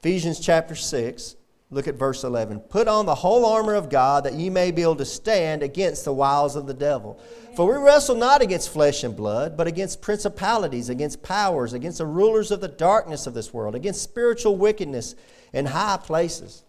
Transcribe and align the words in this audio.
Ephesians 0.00 0.38
chapter 0.38 0.76
6, 0.76 1.34
look 1.70 1.88
at 1.88 1.96
verse 1.96 2.22
11. 2.22 2.60
Put 2.60 2.86
on 2.86 3.04
the 3.04 3.16
whole 3.16 3.44
armor 3.44 3.74
of 3.74 3.90
God 3.90 4.22
that 4.24 4.34
ye 4.34 4.48
may 4.48 4.70
be 4.70 4.82
able 4.82 4.94
to 4.96 5.04
stand 5.04 5.62
against 5.62 6.04
the 6.04 6.12
wiles 6.12 6.54
of 6.54 6.66
the 6.66 6.74
devil. 6.74 7.20
For 7.56 7.66
we 7.66 7.84
wrestle 7.84 8.14
not 8.14 8.40
against 8.40 8.72
flesh 8.72 9.02
and 9.02 9.16
blood, 9.16 9.56
but 9.56 9.66
against 9.66 10.00
principalities, 10.00 10.88
against 10.88 11.24
powers, 11.24 11.72
against 11.72 11.98
the 11.98 12.06
rulers 12.06 12.52
of 12.52 12.60
the 12.60 12.68
darkness 12.68 13.26
of 13.26 13.34
this 13.34 13.52
world, 13.52 13.74
against 13.74 14.02
spiritual 14.02 14.56
wickedness 14.56 15.16
in 15.52 15.66
high 15.66 15.96
places. 15.96 16.62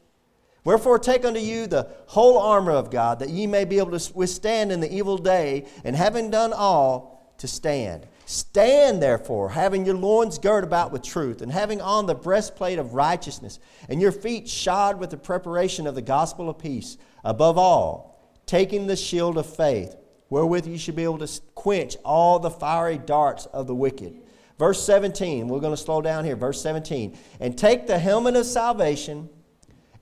Wherefore, 0.64 0.98
take 0.98 1.24
unto 1.24 1.40
you 1.40 1.68
the 1.68 1.88
whole 2.08 2.40
armor 2.40 2.72
of 2.72 2.90
God, 2.90 3.20
that 3.20 3.30
ye 3.30 3.46
may 3.46 3.64
be 3.64 3.78
able 3.78 3.98
to 3.98 4.14
withstand 4.14 4.72
in 4.72 4.80
the 4.80 4.92
evil 4.92 5.20
day, 5.20 5.68
and 5.84 5.96
having 5.96 6.32
done 6.32 6.52
all, 6.52 7.34
to 7.38 7.48
stand. 7.48 8.06
Stand 8.30 9.02
therefore, 9.02 9.50
having 9.50 9.88
your 9.88 9.96
loins 9.96 10.38
girt 10.38 10.64
about 10.64 10.92
with 10.92 11.02
truth, 11.02 11.42
and 11.42 11.52
having 11.52 11.82
on 11.82 12.06
the 12.06 12.14
breastplate 12.14 12.78
of 12.78 12.94
righteousness, 12.94 13.58
and 13.90 14.00
your 14.00 14.12
feet 14.12 14.48
shod 14.48 15.00
with 15.00 15.10
the 15.10 15.18
preparation 15.18 15.88
of 15.88 15.96
the 15.96 16.04
gospel 16.04 16.48
of 16.48 16.60
peace. 16.60 17.00
Above 17.24 17.58
all, 17.58 18.40
taking 18.46 18.86
the 18.86 18.96
shield 18.96 19.36
of 19.36 19.48
faith, 19.48 19.96
wherewith 20.30 20.68
you 20.68 20.78
should 20.78 20.96
be 20.96 21.06
able 21.06 21.18
to 21.18 21.42
quench 21.56 21.98
all 22.06 22.38
the 22.38 22.52
fiery 22.52 23.00
darts 23.00 23.48
of 23.48 23.66
the 23.66 23.74
wicked. 23.74 24.22
Verse 24.60 24.84
17, 24.86 25.48
we're 25.48 25.60
going 25.60 25.76
to 25.76 25.82
slow 25.82 26.00
down 26.00 26.24
here. 26.24 26.36
Verse 26.36 26.62
17. 26.62 27.18
And 27.40 27.58
take 27.58 27.88
the 27.88 27.98
helmet 27.98 28.36
of 28.36 28.46
salvation 28.46 29.28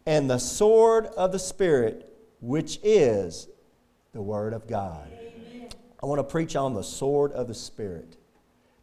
and 0.06 0.30
the 0.30 0.38
sword 0.38 1.06
of 1.06 1.32
the 1.32 1.40
Spirit, 1.40 2.14
which 2.42 2.78
is 2.84 3.48
the 4.12 4.22
Word 4.22 4.52
of 4.52 4.68
God. 4.68 5.08
I 6.04 6.06
want 6.06 6.20
to 6.20 6.24
preach 6.24 6.56
on 6.56 6.76
the 6.76 6.84
sword 6.84 7.32
of 7.32 7.48
the 7.48 7.56
Spirit. 7.56 8.17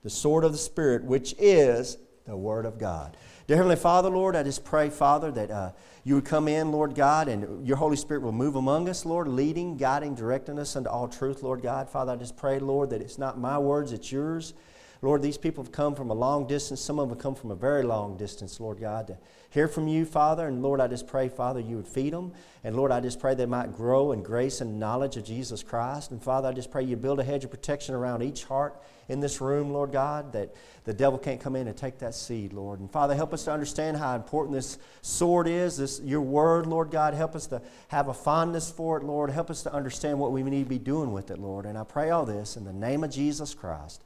The 0.05 0.11
sword 0.11 0.45
of 0.45 0.53
the 0.53 0.59
Spirit, 0.59 1.03
which 1.03 1.35
is 1.39 1.99
the 2.27 2.37
Word 2.37 2.67
of 2.67 2.79
God. 2.79 3.17
Dear 3.47 3.57
Heavenly 3.57 3.77
Father, 3.77 4.09
Lord, 4.09 4.37
I 4.37 4.43
just 4.43 4.65
pray, 4.65 4.91
Father, 4.91 5.31
that 5.33 5.51
uh, 5.51 5.73
you 6.05 6.15
would 6.15 6.25
come 6.25 6.47
in, 6.47 6.73
Lord 6.73 6.95
God, 6.95 7.27
and 7.29 7.67
your 7.67 7.79
Holy 7.79 7.97
Spirit 7.97 8.23
will 8.23 8.33
move 8.33 8.55
among 8.55 8.89
us, 8.89 9.05
Lord, 9.05 9.29
leading, 9.29 9.77
guiding, 9.77 10.15
directing 10.15 10.59
us 10.59 10.77
into 10.77 10.91
all 10.91 11.09
truth, 11.09 11.43
Lord 11.43 11.63
God. 11.63 11.89
Father, 11.89 12.13
I 12.13 12.17
just 12.17 12.37
pray, 12.37 12.59
Lord, 12.59 12.91
that 12.91 13.01
it's 13.01 13.19
not 13.19 13.39
my 13.39 13.59
words, 13.59 13.93
it's 13.93 14.13
yours. 14.13 14.55
Lord, 15.03 15.21
these 15.21 15.37
people 15.37 15.63
have 15.63 15.73
come 15.73 15.95
from 15.95 16.11
a 16.11 16.15
long 16.15 16.47
distance. 16.47 16.81
Some 16.81 16.99
of 16.99 17.09
them 17.09 17.17
have 17.17 17.23
come 17.23 17.35
from 17.35 17.51
a 17.51 17.55
very 17.55 17.83
long 17.83 18.17
distance, 18.17 18.59
Lord 18.61 18.81
God, 18.81 19.07
to 19.09 19.19
hear 19.55 19.69
from 19.69 19.87
you, 19.87 20.05
Father. 20.05 20.49
And 20.49 20.63
Lord, 20.63 20.81
I 20.81 20.89
just 20.89 21.07
pray, 21.07 21.29
Father, 21.29 21.61
you 21.61 21.77
would 21.77 21.87
feed 21.87 22.13
them. 22.13 22.33
And 22.65 22.75
Lord, 22.75 22.91
I 22.91 22.99
just 22.99 23.21
pray 23.21 23.35
they 23.35 23.47
might 23.47 23.73
grow 23.73 24.11
in 24.11 24.21
grace 24.21 24.61
and 24.61 24.81
knowledge 24.81 25.17
of 25.17 25.25
Jesus 25.25 25.63
Christ. 25.63 26.11
And 26.11 26.21
Father, 26.21 26.49
I 26.49 26.53
just 26.53 26.73
pray 26.73 26.83
you 26.83 26.97
build 26.97 27.21
a 27.21 27.25
hedge 27.25 27.45
of 27.45 27.53
protection 27.53 27.95
around 27.95 28.23
each 28.23 28.45
heart 28.45 28.77
in 29.09 29.21
this 29.21 29.41
room, 29.41 29.71
Lord 29.71 29.93
God, 29.93 30.33
that 30.33 30.53
the 30.83 30.93
devil 30.93 31.21
can't 31.21 31.41
come 31.41 31.55
in 31.55 31.69
and 31.69 31.77
take 31.77 32.01
that 32.01 32.17
seed, 32.17 32.53
Lord. 32.53 32.81
And 32.81 32.91
Father, 32.91 33.15
help 33.15 33.33
us 33.33 33.45
to 33.45 33.53
understand 33.53 33.97
how 33.97 34.17
important 34.17 34.57
this 34.57 34.77
sword 35.03 35.47
is, 35.47 35.77
this 35.77 36.01
your 36.01 36.23
word, 36.23 36.67
Lord 36.67 36.91
God. 36.91 37.15
Help 37.15 37.37
us 37.37 37.47
to 37.49 37.63
have 37.89 38.09
a 38.09 38.15
fondness 38.15 38.73
for 38.73 38.97
it, 38.97 39.05
Lord. 39.05 39.31
Help 39.31 39.51
us 39.51 39.63
to 39.63 39.73
understand 39.73 40.19
what 40.19 40.33
we 40.33 40.43
need 40.43 40.65
to 40.65 40.69
be 40.69 40.81
doing 40.81 41.13
with 41.13 41.31
it, 41.31 41.39
Lord. 41.39 41.65
And 41.65 41.79
I 41.79 41.85
pray 41.85 42.11
all 42.11 42.27
this 42.27 42.57
in 42.57 42.65
the 42.65 42.73
name 42.73 43.05
of 43.05 43.11
Jesus 43.11 43.55
Christ. 43.55 44.03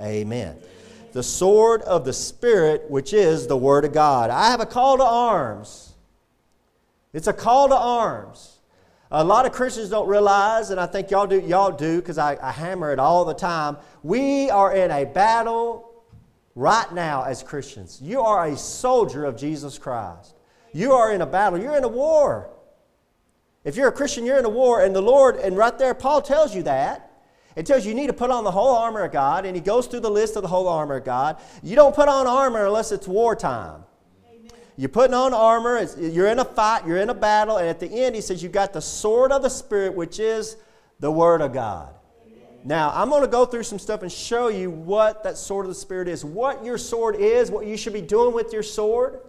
Amen. 0.00 0.56
The 1.12 1.22
sword 1.22 1.82
of 1.82 2.04
the 2.04 2.12
Spirit, 2.12 2.90
which 2.90 3.12
is 3.12 3.46
the 3.46 3.56
Word 3.56 3.84
of 3.84 3.92
God. 3.92 4.30
I 4.30 4.50
have 4.50 4.60
a 4.60 4.66
call 4.66 4.96
to 4.96 5.04
arms. 5.04 5.92
It's 7.12 7.26
a 7.26 7.32
call 7.32 7.68
to 7.68 7.76
arms. 7.76 8.58
A 9.10 9.22
lot 9.22 9.44
of 9.44 9.52
Christians 9.52 9.90
don't 9.90 10.08
realize, 10.08 10.70
and 10.70 10.80
I 10.80 10.86
think 10.86 11.10
y'all 11.10 11.26
do, 11.26 11.38
y'all 11.38 11.70
do, 11.70 12.00
because 12.00 12.16
I, 12.16 12.38
I 12.42 12.50
hammer 12.50 12.92
it 12.92 12.98
all 12.98 13.26
the 13.26 13.34
time. 13.34 13.76
We 14.02 14.48
are 14.48 14.74
in 14.74 14.90
a 14.90 15.04
battle 15.04 16.02
right 16.54 16.90
now 16.94 17.24
as 17.24 17.42
Christians. 17.42 18.00
You 18.02 18.22
are 18.22 18.46
a 18.46 18.56
soldier 18.56 19.26
of 19.26 19.36
Jesus 19.36 19.76
Christ. 19.76 20.34
You 20.72 20.92
are 20.92 21.12
in 21.12 21.20
a 21.20 21.26
battle. 21.26 21.60
You're 21.60 21.76
in 21.76 21.84
a 21.84 21.88
war. 21.88 22.48
If 23.64 23.76
you're 23.76 23.88
a 23.88 23.92
Christian, 23.92 24.24
you're 24.24 24.38
in 24.38 24.46
a 24.46 24.50
war, 24.50 24.82
and 24.82 24.96
the 24.96 25.02
Lord, 25.02 25.36
and 25.36 25.58
right 25.58 25.78
there, 25.78 25.92
Paul 25.92 26.22
tells 26.22 26.54
you 26.54 26.62
that. 26.62 27.11
It 27.56 27.66
tells 27.66 27.84
you 27.84 27.90
you 27.90 27.96
need 27.96 28.06
to 28.06 28.12
put 28.12 28.30
on 28.30 28.44
the 28.44 28.50
whole 28.50 28.74
armor 28.74 29.04
of 29.04 29.12
God, 29.12 29.44
and 29.44 29.54
he 29.54 29.60
goes 29.60 29.86
through 29.86 30.00
the 30.00 30.10
list 30.10 30.36
of 30.36 30.42
the 30.42 30.48
whole 30.48 30.68
armor 30.68 30.96
of 30.96 31.04
God. 31.04 31.36
You 31.62 31.76
don't 31.76 31.94
put 31.94 32.08
on 32.08 32.26
armor 32.26 32.66
unless 32.66 32.92
it's 32.92 33.06
wartime. 33.06 33.84
Amen. 34.26 34.50
You're 34.76 34.88
putting 34.88 35.14
on 35.14 35.34
armor, 35.34 35.86
you're 35.98 36.28
in 36.28 36.38
a 36.38 36.44
fight, 36.44 36.86
you're 36.86 36.98
in 36.98 37.10
a 37.10 37.14
battle, 37.14 37.58
and 37.58 37.68
at 37.68 37.78
the 37.78 37.88
end 37.88 38.14
he 38.14 38.20
says 38.20 38.42
you've 38.42 38.52
got 38.52 38.72
the 38.72 38.80
sword 38.80 39.32
of 39.32 39.42
the 39.42 39.50
Spirit, 39.50 39.94
which 39.94 40.18
is 40.18 40.56
the 41.00 41.10
Word 41.10 41.40
of 41.40 41.52
God. 41.52 41.94
Amen. 42.24 42.42
Now, 42.64 42.90
I'm 42.94 43.10
going 43.10 43.22
to 43.22 43.28
go 43.28 43.44
through 43.44 43.64
some 43.64 43.78
stuff 43.78 44.02
and 44.02 44.10
show 44.10 44.48
you 44.48 44.70
what 44.70 45.22
that 45.24 45.36
sword 45.36 45.66
of 45.66 45.70
the 45.70 45.74
Spirit 45.74 46.08
is, 46.08 46.24
what 46.24 46.64
your 46.64 46.78
sword 46.78 47.16
is, 47.16 47.50
what 47.50 47.66
you 47.66 47.76
should 47.76 47.92
be 47.92 48.00
doing 48.00 48.34
with 48.34 48.52
your 48.52 48.62
sword. 48.62 49.20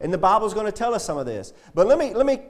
And 0.00 0.12
the 0.12 0.18
Bible's 0.18 0.52
going 0.52 0.66
to 0.66 0.72
tell 0.72 0.94
us 0.94 1.04
some 1.04 1.16
of 1.16 1.26
this. 1.26 1.52
But 1.74 1.86
let 1.86 1.96
me, 1.96 2.12
let 2.12 2.26
me 2.26 2.40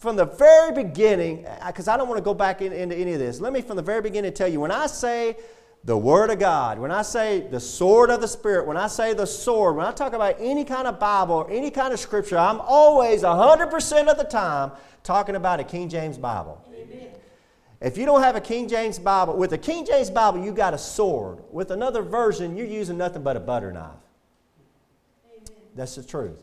from 0.00 0.16
the 0.16 0.24
very 0.24 0.72
beginning, 0.72 1.46
because 1.66 1.86
I 1.86 1.98
don't 1.98 2.08
want 2.08 2.16
to 2.16 2.24
go 2.24 2.32
back 2.32 2.62
in, 2.62 2.72
into 2.72 2.96
any 2.96 3.12
of 3.12 3.18
this, 3.18 3.38
let 3.38 3.52
me 3.52 3.60
from 3.60 3.76
the 3.76 3.82
very 3.82 4.00
beginning 4.00 4.32
tell 4.32 4.48
you 4.48 4.58
when 4.58 4.70
I 4.70 4.86
say 4.86 5.36
the 5.84 5.96
Word 5.96 6.30
of 6.30 6.38
God, 6.38 6.78
when 6.78 6.90
I 6.90 7.02
say 7.02 7.40
the 7.40 7.60
sword 7.60 8.08
of 8.08 8.22
the 8.22 8.28
Spirit, 8.28 8.66
when 8.66 8.78
I 8.78 8.86
say 8.86 9.12
the 9.12 9.26
sword, 9.26 9.76
when 9.76 9.84
I 9.84 9.92
talk 9.92 10.14
about 10.14 10.36
any 10.38 10.64
kind 10.64 10.86
of 10.86 10.98
Bible 10.98 11.34
or 11.34 11.50
any 11.50 11.70
kind 11.70 11.92
of 11.92 12.00
Scripture, 12.00 12.38
I'm 12.38 12.60
always 12.62 13.22
100% 13.22 14.06
of 14.08 14.16
the 14.16 14.24
time 14.24 14.72
talking 15.02 15.36
about 15.36 15.60
a 15.60 15.64
King 15.64 15.90
James 15.90 16.16
Bible. 16.16 16.66
Amen. 16.74 17.08
If 17.82 17.98
you 17.98 18.06
don't 18.06 18.22
have 18.22 18.36
a 18.36 18.40
King 18.40 18.68
James 18.68 18.98
Bible, 18.98 19.36
with 19.36 19.52
a 19.52 19.58
King 19.58 19.84
James 19.84 20.08
Bible, 20.08 20.42
you 20.42 20.52
got 20.52 20.72
a 20.72 20.78
sword. 20.78 21.40
With 21.50 21.70
another 21.70 22.00
version, 22.00 22.56
you're 22.56 22.66
using 22.66 22.96
nothing 22.96 23.22
but 23.22 23.36
a 23.36 23.40
butter 23.40 23.70
knife. 23.70 23.90
Amen. 25.26 25.44
That's 25.74 25.96
the 25.96 26.02
truth. 26.02 26.42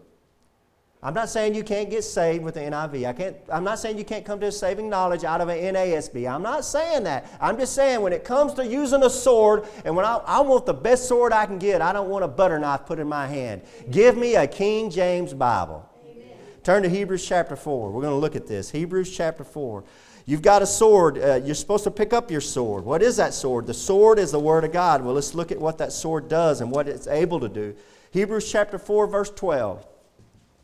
I'm 1.03 1.13
not 1.13 1.29
saying 1.29 1.53
you 1.53 1.63
can't 1.63 1.91
get 1.91 2.03
saved 2.03 2.43
with 2.43 2.55
the 2.55 2.61
NIV. 2.61 3.07
I 3.07 3.13
can't, 3.13 3.37
I'm 3.49 3.63
not 3.63 3.77
saying 3.77 3.99
you 3.99 4.03
can't 4.03 4.25
come 4.25 4.39
to 4.39 4.47
a 4.47 4.51
saving 4.51 4.89
knowledge 4.89 5.23
out 5.23 5.41
of 5.41 5.49
an 5.49 5.75
NASB. 5.75 6.27
I'm 6.27 6.41
not 6.41 6.65
saying 6.65 7.03
that. 7.03 7.31
I'm 7.39 7.55
just 7.55 7.75
saying 7.75 8.01
when 8.01 8.13
it 8.13 8.23
comes 8.23 8.55
to 8.55 8.65
using 8.65 9.03
a 9.03 9.09
sword, 9.09 9.67
and 9.85 9.95
when 9.95 10.05
I, 10.05 10.15
I 10.25 10.39
want 10.39 10.65
the 10.65 10.73
best 10.73 11.07
sword 11.07 11.33
I 11.33 11.45
can 11.45 11.59
get, 11.59 11.83
I 11.83 11.93
don't 11.93 12.09
want 12.09 12.25
a 12.25 12.27
butter 12.27 12.57
knife 12.57 12.87
put 12.87 12.97
in 12.97 13.07
my 13.07 13.27
hand. 13.27 13.61
Give 13.91 14.17
me 14.17 14.35
a 14.35 14.47
King 14.47 14.89
James 14.89 15.35
Bible. 15.35 15.87
Amen. 16.03 16.35
Turn 16.63 16.81
to 16.81 16.89
Hebrews 16.89 17.23
chapter 17.23 17.55
4. 17.55 17.91
We're 17.91 18.01
going 18.01 18.13
to 18.13 18.19
look 18.19 18.35
at 18.35 18.47
this. 18.47 18.71
Hebrews 18.71 19.15
chapter 19.15 19.43
4. 19.43 19.83
You've 20.25 20.41
got 20.41 20.63
a 20.63 20.67
sword. 20.67 21.19
Uh, 21.19 21.35
you're 21.35 21.53
supposed 21.53 21.83
to 21.83 21.91
pick 21.91 22.11
up 22.11 22.31
your 22.31 22.41
sword. 22.41 22.83
What 22.83 23.03
is 23.03 23.17
that 23.17 23.35
sword? 23.35 23.67
The 23.67 23.73
sword 23.75 24.17
is 24.17 24.31
the 24.31 24.39
Word 24.39 24.63
of 24.63 24.71
God. 24.71 25.03
Well, 25.03 25.13
let's 25.13 25.35
look 25.35 25.51
at 25.51 25.59
what 25.59 25.77
that 25.77 25.91
sword 25.91 26.27
does 26.27 26.59
and 26.59 26.71
what 26.71 26.87
it's 26.87 27.05
able 27.05 27.39
to 27.39 27.47
do. 27.47 27.75
Hebrews 28.11 28.51
chapter 28.51 28.79
4, 28.79 29.05
verse 29.05 29.29
12. 29.29 29.85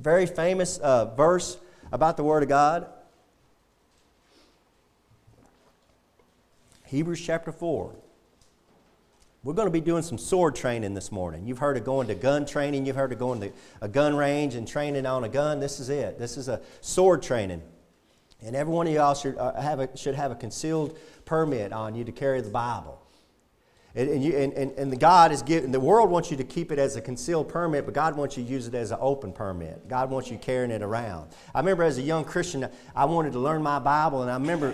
Very 0.04 0.26
famous 0.26 0.80
uh, 0.80 1.06
verse 1.16 1.56
about 1.94 2.18
the 2.18 2.26
Word 2.26 2.44
of 2.44 2.50
God. 2.50 2.88
Hebrews 6.84 7.22
chapter 7.22 7.54
4. 7.54 7.96
We're 9.46 9.54
going 9.54 9.68
to 9.68 9.72
be 9.72 9.80
doing 9.80 10.04
some 10.04 10.18
sword 10.18 10.56
training 10.56 10.94
this 10.94 11.10
morning. 11.10 11.48
You've 11.48 11.60
heard 11.60 11.78
of 11.78 11.86
going 11.86 12.08
to 12.10 12.16
gun 12.16 12.46
training, 12.46 12.86
you've 12.86 12.98
heard 12.98 13.14
of 13.14 13.20
going 13.20 13.40
to 13.40 13.52
a 13.80 13.88
gun 13.88 14.14
range 14.14 14.56
and 14.56 14.68
training 14.68 15.06
on 15.06 15.24
a 15.24 15.30
gun. 15.30 15.62
This 15.62 15.80
is 15.80 15.88
it. 15.88 16.20
This 16.20 16.36
is 16.36 16.50
a 16.50 16.60
sword 16.82 17.24
training. 17.24 17.62
And 18.42 18.58
every 18.58 18.74
one 18.74 18.88
of 18.88 18.94
y'all 18.94 19.16
should, 19.16 19.38
uh, 19.38 19.54
have 19.62 19.80
a, 19.80 19.96
should 19.96 20.16
have 20.16 20.32
a 20.32 20.36
concealed 20.36 20.98
permit 21.24 21.72
on 21.72 21.96
you 21.96 22.04
to 22.04 22.12
carry 22.12 22.42
the 22.42 22.50
Bible. 22.50 23.03
And, 23.96 24.10
and, 24.10 24.24
you, 24.24 24.36
and, 24.36 24.54
and, 24.54 24.72
and 24.72 24.92
the 24.92 24.98
God 24.98 25.32
is 25.32 25.44
giving, 25.44 25.72
the 25.72 25.80
world 25.80 26.10
wants 26.10 26.32
you 26.32 26.38
to 26.38 26.44
keep 26.44 26.72
it 26.72 26.80
as 26.80 26.96
a 26.96 27.02
concealed 27.02 27.48
permit, 27.48 27.86
but 27.86 27.94
God 27.94 28.16
wants 28.16 28.36
you 28.38 28.44
to 28.44 28.50
use 28.50 28.68
it 28.68 28.74
as 28.74 28.92
an 28.92 28.98
open 29.00 29.32
permit. 29.32 29.88
God 29.88 30.10
wants 30.10 30.32
you 30.32 30.38
carrying 30.38 30.72
it 30.72 30.82
around. 30.82 31.30
I 31.54 31.60
remember 31.60 31.84
as 31.84 32.00
a 32.00 32.02
young 32.02 32.26
Christian, 32.26 32.68
I 32.96 33.06
wanted 33.06 33.34
to 33.34 33.40
learn 33.40 33.62
my 33.62 33.78
Bible, 33.78 34.24
and 34.24 34.32
I 34.32 34.36
remember 34.36 34.74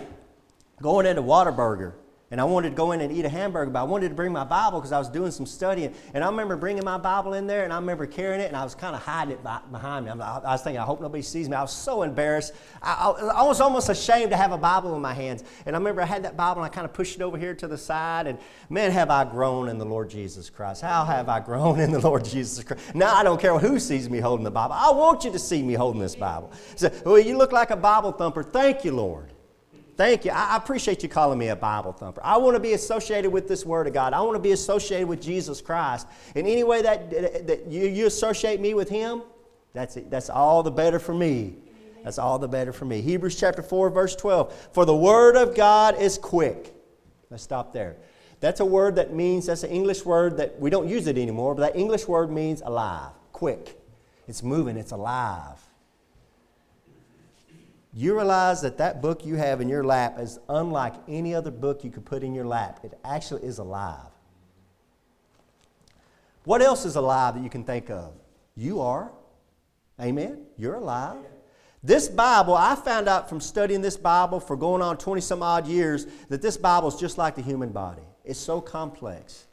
going 0.81 1.05
into 1.05 1.21
Whataburger 1.21 1.93
and 2.31 2.39
I 2.39 2.43
wanted 2.43 2.69
to 2.69 2.75
go 2.75 2.91
in 2.91 3.01
and 3.01 3.11
eat 3.11 3.25
a 3.25 3.29
hamburger, 3.29 3.71
but 3.71 3.79
I 3.79 3.83
wanted 3.83 4.09
to 4.09 4.15
bring 4.15 4.31
my 4.31 4.43
Bible 4.43 4.79
because 4.79 4.91
I 4.91 4.99
was 4.99 5.09
doing 5.09 5.31
some 5.31 5.47
studying. 5.47 5.95
And 6.13 6.23
I 6.23 6.27
remember 6.27 6.55
bringing 6.55 6.85
my 6.85 6.97
Bible 6.97 7.33
in 7.33 7.47
there, 7.47 7.63
and 7.63 7.73
I 7.73 7.77
remember 7.77 8.05
carrying 8.05 8.39
it, 8.39 8.45
and 8.45 8.55
I 8.55 8.63
was 8.63 8.75
kind 8.75 8.95
of 8.95 9.01
hiding 9.01 9.33
it 9.33 9.43
behind 9.71 10.05
me. 10.05 10.11
I 10.11 10.39
was 10.39 10.61
thinking, 10.61 10.79
I 10.79 10.85
hope 10.85 11.01
nobody 11.01 11.23
sees 11.23 11.49
me. 11.49 11.55
I 11.55 11.61
was 11.61 11.73
so 11.73 12.03
embarrassed. 12.03 12.53
I, 12.83 13.09
I, 13.35 13.43
was 13.43 13.59
almost 13.59 13.89
ashamed 13.89 14.29
to 14.29 14.37
have 14.37 14.51
a 14.51 14.57
Bible 14.57 14.95
in 14.95 15.01
my 15.01 15.13
hands. 15.13 15.43
And 15.65 15.75
I 15.75 15.79
remember 15.79 16.03
I 16.03 16.05
had 16.05 16.23
that 16.23 16.37
Bible, 16.37 16.61
and 16.61 16.71
I 16.71 16.73
kind 16.73 16.85
of 16.85 16.93
pushed 16.93 17.15
it 17.15 17.21
over 17.23 17.37
here 17.37 17.55
to 17.55 17.67
the 17.67 17.77
side. 17.77 18.27
And 18.27 18.37
man, 18.69 18.91
have 18.91 19.09
I 19.09 19.23
grown 19.25 19.67
in 19.67 19.79
the 19.79 19.85
Lord 19.85 20.11
Jesus 20.11 20.51
Christ. 20.51 20.83
How 20.83 21.05
have 21.05 21.29
I 21.29 21.39
grown 21.39 21.79
in 21.79 21.91
the 21.91 21.99
Lord 21.99 22.25
Jesus 22.25 22.63
Christ? 22.63 22.93
Now 22.93 23.15
I 23.15 23.23
don't 23.23 23.41
care 23.41 23.57
who 23.57 23.79
sees 23.79 24.07
me 24.07 24.19
holding 24.19 24.43
the 24.43 24.51
Bible. 24.51 24.75
I 24.77 24.91
want 24.91 25.23
you 25.23 25.31
to 25.31 25.39
see 25.39 25.63
me 25.63 25.73
holding 25.73 26.01
this 26.01 26.15
Bible. 26.15 26.51
So, 26.75 26.91
well, 27.05 27.17
you 27.17 27.37
look 27.37 27.51
like 27.51 27.71
a 27.71 27.75
Bible 27.75 28.11
thumper. 28.11 28.43
Thank 28.43 28.85
you, 28.85 28.91
Lord. 28.91 29.33
Thank 29.99 30.23
you. 30.23 30.31
I 30.31 30.55
appreciate 30.55 31.03
you 31.03 31.09
calling 31.09 31.37
me 31.37 31.49
a 31.49 31.57
Bible 31.57 31.91
thumper. 31.91 32.21
I 32.23 32.37
want 32.37 32.55
to 32.55 32.59
be 32.61 32.71
associated 32.71 33.31
with 33.31 33.49
this 33.49 33.65
Word 33.65 33.85
of 33.85 33.91
God. 33.91 34.13
I 34.13 34.21
want 34.21 34.35
to 34.35 34.41
be 34.41 34.53
associated 34.53 35.09
with 35.09 35.21
Jesus 35.21 35.59
Christ. 35.59 36.07
In 36.35 36.45
any 36.47 36.63
way 36.63 36.81
that, 36.81 37.09
that 37.47 37.67
you, 37.67 37.85
you 37.85 38.05
associate 38.05 38.61
me 38.61 38.73
with 38.73 38.87
Him, 38.87 39.23
that's, 39.73 39.97
it. 39.97 40.09
that's 40.09 40.29
all 40.29 40.63
the 40.63 40.71
better 40.71 40.99
for 40.99 41.13
me. 41.13 41.57
That's 42.01 42.17
all 42.17 42.39
the 42.39 42.47
better 42.47 42.71
for 42.71 42.85
me. 42.85 43.01
Hebrews 43.01 43.37
chapter 43.37 43.61
4, 43.61 43.89
verse 43.89 44.15
12. 44.15 44.69
For 44.71 44.85
the 44.85 44.95
Word 44.95 45.35
of 45.35 45.53
God 45.53 45.99
is 45.99 46.17
quick. 46.17 46.73
Let's 47.29 47.43
stop 47.43 47.73
there. 47.73 47.97
That's 48.39 48.61
a 48.61 48.65
word 48.65 48.95
that 48.95 49.13
means, 49.13 49.47
that's 49.47 49.63
an 49.63 49.71
English 49.71 50.05
word 50.05 50.37
that 50.37 50.57
we 50.61 50.69
don't 50.69 50.87
use 50.87 51.07
it 51.07 51.17
anymore, 51.17 51.55
but 51.55 51.73
that 51.73 51.75
English 51.77 52.07
word 52.07 52.31
means 52.31 52.61
alive, 52.61 53.11
quick. 53.33 53.77
it's 54.29 54.43
moving, 54.43 54.77
it's 54.77 54.93
alive. 54.93 55.59
You 57.93 58.15
realize 58.15 58.61
that 58.61 58.77
that 58.77 59.01
book 59.01 59.25
you 59.25 59.35
have 59.35 59.61
in 59.61 59.69
your 59.69 59.83
lap 59.83 60.19
is 60.19 60.39
unlike 60.47 60.93
any 61.07 61.33
other 61.33 61.51
book 61.51 61.83
you 61.83 61.89
could 61.89 62.05
put 62.05 62.23
in 62.23 62.35
your 62.35 62.45
lap. 62.45 62.81
It 62.83 62.97
actually 63.03 63.43
is 63.43 63.57
alive. 63.57 64.11
What 66.43 66.61
else 66.61 66.85
is 66.85 66.95
alive 66.95 67.35
that 67.35 67.43
you 67.43 67.49
can 67.49 67.63
think 67.63 67.89
of? 67.89 68.13
You 68.55 68.81
are. 68.81 69.11
Amen? 69.99 70.45
You're 70.57 70.75
alive. 70.75 71.17
This 71.83 72.07
Bible, 72.07 72.55
I 72.55 72.75
found 72.75 73.07
out 73.07 73.27
from 73.27 73.41
studying 73.41 73.81
this 73.81 73.97
Bible 73.97 74.39
for 74.39 74.55
going 74.55 74.81
on 74.81 74.97
20 74.97 75.21
some 75.21 75.41
odd 75.41 75.65
years 75.67 76.05
that 76.29 76.41
this 76.41 76.57
Bible 76.57 76.89
is 76.89 76.95
just 76.95 77.17
like 77.17 77.35
the 77.35 77.41
human 77.41 77.69
body. 77.69 78.03
It's 78.23 78.39
so 78.39 78.61
complex. 78.61 79.47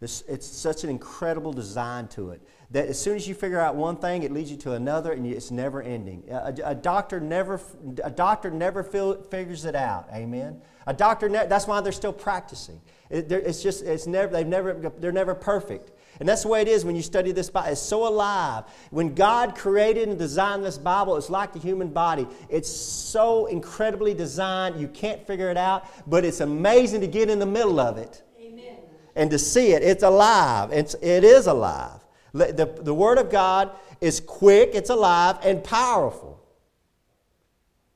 It's 0.00 0.46
such 0.46 0.84
an 0.84 0.90
incredible 0.90 1.52
design 1.52 2.08
to 2.08 2.30
it 2.30 2.42
that 2.70 2.88
as 2.88 3.00
soon 3.00 3.16
as 3.16 3.28
you 3.28 3.34
figure 3.34 3.60
out 3.60 3.76
one 3.76 3.96
thing, 3.96 4.22
it 4.22 4.32
leads 4.32 4.50
you 4.50 4.56
to 4.58 4.72
another, 4.72 5.12
and 5.12 5.26
it's 5.26 5.50
never 5.50 5.80
ending. 5.82 6.24
A, 6.30 6.54
a 6.64 6.74
doctor 6.74 7.20
never, 7.20 7.60
a 8.02 8.10
doctor 8.10 8.50
never 8.50 8.82
feel, 8.82 9.22
figures 9.22 9.64
it 9.64 9.74
out. 9.74 10.08
Amen. 10.12 10.60
A 10.86 10.94
doctor, 10.94 11.28
ne- 11.28 11.46
that's 11.46 11.66
why 11.66 11.80
they're 11.80 11.92
still 11.92 12.12
practicing. 12.12 12.80
It, 13.08 13.30
it's 13.30 13.62
just, 13.62 13.84
it's 13.84 14.06
never, 14.06 14.32
they've 14.32 14.46
never, 14.46 14.92
they're 14.98 15.12
never 15.12 15.34
perfect. 15.34 15.92
And 16.18 16.28
that's 16.28 16.42
the 16.42 16.48
way 16.48 16.62
it 16.62 16.68
is 16.68 16.84
when 16.84 16.96
you 16.96 17.02
study 17.02 17.30
this 17.32 17.50
Bible. 17.50 17.72
It's 17.72 17.80
so 17.80 18.08
alive. 18.08 18.64
When 18.90 19.14
God 19.14 19.54
created 19.54 20.08
and 20.08 20.18
designed 20.18 20.64
this 20.64 20.78
Bible, 20.78 21.16
it's 21.16 21.28
like 21.30 21.52
the 21.52 21.58
human 21.58 21.88
body. 21.88 22.26
It's 22.48 22.70
so 22.70 23.46
incredibly 23.46 24.14
designed, 24.14 24.80
you 24.80 24.88
can't 24.88 25.24
figure 25.26 25.50
it 25.50 25.58
out, 25.58 25.86
but 26.08 26.24
it's 26.24 26.40
amazing 26.40 27.02
to 27.02 27.06
get 27.06 27.28
in 27.28 27.38
the 27.38 27.46
middle 27.46 27.78
of 27.78 27.98
it 27.98 28.22
Amen. 28.40 28.76
and 29.14 29.30
to 29.30 29.38
see 29.38 29.72
it. 29.72 29.82
It's 29.82 30.02
alive. 30.02 30.72
It's, 30.72 30.94
it 30.94 31.22
is 31.22 31.46
alive. 31.46 32.00
The, 32.36 32.78
the 32.82 32.94
Word 32.94 33.18
of 33.18 33.30
God 33.30 33.70
is 34.00 34.20
quick, 34.20 34.70
it's 34.74 34.90
alive, 34.90 35.38
and 35.42 35.62
powerful. 35.62 36.42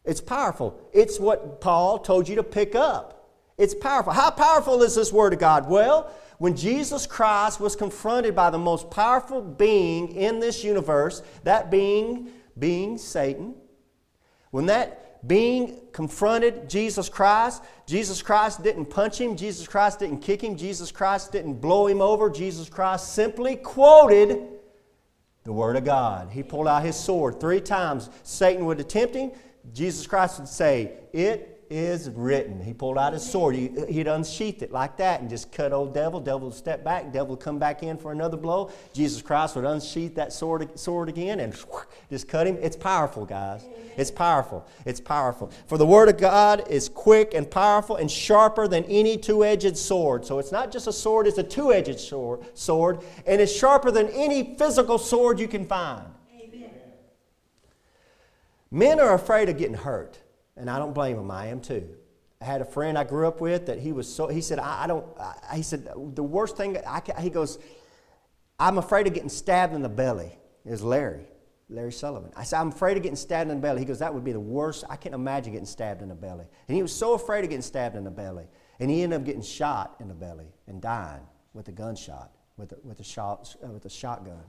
It's 0.05 0.21
powerful. 0.21 0.81
It's 0.93 1.21
what 1.21 1.61
Paul 1.61 1.99
told 1.99 2.29
you 2.29 2.37
to 2.37 2.43
pick 2.43 2.75
up. 2.75 3.29
It's 3.59 3.75
powerful. 3.75 4.13
How 4.13 4.31
powerful 4.31 4.83
is 4.83 4.95
this 4.95 5.13
Word 5.13 5.33
of 5.33 5.39
God? 5.39 5.69
Well, 5.69 6.11
when 6.39 6.57
Jesus 6.57 7.07
Christ 7.07 7.61
was 7.61 7.77
confronted 7.77 8.35
by 8.35 8.49
the 8.49 8.59
most 8.59 8.91
powerful 8.91 9.43
being 9.43 10.17
in 10.17 10.41
this 10.41 10.65
universe, 10.65 11.23
that 11.45 11.71
being 11.71 12.31
being 12.59 12.97
Satan, 12.97 13.55
when 14.51 14.67
that 14.67 15.10
being 15.27 15.81
confronted 15.93 16.69
Jesus 16.69 17.09
Christ, 17.09 17.63
Jesus 17.87 18.23
Christ 18.23 18.63
didn't 18.63 18.87
punch 18.87 19.21
him, 19.21 19.37
Jesus 19.37 19.69
Christ 19.69 19.99
didn't 19.99 20.21
kick 20.21 20.43
him, 20.43 20.57
Jesus 20.57 20.91
Christ 20.91 21.33
didn't 21.33 21.55
blow 21.55 21.87
him 21.87 22.01
over, 22.01 22.31
Jesus 22.31 22.69
Christ 22.69 23.13
simply 23.13 23.57
quoted 23.57 24.49
the 25.45 25.53
Word 25.53 25.77
of 25.77 25.85
God. 25.85 26.31
He 26.31 26.43
pulled 26.43 26.69
out 26.69 26.85
his 26.85 26.97
sword 26.97 27.41
three 27.41 27.61
times. 27.61 28.11
Satan 28.23 28.67
would 28.67 28.81
attempt 28.81 29.15
him, 29.15 29.33
Jesus 29.73 30.07
Christ 30.07 30.39
would 30.39 30.49
say, 30.49 30.93
It 31.13 31.60
is 31.71 32.11
written. 32.11 32.61
He 32.61 32.75
pulled 32.75 32.99
out 32.99 33.13
his 33.13 33.23
sword. 33.23 33.55
He, 33.55 33.71
he'd 33.89 34.09
unsheathed 34.09 34.63
it 34.63 34.73
like 34.73 34.97
that 34.97 35.21
and 35.21 35.31
just 35.31 35.53
cut 35.53 35.73
old 35.73 35.95
devil. 35.95 36.19
Devil 36.19 36.49
would 36.49 36.55
step 36.55 36.83
back. 36.83 37.13
Devil 37.13 37.37
would 37.37 37.41
come 37.41 37.61
back 37.61 37.85
in 37.85 37.97
for 37.97 38.11
another 38.11 38.37
blow. 38.37 38.73
Jesus 38.93 39.23
Christ 39.23 39.55
would 39.55 39.65
unsheath 39.65 40.17
that 40.17 40.33
sword, 40.33 40.77
sword 40.79 41.09
again 41.09 41.39
and 41.39 41.55
just 42.11 42.27
cut 42.27 42.49
him. 42.49 42.59
It's 42.61 42.77
powerful, 42.77 43.25
guys. 43.25 43.65
It's 43.97 44.11
powerful. 44.11 44.67
It's 44.85 45.01
powerful. 45.01 45.53
For 45.69 45.79
the 45.79 45.87
Word 45.87 46.09
of 46.09 46.19
God 46.19 46.69
is 46.69 46.89
quick 46.89 47.35
and 47.35 47.49
powerful 47.49 47.97
and 47.97 48.11
sharper 48.11 48.67
than 48.67 48.83
any 48.85 49.17
two 49.17 49.45
edged 49.45 49.77
sword. 49.77 50.27
So 50.27 50.41
it's 50.41 50.51
not 50.51 50.73
just 50.73 50.89
a 50.89 50.93
sword, 50.93 51.29
it's 51.29 51.39
a 51.39 51.45
two 51.45 51.73
edged 51.73 52.01
sword, 52.01 52.41
sword, 52.59 52.99
and 53.27 53.41
it's 53.41 53.55
sharper 53.55 53.93
than 53.93 54.09
any 54.09 54.57
physical 54.57 54.99
sword 54.99 55.39
you 55.39 55.47
can 55.47 55.65
find. 55.67 56.07
Amen. 56.37 56.71
Men 58.73 58.99
are 58.99 59.15
afraid 59.15 59.49
of 59.49 59.57
getting 59.57 59.75
hurt 59.75 60.19
and 60.57 60.71
I 60.71 60.79
don't 60.79 60.95
blame 60.95 61.19
him. 61.19 61.31
I 61.31 61.49
am 61.49 61.61
too. 61.61 61.89
I 62.41 62.47
had 62.47 62.61
a 62.61 62.65
friend 62.65 62.97
I 62.97 63.05
grew 63.05 63.29
up 63.29 63.41
with 63.41 63.67
that 63.67 63.79
he 63.79 63.93
was 63.93 64.13
so, 64.13 64.29
he 64.29 64.41
said, 64.41 64.59
I, 64.59 64.85
I 64.85 64.87
don't, 64.87 65.07
I, 65.19 65.57
he 65.57 65.63
said, 65.63 65.89
the 66.15 66.23
worst 66.23 66.57
thing, 66.57 66.79
I 66.87 67.03
he 67.21 67.29
goes, 67.29 67.59
I'm 68.59 68.79
afraid 68.79 69.07
of 69.07 69.15
getting 69.15 69.29
stabbed 69.29 69.75
in 69.75 69.83
the 69.83 69.89
belly. 69.89 70.33
Is 70.65 70.83
Larry, 70.83 71.25
Larry 71.71 71.93
Sullivan. 71.93 72.33
I 72.37 72.45
said, 72.45 72.61
I'm 72.61 72.69
afraid 72.69 72.97
of 72.99 73.03
getting 73.03 73.17
stabbed 73.17 73.51
in 73.51 73.57
the 73.57 73.63
belly. 73.63 73.81
He 73.81 73.87
goes, 73.87 73.99
that 74.01 74.13
would 74.13 74.25
be 74.25 74.33
the 74.33 74.41
worst. 74.41 74.85
I 74.91 74.97
can't 74.97 75.15
imagine 75.15 75.53
getting 75.53 75.67
stabbed 75.67 76.03
in 76.03 76.09
the 76.09 76.15
belly. 76.15 76.45
And 76.69 76.77
he 76.77 76.83
was 76.83 76.95
so 76.95 77.15
afraid 77.15 77.45
of 77.45 77.51
getting 77.51 77.63
stabbed 77.63 77.97
in 77.97 78.05
the 78.05 78.11
belly. 78.11 78.45
And 78.79 78.91
he 78.91 79.03
ended 79.03 79.21
up 79.21 79.25
getting 79.25 79.43
shot 79.43 79.97
in 80.01 80.09
the 80.09 80.15
belly 80.15 80.53
and 80.67 80.83
dying 80.83 81.23
with 81.55 81.69
a 81.69 81.73
gunshot, 81.73 82.31
with 82.59 82.73
a, 82.73 82.77
with 82.83 83.01
a, 83.01 83.05
shot, 83.05 83.55
uh, 83.65 83.69
with 83.69 83.87
a 83.87 83.91
shotgun. 83.91 84.43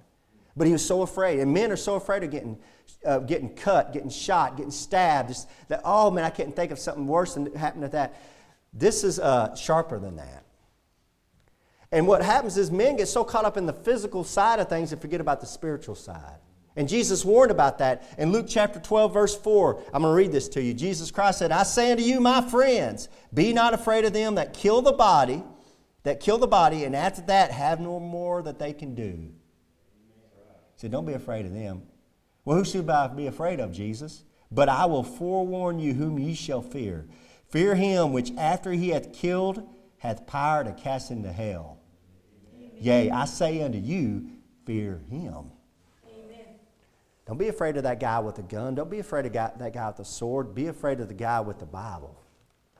But 0.55 0.67
he 0.67 0.73
was 0.73 0.85
so 0.85 1.01
afraid. 1.01 1.39
And 1.39 1.53
men 1.53 1.71
are 1.71 1.77
so 1.77 1.95
afraid 1.95 2.23
of 2.23 2.31
getting, 2.31 2.57
uh, 3.05 3.19
getting 3.19 3.55
cut, 3.55 3.93
getting 3.93 4.09
shot, 4.09 4.57
getting 4.57 4.71
stabbed. 4.71 5.29
Just 5.29 5.49
that, 5.69 5.81
oh 5.85 6.11
man, 6.11 6.23
I 6.23 6.29
can't 6.29 6.55
think 6.55 6.71
of 6.71 6.79
something 6.79 7.07
worse 7.07 7.35
than 7.35 7.53
happened 7.55 7.83
to 7.83 7.89
that. 7.89 8.15
This 8.73 9.03
is 9.03 9.19
uh, 9.19 9.55
sharper 9.55 9.99
than 9.99 10.17
that. 10.17 10.45
And 11.91 12.07
what 12.07 12.23
happens 12.23 12.57
is 12.57 12.71
men 12.71 12.95
get 12.97 13.07
so 13.07 13.23
caught 13.23 13.43
up 13.43 13.57
in 13.57 13.65
the 13.65 13.73
physical 13.73 14.23
side 14.23 14.59
of 14.59 14.69
things 14.69 14.93
and 14.93 15.01
forget 15.01 15.19
about 15.19 15.41
the 15.41 15.45
spiritual 15.45 15.95
side. 15.95 16.37
And 16.77 16.87
Jesus 16.87 17.25
warned 17.25 17.51
about 17.51 17.79
that 17.79 18.07
in 18.17 18.31
Luke 18.31 18.45
chapter 18.47 18.79
12, 18.79 19.13
verse 19.13 19.35
4. 19.35 19.83
I'm 19.93 20.03
going 20.03 20.13
to 20.13 20.15
read 20.15 20.31
this 20.31 20.47
to 20.49 20.61
you. 20.61 20.73
Jesus 20.73 21.11
Christ 21.11 21.39
said, 21.39 21.51
I 21.51 21.63
say 21.63 21.91
unto 21.91 22.03
you, 22.03 22.21
my 22.21 22.41
friends, 22.49 23.09
be 23.33 23.51
not 23.51 23.73
afraid 23.73 24.05
of 24.05 24.13
them 24.13 24.35
that 24.35 24.53
kill 24.53 24.81
the 24.81 24.93
body, 24.93 25.43
that 26.03 26.21
kill 26.21 26.37
the 26.37 26.47
body, 26.47 26.85
and 26.85 26.95
after 26.95 27.21
that 27.23 27.51
have 27.51 27.81
no 27.81 27.99
more 27.99 28.41
that 28.43 28.57
they 28.57 28.71
can 28.71 28.95
do 28.95 29.33
said, 30.81 30.91
Don't 30.91 31.05
be 31.05 31.13
afraid 31.13 31.45
of 31.45 31.53
them. 31.53 31.83
Well, 32.43 32.57
who 32.57 32.65
should 32.65 32.89
I 32.89 33.07
be 33.07 33.27
afraid 33.27 33.59
of, 33.59 33.71
Jesus? 33.71 34.23
But 34.51 34.67
I 34.67 34.85
will 34.85 35.03
forewarn 35.03 35.79
you 35.79 35.93
whom 35.93 36.17
ye 36.17 36.33
shall 36.33 36.61
fear. 36.61 37.07
Fear 37.49 37.75
him 37.75 38.11
which 38.11 38.31
after 38.37 38.71
he 38.71 38.89
hath 38.89 39.13
killed 39.13 39.67
hath 39.99 40.25
power 40.25 40.63
to 40.63 40.73
cast 40.73 41.11
into 41.11 41.31
hell. 41.31 41.77
Amen. 42.57 42.71
Yea, 42.79 43.11
I 43.11 43.25
say 43.25 43.61
unto 43.61 43.77
you, 43.77 44.27
fear 44.65 45.01
him. 45.09 45.51
Amen. 46.07 46.55
Don't 47.27 47.37
be 47.37 47.49
afraid 47.49 47.77
of 47.77 47.83
that 47.83 47.99
guy 47.99 48.19
with 48.19 48.39
a 48.39 48.41
gun. 48.41 48.73
Don't 48.73 48.89
be 48.89 48.99
afraid 48.99 49.27
of 49.27 49.33
that 49.33 49.73
guy 49.73 49.87
with 49.87 49.97
the 49.97 50.05
sword. 50.05 50.55
Be 50.55 50.67
afraid 50.67 50.99
of 50.99 51.07
the 51.07 51.13
guy 51.13 51.39
with 51.39 51.59
the 51.59 51.65
Bible. 51.67 52.19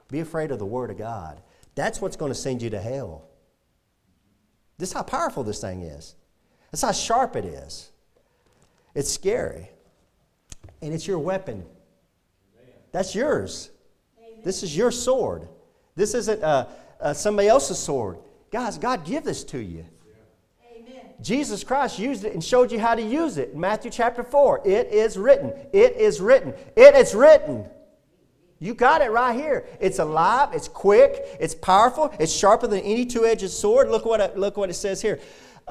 Be 0.10 0.20
afraid 0.20 0.52
of 0.52 0.58
the 0.58 0.66
Word 0.66 0.90
of 0.90 0.98
God. 0.98 1.42
That's 1.76 2.02
what's 2.02 2.18
going 2.18 2.32
to 2.32 2.38
send 2.38 2.62
you 2.62 2.72
to 2.72 2.82
hell. 2.82 3.28
This 4.80 4.90
is 4.90 4.94
how 4.94 5.04
powerful 5.04 5.44
this 5.44 5.62
thing 5.62 5.84
is. 5.84 6.16
That's 6.72 6.82
how 6.82 6.92
sharp 6.92 7.36
it 7.36 7.46
is. 7.46 7.91
It's 8.94 9.12
scary. 9.12 9.70
And 10.82 10.94
it's 10.94 11.08
your 11.08 11.20
weapon. 11.20 11.66
That's 12.92 13.16
yours. 13.16 13.70
This 14.44 14.64
is 14.64 14.76
your 14.76 14.92
sword. 14.92 15.48
This 15.96 16.14
isn't 16.14 16.44
uh, 16.44 16.68
uh, 17.00 17.14
somebody 17.14 17.48
else's 17.48 17.78
sword. 17.78 18.18
Guys, 18.52 18.78
God 18.78 19.06
give 19.06 19.24
this 19.24 19.44
to 19.46 19.60
you. 19.60 19.86
Amen. 20.76 21.14
Jesus 21.22 21.64
Christ 21.64 22.00
used 22.00 22.26
it 22.26 22.34
and 22.34 22.44
showed 22.44 22.72
you 22.72 22.80
how 22.80 22.96
to 22.96 23.02
use 23.02 23.38
it 23.38 23.52
in 23.52 23.60
Matthew 23.60 23.92
chapter 23.92 24.24
4. 24.24 24.62
It 24.66 24.88
is 24.88 25.18
written. 25.18 25.54
It 25.72 25.96
is 25.96 26.20
written. 26.20 26.54
It 26.76 26.96
is 26.96 27.14
written. 27.14 27.66
You 28.60 28.74
got 28.76 29.02
it 29.02 29.10
right 29.10 29.36
here. 29.36 29.66
It's 29.80 29.98
alive, 29.98 30.50
it's 30.54 30.68
quick, 30.68 31.26
it's 31.40 31.56
powerful, 31.56 32.14
it's 32.20 32.32
sharper 32.32 32.68
than 32.68 32.82
any 32.82 33.08
two 33.08 33.26
edged 33.26 33.50
sword. 33.50 33.90
Look 33.90 34.06
what, 34.06 34.22
it, 34.22 34.38
look 34.38 34.56
what 34.56 34.70
it 34.70 34.76
says 34.76 35.02
here 35.02 35.20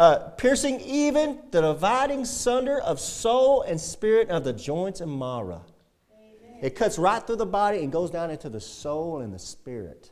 uh, 0.00 0.30
piercing 0.30 0.80
even 0.80 1.38
the 1.50 1.60
dividing 1.60 2.24
sunder 2.24 2.80
of 2.80 2.98
soul 2.98 3.60
and 3.60 3.78
spirit 3.78 4.30
of 4.30 4.44
the 4.44 4.52
joints 4.52 5.02
and 5.02 5.12
marrow. 5.12 5.62
Amen. 6.10 6.58
It 6.62 6.74
cuts 6.74 6.98
right 6.98 7.24
through 7.24 7.36
the 7.36 7.44
body 7.44 7.80
and 7.80 7.92
goes 7.92 8.10
down 8.10 8.30
into 8.30 8.48
the 8.48 8.62
soul 8.62 9.20
and 9.20 9.34
the 9.34 9.38
spirit. 9.38 10.10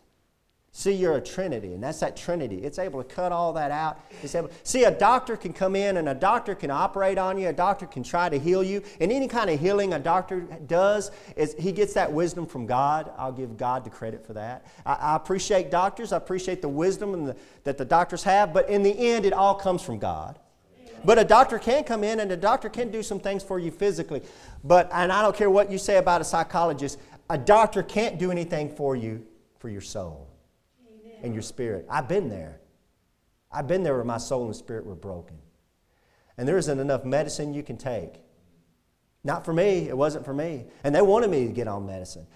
See, 0.71 0.93
you're 0.93 1.17
a 1.17 1.21
Trinity, 1.21 1.73
and 1.73 1.83
that's 1.83 2.01
that 2.01 2.17
Trinity. 2.17 2.59
It's 2.59 2.79
able 2.79 3.03
to 3.03 3.09
cut 3.09 3.33
all 3.33 3.55
that 3.55 3.71
out. 3.71 4.01
It's 4.23 4.35
able, 4.35 4.51
see, 4.63 4.85
a 4.85 4.91
doctor 4.91 5.37
can 5.37 5.53
come 5.53 5.75
in 5.75 5.97
and 5.97 6.09
a 6.09 6.15
doctor 6.15 6.55
can 6.55 6.71
operate 6.71 7.19
on 7.19 7.39
you. 7.39 7.49
A 7.49 7.53
doctor 7.53 7.87
can 7.87 8.03
try 8.03 8.29
to 8.29 8.39
heal 8.39 8.63
you. 8.63 8.83
And 9.01 9.11
any 9.11 9.29
kind 9.29 9.49
of 9.51 9.59
healing 9.59 9.95
a 9.95 9.99
doctor 9.99 10.41
does 10.41 11.11
is 11.37 11.55
he 11.59 11.73
gets 11.73 11.95
that 11.95 12.13
wisdom 12.13 12.47
from 12.47 12.67
God. 12.67 13.11
I'll 13.17 13.33
give 13.33 13.57
God 13.57 13.83
the 13.83 13.91
credit 13.91 14.25
for 14.25 14.35
that. 14.35 14.67
I, 14.85 14.93
I 14.93 15.17
appreciate 15.17 15.71
doctors. 15.71 16.13
I 16.13 16.19
appreciate 16.19 16.63
the 16.63 16.69
wisdom 16.69 17.25
the, 17.25 17.37
that 17.65 17.79
the 17.79 17.85
doctors 17.85 18.23
have. 18.23 18.53
But 18.53 18.69
in 18.69 18.83
the 18.83 18.97
end, 18.97 19.25
it 19.25 19.33
all 19.33 19.55
comes 19.55 19.83
from 19.83 19.99
God. 19.99 20.39
But 21.05 21.19
a 21.19 21.25
doctor 21.25 21.59
can 21.59 21.83
come 21.85 22.05
in 22.05 22.21
and 22.21 22.31
a 22.31 22.37
doctor 22.37 22.69
can 22.69 22.91
do 22.91 23.03
some 23.03 23.21
things 23.21 23.43
for 23.43 23.59
you 23.59 23.71
physically. 23.71 24.23
But, 24.63 24.91
and 24.93 25.11
I 25.11 25.23
don't 25.23 25.35
care 25.35 25.51
what 25.51 25.73
you 25.73 25.79
say 25.79 25.97
about 25.97 26.21
a 26.21 26.25
psychologist, 26.25 26.99
a 27.31 27.39
doctor 27.39 27.83
can't 27.83 28.19
do 28.19 28.31
anything 28.31 28.69
for 28.69 28.95
you 28.95 29.27
for 29.59 29.69
your 29.69 29.81
soul 29.81 30.28
and 31.23 31.33
your 31.33 31.43
spirit. 31.43 31.87
I've 31.89 32.09
been 32.09 32.29
there. 32.29 32.61
I've 33.51 33.67
been 33.67 33.83
there 33.83 33.95
where 33.95 34.05
my 34.05 34.19
soul 34.19 34.47
and 34.47 34.57
spirit 34.57 34.85
were 34.85 34.95
broken. 34.95 35.37
And 36.37 36.47
there 36.47 36.59
isn't 36.59 36.79
enough 36.79 37.05
medicine 37.05 37.55
you 37.55 37.63
can 37.63 37.77
take. 37.77 38.15
Not 39.25 39.45
for 39.45 39.53
me. 39.53 39.89
It 39.89 39.97
wasn't 39.97 40.25
for 40.25 40.35
me. 40.35 40.67
And 40.85 40.95
they 40.95 41.03
wanted 41.03 41.31
me 41.31 41.47
to 41.47 41.53
get 41.53 41.67
on 41.67 41.87
medicine. 41.87 42.27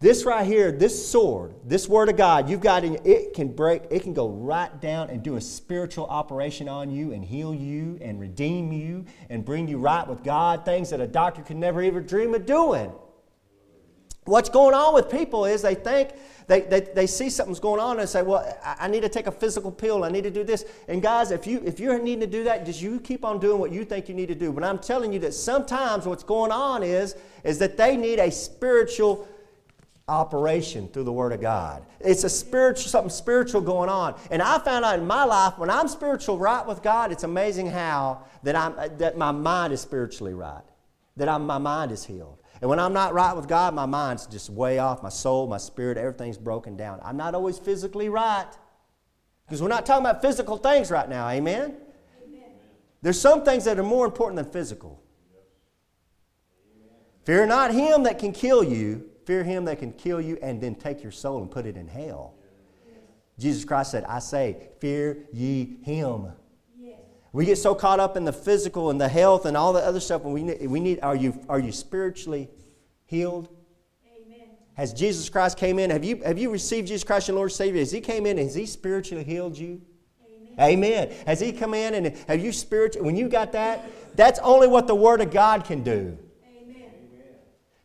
This 0.00 0.24
right 0.24 0.44
here, 0.44 0.70
this 0.70 1.08
sword, 1.10 1.54
this 1.64 1.88
word 1.88 2.10
of 2.10 2.18
God, 2.18 2.50
you've 2.50 2.60
got 2.60 2.84
in, 2.84 2.98
it 3.04 3.32
can 3.32 3.48
break, 3.48 3.84
it 3.90 4.02
can 4.02 4.12
go 4.12 4.28
right 4.28 4.78
down 4.80 5.08
and 5.08 5.22
do 5.22 5.36
a 5.36 5.40
spiritual 5.40 6.04
operation 6.06 6.68
on 6.68 6.90
you 6.90 7.12
and 7.12 7.24
heal 7.24 7.54
you 7.54 7.96
and 8.02 8.20
redeem 8.20 8.70
you 8.70 9.06
and 9.30 9.46
bring 9.46 9.66
you 9.66 9.78
right 9.78 10.06
with 10.06 10.22
God, 10.22 10.66
things 10.66 10.90
that 10.90 11.00
a 11.00 11.06
doctor 11.06 11.40
could 11.40 11.56
never 11.56 11.80
even 11.80 12.04
dream 12.04 12.34
of 12.34 12.44
doing. 12.44 12.92
What's 14.24 14.48
going 14.48 14.74
on 14.74 14.94
with 14.94 15.10
people 15.10 15.44
is 15.44 15.62
they 15.62 15.74
think 15.74 16.10
they, 16.46 16.60
they, 16.60 16.80
they 16.80 17.06
see 17.06 17.30
something's 17.30 17.60
going 17.60 17.80
on 17.80 18.00
and 18.00 18.08
say, 18.08 18.22
Well, 18.22 18.46
I, 18.62 18.88
need 18.88 19.00
to 19.00 19.08
take 19.08 19.26
a 19.26 19.32
physical 19.32 19.70
pill. 19.72 20.04
I 20.04 20.10
need 20.10 20.24
to 20.24 20.30
do 20.30 20.44
this. 20.44 20.64
And 20.88 21.00
guys, 21.00 21.30
if, 21.30 21.46
you, 21.46 21.62
if 21.64 21.80
you're 21.80 21.98
needing 21.98 22.20
to 22.20 22.26
do 22.26 22.44
that, 22.44 22.66
just 22.66 22.82
you 22.82 23.00
keep 23.00 23.24
on 23.24 23.38
doing 23.38 23.58
what 23.58 23.72
you 23.72 23.84
think 23.84 24.08
you 24.08 24.14
need 24.14 24.28
to 24.28 24.34
do. 24.34 24.52
But 24.52 24.64
I'm 24.64 24.78
telling 24.78 25.12
you 25.12 25.18
that 25.20 25.32
sometimes 25.32 26.06
what's 26.06 26.24
going 26.24 26.52
on 26.52 26.82
is, 26.82 27.16
is 27.44 27.58
that 27.58 27.76
they 27.76 27.96
need 27.96 28.18
a 28.18 28.30
spiritual 28.30 29.26
operation 30.06 30.88
through 30.88 31.04
the 31.04 31.12
Word 31.12 31.32
of 31.32 31.40
God. 31.40 31.82
It's 32.00 32.24
a 32.24 32.30
spiritual, 32.30 32.88
something 32.88 33.10
spiritual 33.10 33.62
going 33.62 33.88
on. 33.88 34.18
And 34.30 34.42
I 34.42 34.58
found 34.58 34.84
out 34.84 34.98
in 34.98 35.06
my 35.06 35.24
life, 35.24 35.56
when 35.56 35.70
I'm 35.70 35.88
spiritual 35.88 36.36
right 36.36 36.66
with 36.66 36.82
God, 36.82 37.10
it's 37.10 37.24
amazing 37.24 37.70
how 37.70 38.24
that, 38.42 38.54
I'm, 38.54 38.74
that 38.98 39.16
my 39.16 39.32
mind 39.32 39.72
is 39.72 39.80
spiritually 39.80 40.34
right, 40.34 40.62
that 41.16 41.28
I'm, 41.30 41.46
my 41.46 41.58
mind 41.58 41.90
is 41.90 42.04
healed. 42.04 42.38
And 42.60 42.70
when 42.70 42.78
I'm 42.78 42.92
not 42.92 43.14
right 43.14 43.34
with 43.34 43.48
God, 43.48 43.74
my 43.74 43.86
mind's 43.86 44.26
just 44.26 44.48
way 44.48 44.78
off. 44.78 45.02
My 45.02 45.08
soul, 45.08 45.46
my 45.46 45.58
spirit, 45.58 45.98
everything's 45.98 46.38
broken 46.38 46.76
down. 46.76 47.00
I'm 47.02 47.16
not 47.16 47.34
always 47.34 47.58
physically 47.58 48.08
right. 48.08 48.50
Because 49.46 49.60
we're 49.60 49.68
not 49.68 49.84
talking 49.84 50.06
about 50.06 50.22
physical 50.22 50.56
things 50.56 50.90
right 50.90 51.08
now, 51.08 51.28
amen? 51.28 51.76
amen? 52.24 52.50
There's 53.02 53.20
some 53.20 53.44
things 53.44 53.64
that 53.64 53.78
are 53.78 53.82
more 53.82 54.06
important 54.06 54.36
than 54.36 54.50
physical. 54.50 55.02
Fear 57.24 57.46
not 57.46 57.72
him 57.72 58.04
that 58.04 58.18
can 58.18 58.32
kill 58.32 58.62
you, 58.62 59.10
Fear 59.24 59.44
him 59.44 59.64
that 59.64 59.78
can 59.78 59.92
kill 59.92 60.20
you 60.20 60.38
and 60.42 60.60
then 60.60 60.74
take 60.74 61.02
your 61.02 61.12
soul 61.12 61.40
and 61.40 61.50
put 61.50 61.66
it 61.66 61.76
in 61.76 61.88
hell. 61.88 62.34
Jesus 63.38 63.64
Christ 63.64 63.90
said, 63.90 64.04
I 64.04 64.18
say, 64.20 64.68
fear 64.80 65.26
ye 65.32 65.78
him. 65.82 66.28
We 67.34 67.44
get 67.44 67.58
so 67.58 67.74
caught 67.74 67.98
up 67.98 68.16
in 68.16 68.24
the 68.24 68.32
physical 68.32 68.90
and 68.90 69.00
the 69.00 69.08
health 69.08 69.44
and 69.44 69.56
all 69.56 69.72
the 69.72 69.80
other 69.80 69.98
stuff, 69.98 70.24
and 70.24 70.32
we 70.32 70.44
need, 70.44 70.64
we 70.68 70.78
need 70.78 71.00
are, 71.02 71.16
you, 71.16 71.44
are 71.48 71.58
you 71.58 71.72
spiritually 71.72 72.48
healed? 73.06 73.48
Amen. 74.06 74.46
Has 74.74 74.92
Jesus 74.92 75.28
Christ 75.28 75.58
came 75.58 75.80
in? 75.80 75.90
Have 75.90 76.04
you, 76.04 76.22
have 76.24 76.38
you 76.38 76.48
received 76.48 76.86
Jesus 76.86 77.02
Christ 77.02 77.26
your 77.26 77.36
Lord 77.36 77.50
Savior? 77.50 77.80
Has 77.80 77.90
He 77.90 78.00
came 78.00 78.24
in 78.24 78.38
and 78.38 78.46
has 78.46 78.54
He 78.54 78.66
spiritually 78.66 79.24
healed 79.24 79.58
you? 79.58 79.82
Amen. 80.56 80.60
Amen. 80.60 81.12
Has 81.26 81.40
He 81.40 81.50
come 81.50 81.74
in 81.74 81.94
and 81.94 82.16
have 82.28 82.38
you 82.38 82.52
spiritually, 82.52 83.04
when 83.04 83.16
you 83.16 83.28
got 83.28 83.50
that, 83.50 83.84
that's 84.14 84.38
only 84.38 84.68
what 84.68 84.86
the 84.86 84.94
Word 84.94 85.20
of 85.20 85.32
God 85.32 85.64
can 85.64 85.82
do. 85.82 86.16
Amen. 86.62 86.92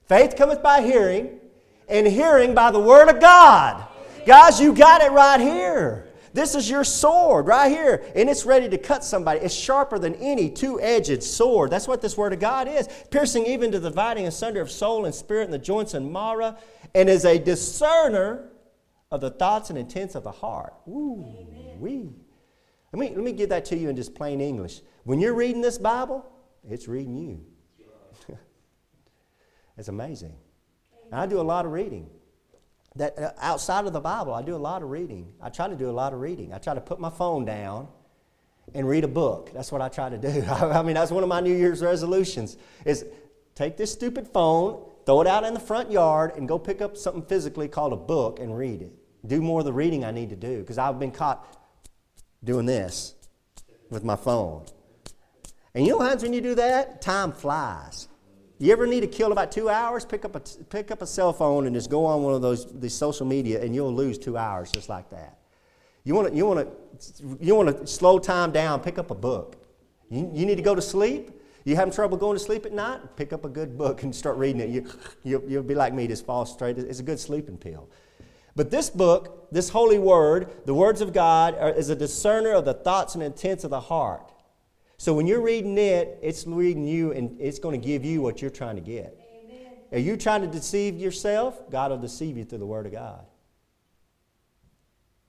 Faith 0.07 0.35
cometh 0.35 0.61
by 0.61 0.83
hearing, 0.83 1.39
and 1.87 2.05
hearing 2.05 2.53
by 2.53 2.69
the 2.69 2.79
Word 2.79 3.09
of 3.09 3.19
God. 3.19 3.83
Guys, 4.27 4.61
you 4.61 4.75
got 4.75 5.01
it 5.01 5.11
right 5.11 5.41
here. 5.41 6.08
This 6.33 6.55
is 6.55 6.69
your 6.69 6.83
sword 6.83 7.47
right 7.47 7.69
here, 7.69 8.03
and 8.15 8.29
it's 8.29 8.45
ready 8.45 8.69
to 8.69 8.77
cut 8.77 9.03
somebody. 9.03 9.39
It's 9.39 9.53
sharper 9.53 9.99
than 9.99 10.15
any 10.15 10.49
two 10.49 10.79
edged 10.81 11.23
sword. 11.23 11.71
That's 11.71 11.87
what 11.87 12.01
this 12.01 12.17
Word 12.17 12.33
of 12.33 12.39
God 12.39 12.67
is, 12.67 12.87
piercing 13.09 13.45
even 13.45 13.71
to 13.71 13.79
the 13.79 13.89
dividing 13.89 14.27
asunder 14.27 14.61
of 14.61 14.71
soul 14.71 15.05
and 15.05 15.13
spirit 15.13 15.45
and 15.45 15.53
the 15.53 15.59
joints 15.59 15.93
and 15.93 16.11
marrow, 16.11 16.55
and 16.93 17.09
is 17.09 17.25
a 17.25 17.37
discerner 17.37 18.49
of 19.11 19.21
the 19.21 19.31
thoughts 19.31 19.69
and 19.69 19.79
intents 19.79 20.15
of 20.15 20.23
the 20.23 20.31
heart. 20.31 20.73
Ooh, 20.87 21.25
wee. 21.77 22.09
Let 22.91 22.99
me, 22.99 23.09
let 23.09 23.23
me 23.23 23.31
give 23.31 23.49
that 23.49 23.65
to 23.65 23.77
you 23.77 23.89
in 23.89 23.95
just 23.95 24.15
plain 24.15 24.41
English. 24.41 24.81
When 25.03 25.19
you're 25.19 25.33
reading 25.33 25.61
this 25.61 25.77
Bible, 25.77 26.25
it's 26.67 26.87
reading 26.87 27.17
you. 27.17 27.45
It's 29.77 29.87
amazing. 29.87 30.35
And 31.09 31.21
I 31.21 31.25
do 31.25 31.39
a 31.39 31.41
lot 31.41 31.65
of 31.65 31.71
reading. 31.71 32.09
That 32.99 33.17
uh, 33.17 33.31
outside 33.39 33.85
of 33.85 33.93
the 33.93 34.01
Bible, 34.01 34.33
I 34.33 34.41
do 34.41 34.55
a 34.55 34.57
lot 34.57 34.83
of 34.83 34.89
reading. 34.89 35.31
I 35.41 35.49
try 35.49 35.69
to 35.69 35.75
do 35.75 35.89
a 35.89 35.91
lot 35.91 36.13
of 36.13 36.19
reading. 36.19 36.53
I 36.53 36.57
try 36.57 36.73
to 36.73 36.81
put 36.81 36.99
my 36.99 37.09
phone 37.09 37.45
down 37.45 37.87
and 38.75 38.87
read 38.87 39.05
a 39.05 39.07
book. 39.07 39.51
That's 39.53 39.71
what 39.71 39.81
I 39.81 39.87
try 39.87 40.09
to 40.09 40.17
do. 40.17 40.43
I 40.49 40.83
mean, 40.83 40.95
that's 40.95 41.09
one 41.09 41.23
of 41.23 41.29
my 41.29 41.39
New 41.39 41.55
Year's 41.55 41.81
resolutions 41.81 42.57
is 42.85 43.05
take 43.55 43.77
this 43.77 43.91
stupid 43.91 44.27
phone, 44.27 44.85
throw 45.05 45.21
it 45.21 45.27
out 45.27 45.45
in 45.45 45.53
the 45.53 45.61
front 45.61 45.89
yard, 45.89 46.33
and 46.35 46.45
go 46.45 46.59
pick 46.59 46.81
up 46.81 46.97
something 46.97 47.23
physically 47.23 47.69
called 47.69 47.93
a 47.93 47.97
book 47.97 48.39
and 48.39 48.55
read 48.57 48.81
it. 48.81 48.91
Do 49.25 49.41
more 49.41 49.61
of 49.61 49.65
the 49.65 49.73
reading 49.73 50.03
I 50.03 50.11
need 50.11 50.29
to 50.31 50.35
do 50.35 50.59
because 50.59 50.77
I've 50.77 50.99
been 50.99 51.11
caught 51.11 51.57
doing 52.43 52.65
this 52.65 53.15
with 53.89 54.03
my 54.03 54.17
phone. 54.17 54.65
And 55.73 55.85
you 55.85 55.93
know 55.93 55.97
what 55.99 56.05
happens 56.05 56.23
when 56.23 56.33
you 56.33 56.41
do 56.41 56.55
that? 56.55 57.01
Time 57.01 57.31
flies. 57.31 58.09
You 58.59 58.73
ever 58.73 58.85
need 58.85 58.99
to 59.01 59.07
kill 59.07 59.31
about 59.31 59.53
two 59.53 59.69
hours? 59.69 60.03
Pick 60.03 60.25
up 60.25 60.35
a, 60.35 60.41
pick 60.65 60.91
up 60.91 61.01
a 61.01 61.07
cell 61.07 61.31
phone 61.31 61.65
and 61.65 61.73
just 61.73 61.89
go 61.89 62.05
on 62.05 62.23
one 62.23 62.33
of 62.33 62.41
those 62.41 62.65
these 62.79 62.93
social 62.93 63.25
media, 63.25 63.61
and 63.63 63.73
you'll 63.73 63.93
lose 63.93 64.17
two 64.17 64.37
hours 64.37 64.69
just 64.69 64.89
like 64.89 65.09
that. 65.11 65.39
You 66.03 66.13
want 66.13 66.29
to 66.29 66.35
you 66.35 66.45
want 66.45 66.67
to 66.67 67.37
you 67.39 67.55
want 67.55 67.75
to 67.75 67.87
slow 67.87 68.19
time 68.19 68.51
down. 68.51 68.81
Pick 68.81 68.97
up 68.97 69.11
a 69.11 69.15
book. 69.15 69.55
You, 70.09 70.29
you 70.33 70.45
need 70.45 70.57
to 70.57 70.61
go 70.61 70.75
to 70.75 70.81
sleep. 70.81 71.31
You 71.63 71.75
having 71.75 71.93
trouble 71.93 72.17
going 72.17 72.37
to 72.37 72.43
sleep 72.43 72.65
at 72.65 72.73
night? 72.73 72.99
Pick 73.15 73.31
up 73.31 73.45
a 73.45 73.49
good 73.49 73.77
book 73.77 74.03
and 74.03 74.13
start 74.13 74.37
reading 74.37 74.61
it. 74.61 74.69
You, 74.69 74.89
you'll, 75.23 75.43
you'll 75.49 75.63
be 75.63 75.75
like 75.75 75.93
me, 75.93 76.07
just 76.07 76.25
fall 76.25 76.45
straight. 76.45 76.77
It's 76.77 76.99
a 76.99 77.03
good 77.03 77.19
sleeping 77.19 77.57
pill. 77.57 77.89
But 78.55 78.71
this 78.71 78.89
book, 78.89 79.49
this 79.51 79.69
holy 79.69 79.99
word, 79.99 80.65
the 80.65 80.73
words 80.73 80.99
of 80.99 81.13
God, 81.13 81.55
are, 81.55 81.69
is 81.69 81.89
a 81.89 81.95
discerner 81.95 82.53
of 82.53 82.65
the 82.65 82.73
thoughts 82.73 83.13
and 83.13 83.23
intents 83.23 83.63
of 83.63 83.69
the 83.69 83.79
heart. 83.79 84.33
So 84.99 85.13
when 85.13 85.27
you're 85.27 85.39
reading 85.39 85.77
it, 85.77 86.19
it's 86.21 86.45
reading 86.45 86.85
you 86.85 87.13
and 87.13 87.39
it's 87.39 87.57
going 87.57 87.79
to 87.79 87.87
give 87.87 88.03
you 88.03 88.21
what 88.21 88.41
you're 88.41 88.51
trying 88.51 88.75
to 88.75 88.81
get. 88.81 89.17
Amen. 89.45 89.71
Are 89.93 89.97
you 89.97 90.17
trying 90.17 90.41
to 90.41 90.47
deceive 90.47 90.97
yourself? 90.97 91.57
God 91.71 91.91
will 91.91 91.97
deceive 91.97 92.37
you 92.37 92.43
through 92.43 92.57
the 92.57 92.65
Word 92.65 92.85
of 92.85 92.91
God. 92.91 93.25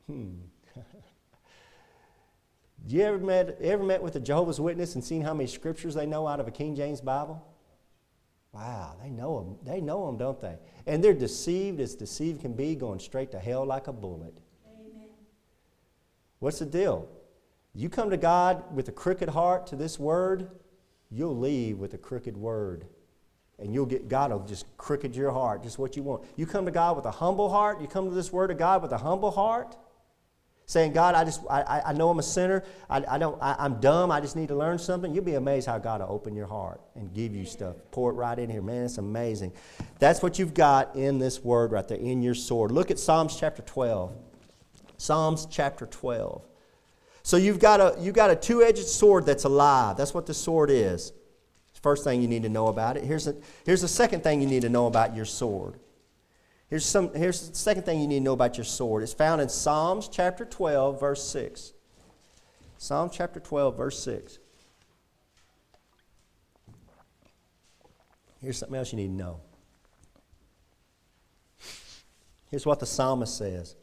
Hmm. 0.09 0.31
you 2.89 3.01
ever 3.03 3.19
met, 3.19 3.59
ever 3.61 3.85
met 3.85 4.03
with 4.03 4.17
a 4.17 4.21
Jehovah's 4.21 4.61
Witness 4.61 4.97
and 4.97 5.05
seen 5.05 5.23
how 5.23 5.35
many 5.35 5.47
scriptures 5.47 5.95
they 5.95 6.05
know 6.05 6.27
out 6.27 6.41
of 6.41 6.49
a 6.49 6.51
King 6.51 6.75
James 6.75 7.01
Bible? 7.01 7.41
Wow, 8.51 8.97
they 9.01 9.09
know 9.09 9.39
them. 9.39 9.57
They 9.63 9.81
know 9.81 10.05
them, 10.07 10.19
don't 10.19 10.41
they? 10.41 10.57
And 10.87 11.03
they're 11.03 11.15
deceived 11.15 11.79
as 11.79 11.95
deceived 11.95 12.41
can 12.41 12.55
be, 12.55 12.75
going 12.75 12.99
straight 12.99 13.31
to 13.31 13.39
hell 13.39 13.65
like 13.65 13.87
a 13.87 13.93
bullet. 13.93 14.37
Amen. 14.67 15.11
What's 16.41 16.59
the 16.59 16.67
deal? 16.67 17.09
You 17.81 17.89
come 17.89 18.11
to 18.11 18.19
God 18.19 18.77
with 18.77 18.89
a 18.89 18.93
crooked 18.93 19.31
heart 19.31 19.67
to 19.69 19.77
this 19.77 19.99
word, 19.99 20.51
you'll 21.11 21.39
leave 21.39 21.79
with 21.79 21.95
a 21.95 21.99
crooked 21.99 22.37
word. 22.37 22.85
And 23.59 23.73
you'll 23.73 23.87
get, 23.87 24.07
God 24.07 24.33
will 24.33 24.41
just 24.41 24.67
crooked 24.77 25.17
your 25.17 25.31
heart, 25.31 25.63
just 25.63 25.79
what 25.79 25.97
you 25.97 26.03
want. 26.03 26.25
You 26.37 26.45
come 26.45 26.67
to 26.67 26.71
God 26.71 26.97
with 26.97 27.07
a 27.07 27.11
humble 27.11 27.49
heart, 27.49 27.81
you 27.81 27.89
come 27.89 28.07
to 28.07 28.15
this 28.15 28.31
word 28.31 28.51
of 28.51 28.59
God 28.59 28.83
with 28.83 28.93
a 28.93 28.99
humble 28.99 29.31
heart, 29.31 29.79
saying, 30.67 30.93
God, 30.93 31.15
I 31.15 31.25
just, 31.25 31.41
I, 31.49 31.81
I 31.87 31.93
know 31.95 32.11
I'm 32.11 32.19
a 32.19 32.23
sinner. 32.23 32.65
I, 32.91 33.03
I 33.09 33.17
don't, 33.17 33.41
I, 33.41 33.57
I'm 33.59 33.81
dumb. 33.81 34.11
I 34.11 34.21
just 34.21 34.37
need 34.37 34.49
to 34.49 34.57
learn 34.57 34.79
something. 34.79 35.15
You'll 35.15 35.25
be 35.25 35.37
amazed 35.37 35.67
how 35.67 35.79
God 35.79 36.03
will 36.03 36.13
open 36.13 36.37
your 36.37 36.49
heart 36.49 36.83
and 36.97 37.15
give 37.15 37.35
you 37.35 37.47
stuff. 37.47 37.77
Pour 37.93 38.11
it 38.11 38.15
right 38.15 38.39
in 38.39 38.51
here. 38.51 38.61
Man, 38.61 38.85
it's 38.85 38.99
amazing. 38.99 39.55
That's 39.99 40.23
what 40.23 40.39
you've 40.39 40.53
got 40.53 40.97
in 40.97 41.19
this 41.19 41.43
word 41.43 41.73
right 41.73 41.89
there, 41.89 41.97
in 41.97 42.21
your 42.21 42.35
sword. 42.35 42.73
Look 42.73 42.91
at 42.91 42.99
Psalms 42.99 43.37
chapter 43.41 43.63
12. 43.63 44.13
Psalms 44.99 45.47
chapter 45.51 45.87
12. 45.87 46.43
So 47.31 47.37
you've 47.37 47.61
got 47.61 47.81
a, 47.81 47.95
you've 48.01 48.17
got 48.17 48.33
a 48.33 48.35
two 48.35 48.61
edged 48.61 48.89
sword 48.89 49.25
that's 49.25 49.45
alive. 49.45 49.97
That's 49.97 50.13
what 50.13 50.27
the 50.27 50.35
sword 50.35 50.69
is. 50.69 51.13
First 51.81 52.03
thing 52.03 52.21
you 52.21 52.27
need 52.27 52.43
to 52.43 52.49
know 52.49 52.67
about 52.67 52.97
it. 52.97 53.05
Here's, 53.05 53.29
a, 53.29 53.37
here's 53.65 53.83
the 53.83 53.87
second 53.87 54.25
thing 54.25 54.41
you 54.41 54.49
need 54.49 54.63
to 54.63 54.69
know 54.69 54.89
about 54.89 55.15
your 55.15 55.25
sword. 55.25 55.79
Here's, 56.69 56.85
some, 56.85 57.15
here's 57.15 57.51
the 57.51 57.55
second 57.55 57.85
thing 57.85 58.01
you 58.01 58.09
need 58.09 58.19
to 58.19 58.25
know 58.25 58.33
about 58.33 58.57
your 58.57 58.65
sword. 58.65 59.05
It's 59.05 59.13
found 59.13 59.41
in 59.41 59.49
Psalms 59.49 60.09
chapter 60.09 60.45
12, 60.45 60.99
verse 60.99 61.23
6. 61.23 61.73
Psalm 62.79 63.09
chapter 63.13 63.39
12, 63.39 63.77
verse 63.77 64.03
6. 64.03 64.41
Here's 68.43 68.59
something 68.59 68.77
else 68.77 68.91
you 68.91 68.97
need 68.97 69.07
to 69.07 69.13
know. 69.13 69.41
Here's 72.51 72.67
what 72.67 72.81
the 72.81 72.87
psalmist 72.87 73.39
says 73.39 73.77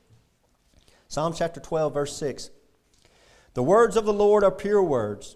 Psalm 1.08 1.34
chapter 1.34 1.62
12, 1.62 1.94
verse 1.94 2.18
6. 2.18 2.50
The 3.58 3.64
words 3.64 3.98
of 3.98 4.06
the 4.06 4.14
Lord 4.14 4.44
are 4.44 4.52
pure 4.52 4.84
words, 4.84 5.36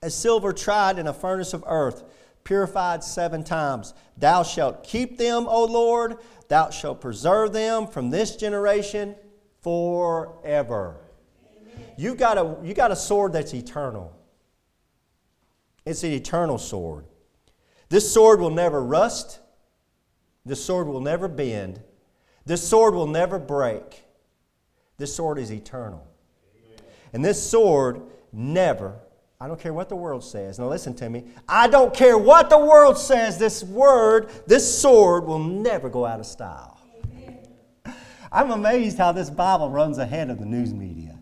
as 0.00 0.14
silver 0.14 0.50
tried 0.50 0.98
in 0.98 1.06
a 1.06 1.12
furnace 1.12 1.52
of 1.52 1.62
earth, 1.66 2.04
purified 2.42 3.04
seven 3.04 3.44
times. 3.44 3.92
Thou 4.16 4.42
shalt 4.42 4.82
keep 4.82 5.18
them, 5.18 5.46
O 5.46 5.66
Lord, 5.66 6.16
thou 6.48 6.70
shalt 6.70 7.02
preserve 7.02 7.52
them 7.52 7.86
from 7.86 8.08
this 8.08 8.34
generation 8.36 9.14
forever. 9.60 10.96
You 11.98 12.14
got 12.14 12.38
a 12.38 12.56
you 12.62 12.72
got 12.72 12.90
a 12.90 12.96
sword 12.96 13.34
that's 13.34 13.52
eternal. 13.52 14.16
It's 15.84 16.04
an 16.04 16.12
eternal 16.12 16.56
sword. 16.56 17.04
This 17.90 18.10
sword 18.10 18.40
will 18.40 18.48
never 18.48 18.82
rust. 18.82 19.38
This 20.46 20.64
sword 20.64 20.86
will 20.86 21.02
never 21.02 21.28
bend. 21.28 21.82
This 22.46 22.66
sword 22.66 22.94
will 22.94 23.06
never 23.06 23.38
break. 23.38 24.02
This 24.96 25.14
sword 25.14 25.38
is 25.38 25.52
eternal. 25.52 26.08
And 27.12 27.24
this 27.24 27.42
sword 27.42 28.02
never, 28.32 28.98
I 29.40 29.48
don't 29.48 29.58
care 29.58 29.74
what 29.74 29.88
the 29.88 29.96
world 29.96 30.22
says. 30.22 30.58
Now, 30.58 30.68
listen 30.68 30.94
to 30.94 31.10
me. 31.10 31.24
I 31.48 31.66
don't 31.66 31.92
care 31.92 32.16
what 32.16 32.48
the 32.48 32.58
world 32.58 32.96
says. 32.96 33.38
This 33.38 33.64
word, 33.64 34.30
this 34.46 34.80
sword, 34.80 35.24
will 35.24 35.40
never 35.40 35.88
go 35.88 36.06
out 36.06 36.20
of 36.20 36.26
style. 36.26 36.80
I'm 38.32 38.52
amazed 38.52 38.98
how 38.98 39.10
this 39.10 39.30
Bible 39.30 39.68
runs 39.68 39.98
ahead 39.98 40.30
of 40.30 40.38
the 40.38 40.46
news 40.46 40.72
media. 40.72 41.18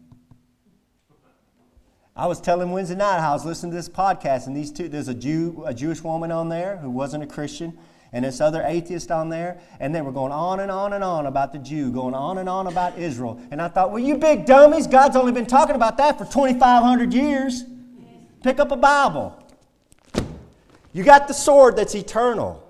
I 2.15 2.27
was 2.27 2.39
telling 2.39 2.73
Wednesday 2.73 2.97
night 2.97 3.21
how 3.21 3.31
I 3.31 3.33
was 3.33 3.47
listening 3.47 3.73
to 3.73 3.77
this 3.77 3.89
podcast, 3.89 4.47
and 4.47 4.55
these 4.55 4.71
two, 4.71 4.91
there's 4.91 5.09
a 5.09 5.15
Jew, 5.15 5.65
a 5.65 5.73
Jewish 5.73 6.03
woman 6.03 6.31
on 6.31 6.51
there 6.51 6.77
who 6.77 6.91
wasn't 6.91 7.25
a 7.25 7.27
Christian, 7.27 7.79
and 8.13 8.25
this 8.25 8.41
other 8.41 8.63
atheist 8.65 9.11
on 9.11 9.29
there, 9.29 9.61
and 9.79 9.95
they 9.95 10.03
were 10.03 10.13
going 10.13 10.33
on 10.33 10.61
and 10.61 10.71
on 10.71 10.93
and 10.93 11.05
on 11.05 11.27
about 11.27 11.53
the 11.53 11.59
Jew, 11.59 11.93
going 11.93 12.15
on 12.15 12.39
and 12.39 12.49
on 12.49 12.67
about 12.67 12.99
Israel. 12.99 13.41
And 13.51 13.63
I 13.63 13.69
thought, 13.69 13.91
well, 13.91 14.03
you 14.03 14.17
big 14.17 14.47
dummies, 14.47 14.87
God's 14.87 15.17
only 15.17 15.33
been 15.33 15.47
talking 15.47 15.77
about 15.77 15.97
that 15.99 16.19
for 16.19 16.25
2,500 16.25 17.15
years. 17.15 17.65
Pick 18.43 18.59
up 18.59 18.71
a 18.71 18.77
Bible. 18.77 19.37
You 20.93 21.05
got 21.05 21.29
the 21.29 21.35
sword 21.35 21.77
that's 21.77 21.95
eternal. 21.95 22.67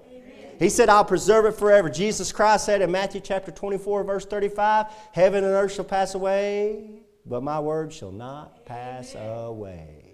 He 0.58 0.68
said, 0.68 0.90
I'll 0.90 1.06
preserve 1.06 1.46
it 1.46 1.52
forever. 1.52 1.88
Jesus 1.88 2.32
Christ 2.32 2.66
said 2.66 2.82
in 2.82 2.90
Matthew 2.90 3.22
chapter 3.22 3.50
24, 3.50 4.04
verse 4.04 4.26
35, 4.26 4.86
Heaven 5.12 5.42
and 5.42 5.54
earth 5.54 5.72
shall 5.72 5.86
pass 5.86 6.14
away, 6.14 6.84
but 7.24 7.42
my 7.42 7.58
word 7.58 7.94
shall 7.94 8.12
not 8.12 8.66
pass 8.66 9.16
away. 9.18 10.12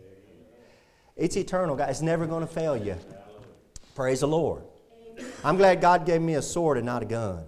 It's 1.17 1.37
eternal, 1.37 1.75
God. 1.75 1.91
It's 1.91 2.03
never 2.03 2.27
going 2.27 2.47
to 2.47 2.53
fail 2.53 2.77
you. 2.77 2.95
Praise 3.97 4.21
the 4.21 4.29
Lord. 4.29 4.63
I'm 5.45 5.57
glad 5.57 5.81
God 5.81 6.07
gave 6.07 6.21
me 6.21 6.35
a 6.35 6.43
sword 6.43 6.77
and 6.77 6.87
not 6.87 7.03
a 7.03 7.07
gun. 7.07 7.45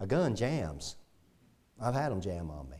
A 0.00 0.06
gun 0.06 0.34
jams. 0.34 0.96
I've 1.80 1.94
had 1.94 2.10
them 2.10 2.20
jam 2.20 2.50
on 2.50 2.68
me. 2.68 2.76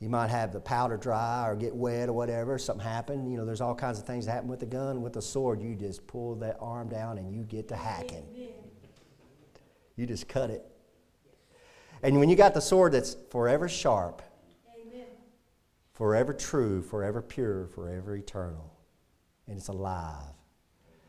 You 0.00 0.08
might 0.08 0.30
have 0.30 0.52
the 0.52 0.60
powder 0.60 0.96
dry 0.96 1.48
or 1.48 1.56
get 1.56 1.74
wet 1.74 2.08
or 2.08 2.12
whatever, 2.12 2.56
something 2.56 2.86
happen. 2.86 3.28
You 3.28 3.36
know, 3.36 3.44
there's 3.44 3.60
all 3.60 3.74
kinds 3.74 3.98
of 3.98 4.06
things 4.06 4.26
that 4.26 4.32
happen 4.32 4.48
with 4.48 4.62
a 4.62 4.66
gun. 4.66 5.02
With 5.02 5.16
a 5.16 5.22
sword, 5.22 5.60
you 5.60 5.74
just 5.74 6.06
pull 6.06 6.36
that 6.36 6.56
arm 6.60 6.88
down 6.88 7.18
and 7.18 7.32
you 7.32 7.42
get 7.42 7.68
to 7.68 7.76
hacking. 7.76 8.24
You 9.96 10.06
just 10.06 10.28
cut 10.28 10.50
it. 10.50 10.64
And 12.02 12.20
when 12.20 12.28
you 12.28 12.36
got 12.36 12.54
the 12.54 12.60
sword 12.60 12.92
that's 12.92 13.16
forever 13.30 13.68
sharp, 13.68 14.22
Amen. 14.80 15.06
forever 15.94 16.32
true, 16.32 16.80
forever 16.80 17.20
pure, 17.20 17.66
forever 17.66 18.14
eternal, 18.14 18.72
and 19.48 19.58
it's 19.58 19.66
alive. 19.66 20.37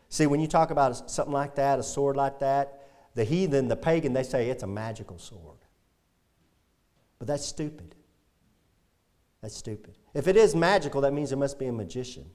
See, 0.10 0.26
when 0.26 0.40
you 0.40 0.48
talk 0.48 0.72
about 0.72 1.10
something 1.10 1.34
like 1.34 1.56
that, 1.56 1.80
a 1.80 1.84
sword 1.84 2.18
like 2.18 2.40
that, 2.40 2.82
the 3.14 3.24
heathen, 3.24 3.68
the 3.68 3.76
pagan, 3.76 4.14
they 4.14 4.24
say 4.24 4.50
it's 4.50 4.64
a 4.64 4.68
magical 4.68 5.20
sword. 5.20 5.60
But 7.20 7.28
that's 7.28 7.46
stupid. 7.46 7.96
That's 9.42 9.56
stupid. 9.56 9.96
If 10.14 10.28
it 10.28 10.36
is 10.36 10.56
magical, 10.56 11.02
that 11.02 11.14
means 11.14 11.32
it 11.32 11.38
must 11.38 11.60
be 11.60 11.68
a 11.68 11.72
magician. 11.72 12.26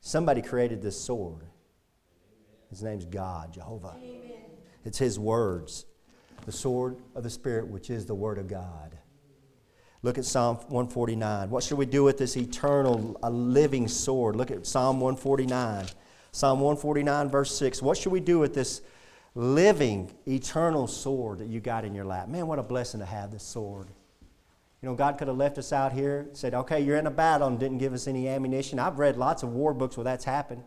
Somebody 0.00 0.42
created 0.42 0.82
this 0.82 1.00
sword. 1.00 1.44
His 2.68 2.82
name's 2.82 3.04
God, 3.04 3.52
Jehovah. 3.52 3.94
Amen. 3.96 4.32
It's 4.84 4.98
His 4.98 5.18
words, 5.18 5.86
the 6.44 6.52
sword 6.52 6.96
of 7.14 7.22
the 7.22 7.30
Spirit, 7.30 7.68
which 7.68 7.90
is 7.90 8.06
the 8.06 8.14
Word 8.14 8.38
of 8.38 8.48
God. 8.48 8.98
Look 10.04 10.18
at 10.18 10.24
Psalm 10.24 10.56
149. 10.56 11.48
What 11.48 11.62
should 11.62 11.78
we 11.78 11.86
do 11.86 12.02
with 12.02 12.18
this 12.18 12.36
eternal, 12.36 13.16
a 13.22 13.30
living 13.30 13.86
sword? 13.86 14.34
Look 14.34 14.50
at 14.50 14.66
Psalm 14.66 14.98
149. 15.00 15.86
Psalm 16.32 16.60
149, 16.60 17.28
verse 17.28 17.56
6. 17.56 17.80
What 17.82 17.96
should 17.96 18.10
we 18.10 18.18
do 18.18 18.40
with 18.40 18.52
this 18.52 18.82
living, 19.36 20.10
eternal 20.26 20.88
sword 20.88 21.38
that 21.38 21.46
you 21.46 21.60
got 21.60 21.84
in 21.84 21.94
your 21.94 22.04
lap? 22.04 22.26
Man, 22.28 22.48
what 22.48 22.58
a 22.58 22.64
blessing 22.64 22.98
to 22.98 23.06
have 23.06 23.30
this 23.30 23.44
sword. 23.44 23.86
You 24.82 24.88
know, 24.88 24.96
God 24.96 25.18
could 25.18 25.28
have 25.28 25.36
left 25.36 25.58
us 25.58 25.72
out 25.72 25.92
here, 25.92 26.26
said, 26.32 26.52
okay, 26.52 26.80
you're 26.80 26.96
in 26.96 27.06
a 27.06 27.10
battle, 27.10 27.46
and 27.46 27.60
didn't 27.60 27.78
give 27.78 27.92
us 27.92 28.08
any 28.08 28.28
ammunition. 28.28 28.80
I've 28.80 28.98
read 28.98 29.16
lots 29.16 29.44
of 29.44 29.50
war 29.50 29.72
books 29.72 29.96
where 29.96 30.02
that's 30.02 30.24
happened. 30.24 30.64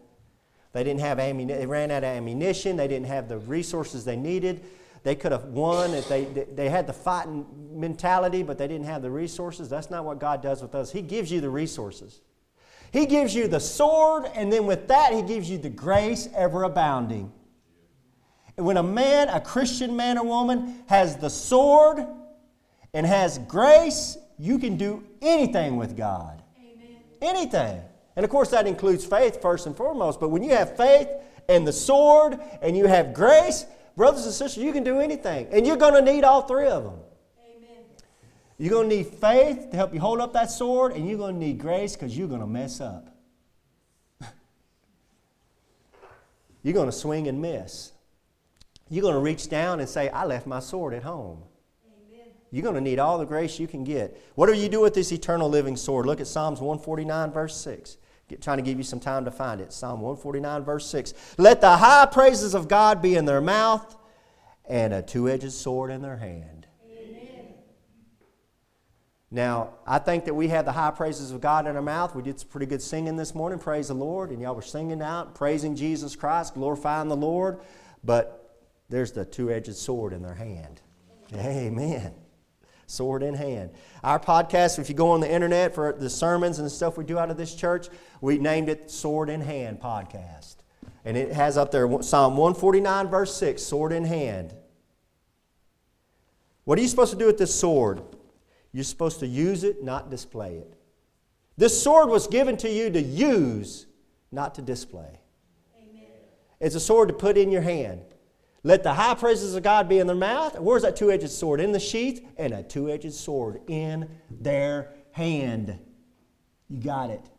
They 0.72 0.86
didn't 0.86 1.02
have 1.02 1.20
ammunition. 1.20 1.60
They 1.60 1.66
ran 1.66 1.92
out 1.92 2.06
of 2.06 2.10
ammunition. 2.10 2.78
They 2.78 2.88
didn't 2.88 3.08
have 3.08 3.28
the 3.28 3.40
resources 3.40 4.06
they 4.06 4.16
needed. 4.16 4.64
They 5.06 5.14
could 5.14 5.32
have 5.32 5.46
won 5.46 5.94
if 5.94 6.10
they, 6.10 6.26
they 6.26 6.68
had 6.68 6.88
the 6.88 6.94
fighting 6.94 7.46
mentality, 7.72 8.42
but 8.42 8.58
they 8.58 8.68
didn't 8.68 8.88
have 8.88 9.04
the 9.04 9.12
resources. 9.12 9.70
That's 9.70 9.92
not 9.92 10.04
what 10.04 10.20
God 10.20 10.42
does 10.42 10.64
with 10.64 10.74
us. 10.74 10.92
He 10.92 11.04
gives 11.04 11.32
you 11.32 11.42
the 11.42 11.50
resources. 11.50 12.22
He 12.92 13.06
gives 13.06 13.36
you 13.36 13.48
the 13.48 13.60
sword, 13.60 14.26
and 14.34 14.52
then 14.52 14.66
with 14.66 14.88
that, 14.88 15.14
He 15.14 15.22
gives 15.22 15.48
you 15.48 15.60
the 15.60 15.70
grace 15.70 16.28
ever 16.36 16.64
abounding. 16.64 17.32
And 18.58 18.66
when 18.66 18.78
a 18.78 18.84
man, 18.84 19.30
a 19.30 19.40
Christian 19.40 19.96
man 19.96 20.18
or 20.18 20.26
woman, 20.26 20.84
has 20.88 21.18
the 21.18 21.30
sword 21.30 22.04
and 22.96 23.06
has 23.06 23.38
grace, 23.38 24.18
you 24.40 24.58
can 24.58 24.76
do 24.76 25.04
anything 25.22 25.76
with 25.76 25.96
God. 25.96 26.42
Amen. 26.58 26.98
Anything. 27.22 27.80
And 28.16 28.24
of 28.24 28.32
course, 28.32 28.50
that 28.50 28.66
includes 28.66 29.06
faith 29.06 29.40
first 29.40 29.68
and 29.68 29.78
foremost. 29.78 30.20
But 30.20 30.30
when 30.30 30.42
you 30.42 30.56
have 30.56 30.76
faith 30.76 31.10
and 31.48 31.68
the 31.68 31.74
sword 31.74 32.40
and 32.64 32.76
you 32.76 32.88
have 32.88 33.14
grace, 33.14 33.68
brothers 33.96 34.26
and 34.26 34.34
sisters, 34.34 34.64
you 34.64 34.72
can 34.72 34.84
do 34.84 35.00
anything. 35.00 35.48
And 35.52 35.66
you're 35.66 35.78
going 35.78 35.94
to 35.94 36.02
need 36.02 36.24
all 36.24 36.42
three 36.44 36.68
of 36.68 36.84
them. 36.84 37.00
Amen. 37.40 37.84
You're 38.58 38.72
going 38.72 38.90
to 38.90 38.96
need 38.96 39.08
faith 39.08 39.72
to 39.72 39.78
help 39.78 39.94
you 39.94 40.00
hold 40.00 40.20
up 40.20 40.34
that 40.34 40.52
sword, 40.52 40.94
and 40.94 41.08
you're 41.08 41.18
going 41.18 41.36
to 41.36 41.40
need 41.40 41.60
grace 41.60 41.96
because 41.96 42.18
you're 42.18 42.28
going 42.28 42.42
to 42.42 42.48
mess 42.48 42.82
up. 42.82 43.16
you're 46.64 46.74
going 46.74 46.90
to 46.90 46.92
swing 46.92 47.28
and 47.28 47.42
miss. 47.42 47.92
You're 48.90 49.02
going 49.02 49.16
to 49.16 49.20
reach 49.20 49.50
down 49.50 49.80
and 49.80 49.90
say, 49.90 50.10
I 50.10 50.26
left 50.26 50.46
my 50.46 50.60
sword 50.60 50.94
at 50.94 51.04
home. 51.04 51.42
Amen. 51.88 52.28
You're 52.52 52.64
going 52.64 52.76
to 52.76 52.82
need 52.82 53.00
all 53.00 53.18
the 53.18 53.26
grace 53.26 53.60
you 53.60 53.68
can 53.68 53.84
get. 53.84 54.22
What 54.36 54.46
do 54.48 54.54
you 54.54 54.70
do 54.70 54.82
with 54.82 54.94
this 54.94 55.12
eternal 55.12 55.50
living 55.50 55.76
sword? 55.76 56.06
Look 56.06 56.22
at 56.22 56.28
Psalms 56.28 56.60
149, 56.62 57.32
verse 57.32 57.58
6. 57.58 57.98
Get, 58.28 58.42
trying 58.42 58.58
to 58.58 58.64
give 58.64 58.78
you 58.78 58.84
some 58.84 59.00
time 59.00 59.26
to 59.26 59.32
find 59.32 59.62
it. 59.62 59.72
Psalm 59.72 60.02
149, 60.02 60.64
verse 60.64 60.88
6. 60.88 61.14
Let 61.38 61.62
the 61.62 61.78
high 61.78 62.08
praises 62.08 62.56
of 62.56 62.68
God 62.68 63.02
be 63.02 63.16
in 63.16 63.26
their 63.26 63.42
mouth 63.42 63.96
and 64.68 64.94
a 64.94 65.02
two 65.02 65.30
edged 65.30 65.52
sword 65.52 65.92
in 65.92 66.02
their 66.02 66.18
hand. 66.18 66.66
Amen. 66.90 67.54
Now, 69.30 69.76
I 69.86 70.00
think 70.00 70.26
that 70.26 70.34
we 70.34 70.48
have 70.48 70.66
the 70.66 70.72
high 70.72 70.92
praises 70.92 71.32
of 71.32 71.40
God 71.40 71.68
in 71.68 71.76
our 71.76 71.82
mouth. 71.84 72.16
We 72.16 72.24
did 72.24 72.40
some 72.40 72.50
pretty 72.50 72.66
good 72.66 72.82
singing 72.82 73.16
this 73.16 73.36
morning. 73.36 73.60
Praise 73.60 73.90
the 73.90 73.94
Lord. 73.94 74.32
And 74.32 74.42
y'all 74.42 74.56
were 74.56 74.64
singing 74.64 75.04
out, 75.04 75.36
praising 75.36 75.76
Jesus 75.76 76.16
Christ, 76.16 76.56
glorifying 76.56 77.10
the 77.10 77.16
Lord. 77.16 77.60
But 78.04 78.60
there's 78.90 79.12
the 79.12 79.26
two 79.26 79.52
edged 79.52 79.76
sword 79.76 80.14
in 80.14 80.24
their 80.24 80.36
hand. 80.36 80.82
Amen 81.34 82.25
sword 82.88 83.24
in 83.24 83.34
hand. 83.34 83.72
Our 84.04 84.20
podcast, 84.20 84.80
if 84.80 84.90
you 84.90 84.96
go 84.96 85.12
on 85.12 85.20
the 85.20 85.32
internet 85.32 85.74
for 85.74 85.94
the 85.94 86.10
sermons 86.10 86.60
and 86.60 86.66
the 86.66 86.70
stuff 86.70 86.98
we 86.98 87.04
do 87.04 87.18
out 87.18 87.32
of 87.32 87.38
this 87.38 87.56
church, 87.56 87.88
we 88.22 88.38
named 88.38 88.70
it 88.70 88.92
Sword 88.92 89.30
in 89.30 89.42
Hand 89.42 89.80
Podcast. 89.80 90.58
And 91.04 91.16
it 91.16 91.34
has 91.34 91.58
up 91.58 91.72
there 91.72 91.88
Psalm 92.02 92.38
149, 92.38 93.08
verse 93.08 93.36
6, 93.36 93.62
sword 93.62 93.92
in 93.92 94.06
hand. 94.06 94.56
What 96.64 96.80
are 96.80 96.82
you 96.82 96.88
supposed 96.88 97.14
to 97.14 97.20
do 97.20 97.28
with 97.28 97.38
this 97.38 97.54
sword? 97.54 98.02
You're 98.72 98.84
supposed 98.84 99.20
to 99.20 99.28
use 99.28 99.64
it, 99.64 99.84
not 99.84 100.10
display 100.10 100.56
it. 100.58 100.74
This 101.58 101.82
sword 101.82 102.10
was 102.10 102.28
given 102.28 102.58
to 102.58 102.70
you 102.70 102.90
to 102.90 103.02
use, 103.02 103.86
not 104.32 104.56
to 104.56 104.62
display. 104.62 105.22
Amen. 105.78 106.04
It's 106.60 106.76
a 106.76 106.80
sword 106.80 107.08
to 107.10 107.14
put 107.14 107.38
in 107.38 107.52
your 107.52 107.62
hand. 107.62 108.02
Let 108.66 108.82
the 108.82 108.96
high 108.96 109.14
praises 109.14 109.54
of 109.54 109.62
God 109.62 109.88
be 109.88 110.00
in 110.00 110.08
their 110.08 110.16
mouth. 110.16 110.60
Where's 110.60 110.82
that 110.82 110.96
two 110.96 111.12
edged 111.12 111.30
sword? 111.30 111.62
In 111.62 111.72
the 111.72 111.80
sheath, 111.80 112.26
and 112.36 112.52
a 112.52 112.64
two 112.64 112.90
edged 112.90 113.14
sword 113.14 113.62
in 113.68 114.10
their 114.32 114.92
hand. 115.12 115.78
You 116.68 116.82
got 116.82 117.12
it. 117.12 117.30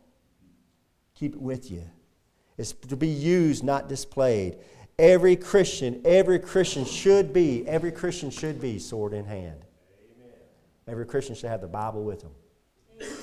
Keep 1.17 1.35
it 1.35 1.41
with 1.41 1.69
you. 1.69 1.83
It's 2.57 2.71
to 2.71 2.97
be 2.97 3.09
used, 3.09 3.65
not 3.65 3.89
displayed. 3.89 4.59
Every 5.01 5.35
Christian, 5.35 6.01
every 6.05 6.39
Christian 6.39 6.85
should 6.85 7.33
be, 7.33 7.67
every 7.67 7.91
Christian 7.91 8.31
should 8.31 8.61
be 8.61 8.79
sword 8.79 9.12
in 9.12 9.25
hand. 9.25 9.65
Amen. 10.21 10.33
Every 10.87 11.07
Christian 11.07 11.35
should 11.35 11.51
have 11.51 11.61
the 11.61 11.67
Bible 11.67 12.05
with 12.05 12.21
them. 12.21 12.31
Amen. 13.01 13.17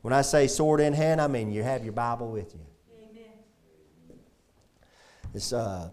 When 0.00 0.14
I 0.14 0.22
say 0.22 0.46
sword 0.46 0.80
in 0.80 0.94
hand, 0.94 1.20
I 1.20 1.26
mean 1.26 1.52
you 1.52 1.62
have 1.62 1.84
your 1.84 1.92
Bible 1.92 2.30
with 2.30 2.54
you. 2.54 2.60
Amen. 3.02 4.18
It's 5.34 5.52
uh, 5.52 5.90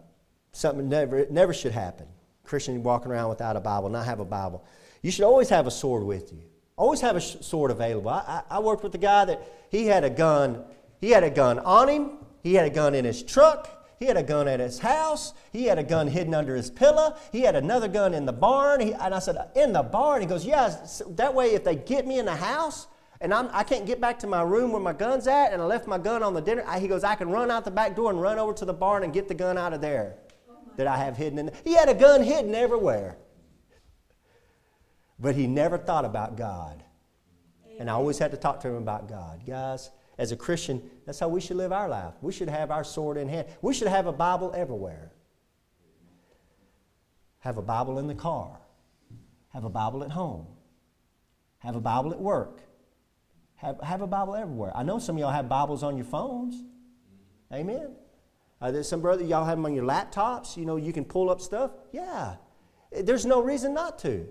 Something 0.55 0.87
never, 0.87 1.25
never 1.29 1.53
should 1.53 1.73
happen. 1.73 2.07
Christian 2.45 2.81
walking 2.81 3.11
around 3.11 3.27
without 3.27 3.57
a 3.57 3.59
Bible, 3.59 3.89
not 3.89 4.05
have 4.05 4.21
a 4.21 4.25
Bible. 4.25 4.63
You 5.01 5.11
should 5.11 5.25
always 5.25 5.49
have 5.49 5.67
a 5.67 5.71
sword 5.71 6.03
with 6.03 6.31
you. 6.31 6.41
Always 6.77 7.01
have 7.01 7.17
a 7.17 7.21
sword 7.21 7.71
available. 7.71 8.09
I, 8.09 8.41
I, 8.49 8.55
I 8.55 8.59
worked 8.59 8.81
with 8.81 8.95
a 8.95 8.97
guy 8.97 9.25
that 9.25 9.41
he 9.69 9.87
had 9.87 10.05
a 10.05 10.09
gun. 10.09 10.63
He 11.01 11.09
had 11.09 11.25
a 11.25 11.29
gun 11.29 11.59
on 11.59 11.89
him. 11.89 12.11
He 12.41 12.53
had 12.53 12.65
a 12.67 12.69
gun 12.69 12.95
in 12.95 13.03
his 13.03 13.21
truck. 13.21 13.85
He 13.99 14.05
had 14.05 14.15
a 14.15 14.23
gun 14.23 14.47
at 14.47 14.61
his 14.61 14.79
house. 14.79 15.33
He 15.51 15.65
had 15.65 15.77
a 15.77 15.83
gun 15.83 16.07
hidden 16.07 16.33
under 16.33 16.55
his 16.55 16.69
pillow. 16.69 17.17
He 17.33 17.41
had 17.41 17.57
another 17.57 17.89
gun 17.89 18.13
in 18.13 18.25
the 18.25 18.33
barn. 18.33 18.79
He, 18.79 18.93
and 18.93 19.13
I 19.13 19.19
said, 19.19 19.35
In 19.57 19.73
the 19.73 19.83
barn? 19.83 20.21
He 20.21 20.27
goes, 20.27 20.45
Yeah, 20.45 20.73
that 21.09 21.33
way 21.33 21.47
if 21.47 21.65
they 21.65 21.75
get 21.75 22.07
me 22.07 22.17
in 22.17 22.25
the 22.25 22.35
house 22.35 22.87
and 23.19 23.33
I'm, 23.33 23.49
I 23.51 23.63
can 23.63 23.79
not 23.79 23.87
get 23.87 23.99
back 23.99 24.19
to 24.19 24.27
my 24.27 24.41
room 24.41 24.71
where 24.71 24.81
my 24.81 24.93
gun's 24.93 25.27
at 25.27 25.51
and 25.51 25.61
I 25.61 25.65
left 25.65 25.85
my 25.85 25.97
gun 25.97 26.23
on 26.23 26.33
the 26.33 26.41
dinner, 26.41 26.63
he 26.79 26.87
goes, 26.87 27.03
I 27.03 27.15
can 27.15 27.29
run 27.29 27.51
out 27.51 27.65
the 27.65 27.71
back 27.71 27.93
door 27.93 28.09
and 28.09 28.21
run 28.21 28.39
over 28.39 28.53
to 28.53 28.63
the 28.63 28.73
barn 28.73 29.03
and 29.03 29.11
get 29.11 29.27
the 29.27 29.33
gun 29.33 29.57
out 29.57 29.73
of 29.73 29.81
there 29.81 30.15
that 30.77 30.87
I 30.87 30.97
have 30.97 31.17
hidden 31.17 31.39
in. 31.39 31.51
He 31.63 31.73
had 31.73 31.89
a 31.89 31.93
gun 31.93 32.23
hidden 32.23 32.53
everywhere. 32.55 33.17
But 35.19 35.35
he 35.35 35.47
never 35.47 35.77
thought 35.77 36.05
about 36.05 36.35
God. 36.35 36.83
And 37.79 37.89
I 37.89 37.93
always 37.93 38.17
had 38.17 38.31
to 38.31 38.37
talk 38.37 38.59
to 38.61 38.67
him 38.67 38.75
about 38.75 39.07
God. 39.07 39.45
Guys, 39.45 39.89
as 40.17 40.31
a 40.31 40.35
Christian, 40.35 40.81
that's 41.05 41.19
how 41.19 41.27
we 41.27 41.41
should 41.41 41.57
live 41.57 41.71
our 41.71 41.89
life. 41.89 42.13
We 42.21 42.31
should 42.31 42.49
have 42.49 42.71
our 42.71 42.83
sword 42.83 43.17
in 43.17 43.27
hand. 43.27 43.47
We 43.61 43.73
should 43.73 43.87
have 43.87 44.07
a 44.07 44.13
Bible 44.13 44.53
everywhere. 44.55 45.11
Have 47.39 47.57
a 47.57 47.61
Bible 47.61 47.99
in 47.99 48.07
the 48.07 48.15
car. 48.15 48.59
Have 49.49 49.65
a 49.65 49.69
Bible 49.69 50.03
at 50.03 50.11
home. 50.11 50.47
Have 51.59 51.75
a 51.75 51.81
Bible 51.81 52.11
at 52.11 52.19
work. 52.19 52.61
Have, 53.55 53.79
have 53.81 54.01
a 54.01 54.07
Bible 54.07 54.35
everywhere. 54.35 54.71
I 54.75 54.83
know 54.83 54.99
some 54.99 55.15
of 55.15 55.19
y'all 55.19 55.31
have 55.31 55.47
Bibles 55.47 55.83
on 55.83 55.95
your 55.95 56.05
phones. 56.05 56.61
Amen. 57.53 57.95
Uh, 58.61 58.71
there's 58.71 58.87
some 58.87 59.01
brother, 59.01 59.23
y'all 59.23 59.45
have 59.45 59.57
them 59.57 59.65
on 59.65 59.73
your 59.75 59.85
laptops. 59.85 60.57
You 60.57 60.65
know, 60.65 60.77
you 60.77 60.93
can 60.93 61.05
pull 61.05 61.29
up 61.29 61.41
stuff. 61.41 61.71
Yeah. 61.91 62.35
There's 62.91 63.25
no 63.25 63.41
reason 63.41 63.73
not 63.73 63.99
to. 63.99 64.09
Amen. 64.09 64.27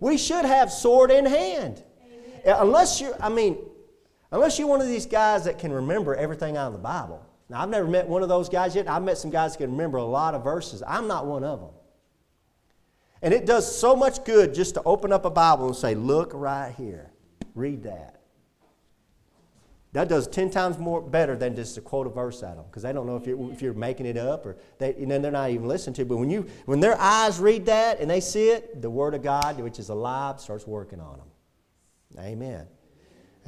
We 0.00 0.16
should 0.16 0.44
have 0.44 0.72
sword 0.72 1.10
in 1.10 1.26
hand. 1.26 1.84
Amen. 2.02 2.56
Unless 2.60 3.00
you're, 3.00 3.14
I 3.22 3.28
mean, 3.28 3.58
unless 4.32 4.58
you're 4.58 4.68
one 4.68 4.80
of 4.80 4.88
these 4.88 5.06
guys 5.06 5.44
that 5.44 5.58
can 5.58 5.72
remember 5.72 6.14
everything 6.14 6.56
out 6.56 6.68
of 6.68 6.72
the 6.72 6.78
Bible. 6.78 7.24
Now, 7.50 7.60
I've 7.60 7.68
never 7.68 7.86
met 7.86 8.08
one 8.08 8.22
of 8.22 8.28
those 8.28 8.48
guys 8.48 8.74
yet. 8.74 8.88
I've 8.88 9.02
met 9.02 9.18
some 9.18 9.30
guys 9.30 9.52
that 9.52 9.58
can 9.58 9.70
remember 9.70 9.98
a 9.98 10.04
lot 10.04 10.34
of 10.34 10.42
verses. 10.42 10.82
I'm 10.86 11.06
not 11.06 11.26
one 11.26 11.44
of 11.44 11.60
them. 11.60 11.70
And 13.20 13.32
it 13.32 13.46
does 13.46 13.78
so 13.78 13.94
much 13.94 14.24
good 14.24 14.54
just 14.54 14.74
to 14.74 14.82
open 14.84 15.12
up 15.12 15.24
a 15.24 15.30
Bible 15.30 15.66
and 15.66 15.76
say, 15.76 15.94
look 15.94 16.30
right 16.34 16.74
here. 16.74 17.10
Read 17.54 17.82
that. 17.84 18.13
That 19.94 20.08
does 20.08 20.26
10 20.26 20.50
times 20.50 20.76
more 20.76 21.00
better 21.00 21.36
than 21.36 21.54
just 21.54 21.76
to 21.76 21.80
quote 21.80 22.08
a 22.08 22.10
verse 22.10 22.42
at 22.42 22.56
them 22.56 22.64
because 22.68 22.82
they 22.82 22.92
don't 22.92 23.06
know 23.06 23.14
if 23.14 23.28
you're, 23.28 23.52
if 23.52 23.62
you're 23.62 23.74
making 23.74 24.06
it 24.06 24.16
up 24.16 24.44
or 24.44 24.56
they, 24.78 24.92
and 24.94 25.08
then 25.08 25.22
they're 25.22 25.30
not 25.30 25.50
even 25.50 25.68
listening 25.68 25.94
to 25.94 26.02
it. 26.02 26.08
But 26.08 26.16
when, 26.16 26.30
you, 26.30 26.48
when 26.66 26.80
their 26.80 27.00
eyes 27.00 27.38
read 27.38 27.64
that 27.66 28.00
and 28.00 28.10
they 28.10 28.18
see 28.18 28.48
it, 28.48 28.82
the 28.82 28.90
Word 28.90 29.14
of 29.14 29.22
God, 29.22 29.60
which 29.60 29.78
is 29.78 29.90
alive, 29.90 30.40
starts 30.40 30.66
working 30.66 30.98
on 30.98 31.18
them. 31.18 31.28
Amen. 32.18 32.66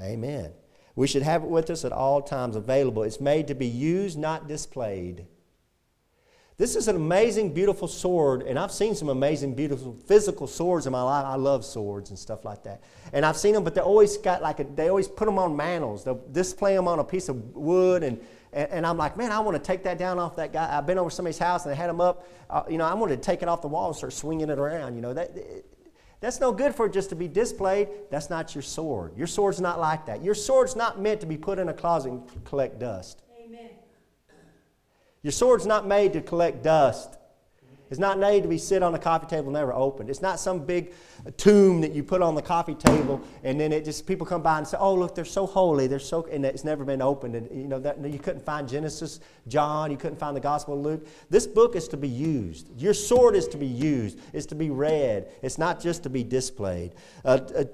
Amen. 0.00 0.52
We 0.94 1.08
should 1.08 1.22
have 1.22 1.42
it 1.42 1.48
with 1.48 1.68
us 1.68 1.84
at 1.84 1.90
all 1.90 2.22
times 2.22 2.54
available. 2.54 3.02
It's 3.02 3.20
made 3.20 3.48
to 3.48 3.56
be 3.56 3.66
used, 3.66 4.16
not 4.16 4.46
displayed. 4.46 5.26
This 6.58 6.74
is 6.74 6.88
an 6.88 6.96
amazing, 6.96 7.52
beautiful 7.52 7.86
sword, 7.86 8.40
and 8.40 8.58
I've 8.58 8.72
seen 8.72 8.94
some 8.94 9.10
amazing, 9.10 9.54
beautiful 9.54 9.94
physical 10.06 10.46
swords 10.46 10.86
in 10.86 10.92
my 10.92 11.02
life. 11.02 11.26
I 11.26 11.34
love 11.34 11.66
swords 11.66 12.08
and 12.08 12.18
stuff 12.18 12.46
like 12.46 12.62
that. 12.62 12.80
And 13.12 13.26
I've 13.26 13.36
seen 13.36 13.52
them, 13.52 13.62
but 13.62 13.74
they 13.74 13.82
always 13.82 14.16
got 14.16 14.40
like 14.40 14.58
a, 14.60 14.64
they 14.64 14.88
always 14.88 15.06
put 15.06 15.26
them 15.26 15.38
on 15.38 15.54
mantles. 15.54 16.02
They'll 16.02 16.24
display 16.32 16.74
them 16.74 16.88
on 16.88 16.98
a 16.98 17.04
piece 17.04 17.28
of 17.28 17.54
wood, 17.54 18.02
and, 18.02 18.18
and, 18.54 18.70
and 18.70 18.86
I'm 18.86 18.96
like, 18.96 19.18
man, 19.18 19.32
I 19.32 19.40
want 19.40 19.54
to 19.58 19.62
take 19.62 19.82
that 19.82 19.98
down 19.98 20.18
off 20.18 20.36
that 20.36 20.54
guy. 20.54 20.74
I've 20.74 20.86
been 20.86 20.96
over 20.96 21.10
somebody's 21.10 21.38
house 21.38 21.66
and 21.66 21.72
they 21.72 21.76
had 21.76 21.90
them 21.90 22.00
up. 22.00 22.26
Uh, 22.48 22.62
you 22.70 22.78
know, 22.78 22.86
I 22.86 22.94
wanted 22.94 23.16
to 23.16 23.22
take 23.22 23.42
it 23.42 23.48
off 23.48 23.60
the 23.60 23.68
wall 23.68 23.88
and 23.88 23.96
start 23.96 24.14
swinging 24.14 24.48
it 24.48 24.58
around. 24.58 24.94
You 24.94 25.02
know, 25.02 25.12
that, 25.12 25.36
that's 26.20 26.40
no 26.40 26.52
good 26.52 26.74
for 26.74 26.86
it 26.86 26.94
just 26.94 27.10
to 27.10 27.16
be 27.16 27.28
displayed. 27.28 27.88
That's 28.10 28.30
not 28.30 28.54
your 28.54 28.62
sword. 28.62 29.14
Your 29.14 29.26
sword's 29.26 29.60
not 29.60 29.78
like 29.78 30.06
that. 30.06 30.24
Your 30.24 30.34
sword's 30.34 30.74
not 30.74 30.98
meant 30.98 31.20
to 31.20 31.26
be 31.26 31.36
put 31.36 31.58
in 31.58 31.68
a 31.68 31.74
closet 31.74 32.12
and 32.12 32.44
collect 32.46 32.78
dust. 32.78 33.22
Your 35.26 35.32
sword's 35.32 35.66
not 35.66 35.88
made 35.88 36.12
to 36.12 36.20
collect 36.20 36.62
dust. 36.62 37.18
It's 37.90 37.98
not 37.98 38.16
made 38.16 38.44
to 38.44 38.48
be 38.48 38.58
sit 38.58 38.80
on 38.80 38.94
a 38.94 38.98
coffee 39.00 39.26
table 39.26 39.50
never 39.50 39.74
opened. 39.74 40.08
It's 40.08 40.22
not 40.22 40.38
some 40.38 40.60
big 40.60 40.92
tomb 41.36 41.80
that 41.80 41.90
you 41.90 42.04
put 42.04 42.22
on 42.22 42.36
the 42.36 42.42
coffee 42.42 42.76
table 42.76 43.20
and 43.42 43.58
then 43.58 43.72
it 43.72 43.84
just 43.84 44.06
people 44.06 44.24
come 44.24 44.40
by 44.40 44.58
and 44.58 44.68
say, 44.68 44.76
"Oh, 44.78 44.94
look, 44.94 45.16
they're 45.16 45.24
so 45.24 45.44
holy. 45.44 45.88
They're 45.88 45.98
so," 45.98 46.28
and 46.30 46.46
it's 46.46 46.62
never 46.62 46.84
been 46.84 47.02
opened. 47.02 47.34
And 47.34 47.50
you 47.50 47.66
know 47.66 47.80
that 47.80 47.98
you 48.08 48.20
couldn't 48.20 48.44
find 48.44 48.68
Genesis, 48.68 49.18
John. 49.48 49.90
You 49.90 49.96
couldn't 49.96 50.20
find 50.20 50.36
the 50.36 50.40
Gospel 50.40 50.74
of 50.74 50.80
Luke. 50.86 51.08
This 51.28 51.48
book 51.48 51.74
is 51.74 51.88
to 51.88 51.96
be 51.96 52.08
used. 52.08 52.70
Your 52.80 52.94
sword 52.94 53.34
is 53.34 53.48
to 53.48 53.56
be 53.56 53.66
used. 53.66 54.20
It's 54.32 54.46
to 54.46 54.54
be 54.54 54.70
read. 54.70 55.26
It's 55.42 55.58
not 55.58 55.80
just 55.80 56.04
to 56.04 56.08
be 56.08 56.22
displayed. 56.22 56.92
Uh, 57.24 57.40
uh, 57.56 57.64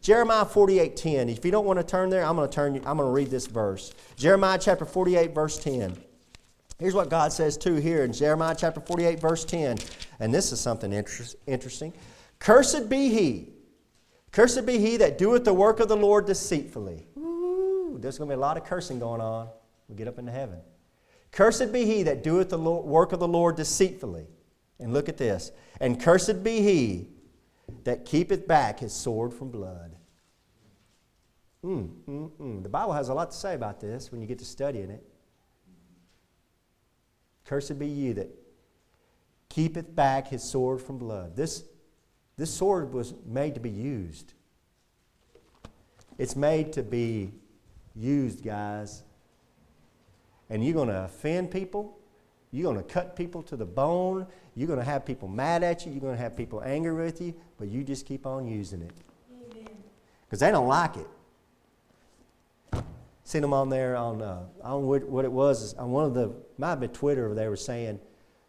Jeremiah 0.00 0.44
48:10. 0.44 1.28
If 1.28 1.44
you 1.44 1.52
don't 1.52 1.66
want 1.66 1.78
to 1.78 1.84
turn 1.84 2.10
there, 2.10 2.24
I'm 2.24 2.34
going 2.34 2.48
to 2.48 2.52
turn. 2.52 2.74
you, 2.74 2.80
I'm 2.84 2.96
going 2.96 3.08
to 3.08 3.14
read 3.14 3.30
this 3.30 3.46
verse. 3.46 3.94
Jeremiah 4.16 4.58
chapter 4.60 4.84
48, 4.84 5.32
verse 5.32 5.56
10. 5.56 5.98
Here's 6.78 6.94
what 6.94 7.08
God 7.08 7.32
says 7.32 7.56
too 7.56 7.76
here 7.76 8.04
in 8.04 8.12
Jeremiah 8.12 8.54
chapter 8.56 8.80
48, 8.80 9.18
verse 9.18 9.44
10. 9.44 9.78
And 10.20 10.34
this 10.34 10.52
is 10.52 10.60
something 10.60 10.92
inter- 10.92 11.24
interesting. 11.46 11.92
Cursed 12.38 12.90
be 12.90 13.08
he, 13.08 13.52
cursed 14.30 14.66
be 14.66 14.78
he 14.78 14.98
that 14.98 15.16
doeth 15.16 15.44
the 15.44 15.54
work 15.54 15.80
of 15.80 15.88
the 15.88 15.96
Lord 15.96 16.26
deceitfully. 16.26 17.06
Ooh, 17.16 17.96
there's 17.98 18.18
going 18.18 18.28
to 18.28 18.36
be 18.36 18.36
a 18.36 18.40
lot 18.40 18.58
of 18.58 18.64
cursing 18.64 18.98
going 18.98 19.22
on. 19.22 19.48
We 19.88 19.96
get 19.96 20.06
up 20.06 20.18
into 20.18 20.32
heaven. 20.32 20.58
Cursed 21.32 21.72
be 21.72 21.86
he 21.86 22.02
that 22.04 22.22
doeth 22.22 22.50
the 22.50 22.58
work 22.58 23.12
of 23.12 23.20
the 23.20 23.28
Lord 23.28 23.56
deceitfully. 23.56 24.26
And 24.78 24.92
look 24.92 25.08
at 25.08 25.16
this. 25.16 25.52
And 25.80 25.98
cursed 25.98 26.44
be 26.44 26.60
he 26.60 27.08
that 27.84 28.04
keepeth 28.04 28.46
back 28.46 28.80
his 28.80 28.92
sword 28.92 29.32
from 29.32 29.50
blood. 29.50 29.96
Mm, 31.64 31.90
mm, 32.06 32.30
mm. 32.30 32.62
The 32.62 32.68
Bible 32.68 32.92
has 32.92 33.08
a 33.08 33.14
lot 33.14 33.30
to 33.30 33.36
say 33.36 33.54
about 33.54 33.80
this 33.80 34.12
when 34.12 34.20
you 34.20 34.26
get 34.26 34.38
to 34.40 34.44
studying 34.44 34.90
it. 34.90 35.02
Cursed 37.46 37.78
be 37.78 37.86
you 37.86 38.14
that 38.14 38.28
keepeth 39.48 39.94
back 39.94 40.28
his 40.28 40.42
sword 40.42 40.82
from 40.82 40.98
blood. 40.98 41.36
This, 41.36 41.64
this 42.36 42.52
sword 42.52 42.92
was 42.92 43.14
made 43.24 43.54
to 43.54 43.60
be 43.60 43.70
used. 43.70 44.32
It's 46.18 46.34
made 46.34 46.72
to 46.74 46.82
be 46.82 47.32
used, 47.94 48.44
guys. 48.44 49.02
And 50.50 50.64
you're 50.64 50.74
going 50.74 50.88
to 50.88 51.04
offend 51.04 51.50
people. 51.50 51.98
You're 52.50 52.72
going 52.72 52.84
to 52.84 52.92
cut 52.92 53.16
people 53.16 53.42
to 53.44 53.56
the 53.56 53.66
bone. 53.66 54.26
You're 54.54 54.68
going 54.68 54.78
to 54.78 54.84
have 54.84 55.04
people 55.04 55.28
mad 55.28 55.62
at 55.62 55.84
you. 55.84 55.92
You're 55.92 56.00
going 56.00 56.16
to 56.16 56.22
have 56.22 56.36
people 56.36 56.62
angry 56.64 56.94
with 56.94 57.20
you. 57.20 57.34
But 57.58 57.68
you 57.68 57.84
just 57.84 58.06
keep 58.06 58.26
on 58.26 58.46
using 58.46 58.82
it. 58.82 58.92
Because 60.26 60.40
they 60.40 60.50
don't 60.50 60.66
like 60.66 60.96
it 60.96 61.06
seen 63.26 63.42
them 63.42 63.52
on 63.52 63.68
there 63.68 63.96
on 63.96 64.22
uh, 64.22 64.44
I 64.64 64.68
don't 64.68 64.82
know 64.82 64.98
what 65.06 65.24
it 65.24 65.32
was 65.32 65.74
on 65.74 65.90
one 65.90 66.04
of 66.04 66.14
the 66.14 66.32
might 66.58 66.70
have 66.70 66.80
been 66.80 66.90
Twitter. 66.90 67.34
They 67.34 67.48
were 67.48 67.56
saying 67.56 67.98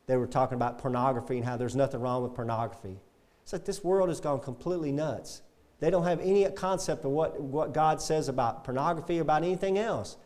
they 0.06 0.18
were 0.18 0.28
talking 0.28 0.56
about 0.56 0.78
pornography 0.78 1.38
and 1.38 1.46
how 1.46 1.58
there's 1.58 1.76
nothing 1.76 2.00
wrong 2.00 2.22
with 2.22 2.36
pornography. 2.36 3.00
It's 3.42 3.54
like 3.54 3.66
this 3.66 3.84
world 3.84 4.10
has 4.10 4.22
gone 4.22 4.40
completely 4.40 4.92
nuts. 4.92 5.42
They 5.80 5.90
don't 5.90 6.04
have 6.04 6.20
any 6.22 6.46
concept 6.52 7.06
of 7.06 7.12
what, 7.12 7.42
what 7.42 7.74
God 7.74 8.02
says 8.02 8.30
about 8.30 8.64
pornography 8.64 9.18
or 9.18 9.24
about 9.24 9.44
anything 9.44 9.80
else. 9.80 10.18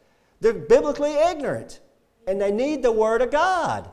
They're 0.41 0.53
biblically 0.53 1.13
ignorant, 1.13 1.79
and 2.27 2.41
they 2.41 2.51
need 2.51 2.83
the 2.83 2.91
Word 2.91 3.21
of 3.21 3.31
God. 3.31 3.89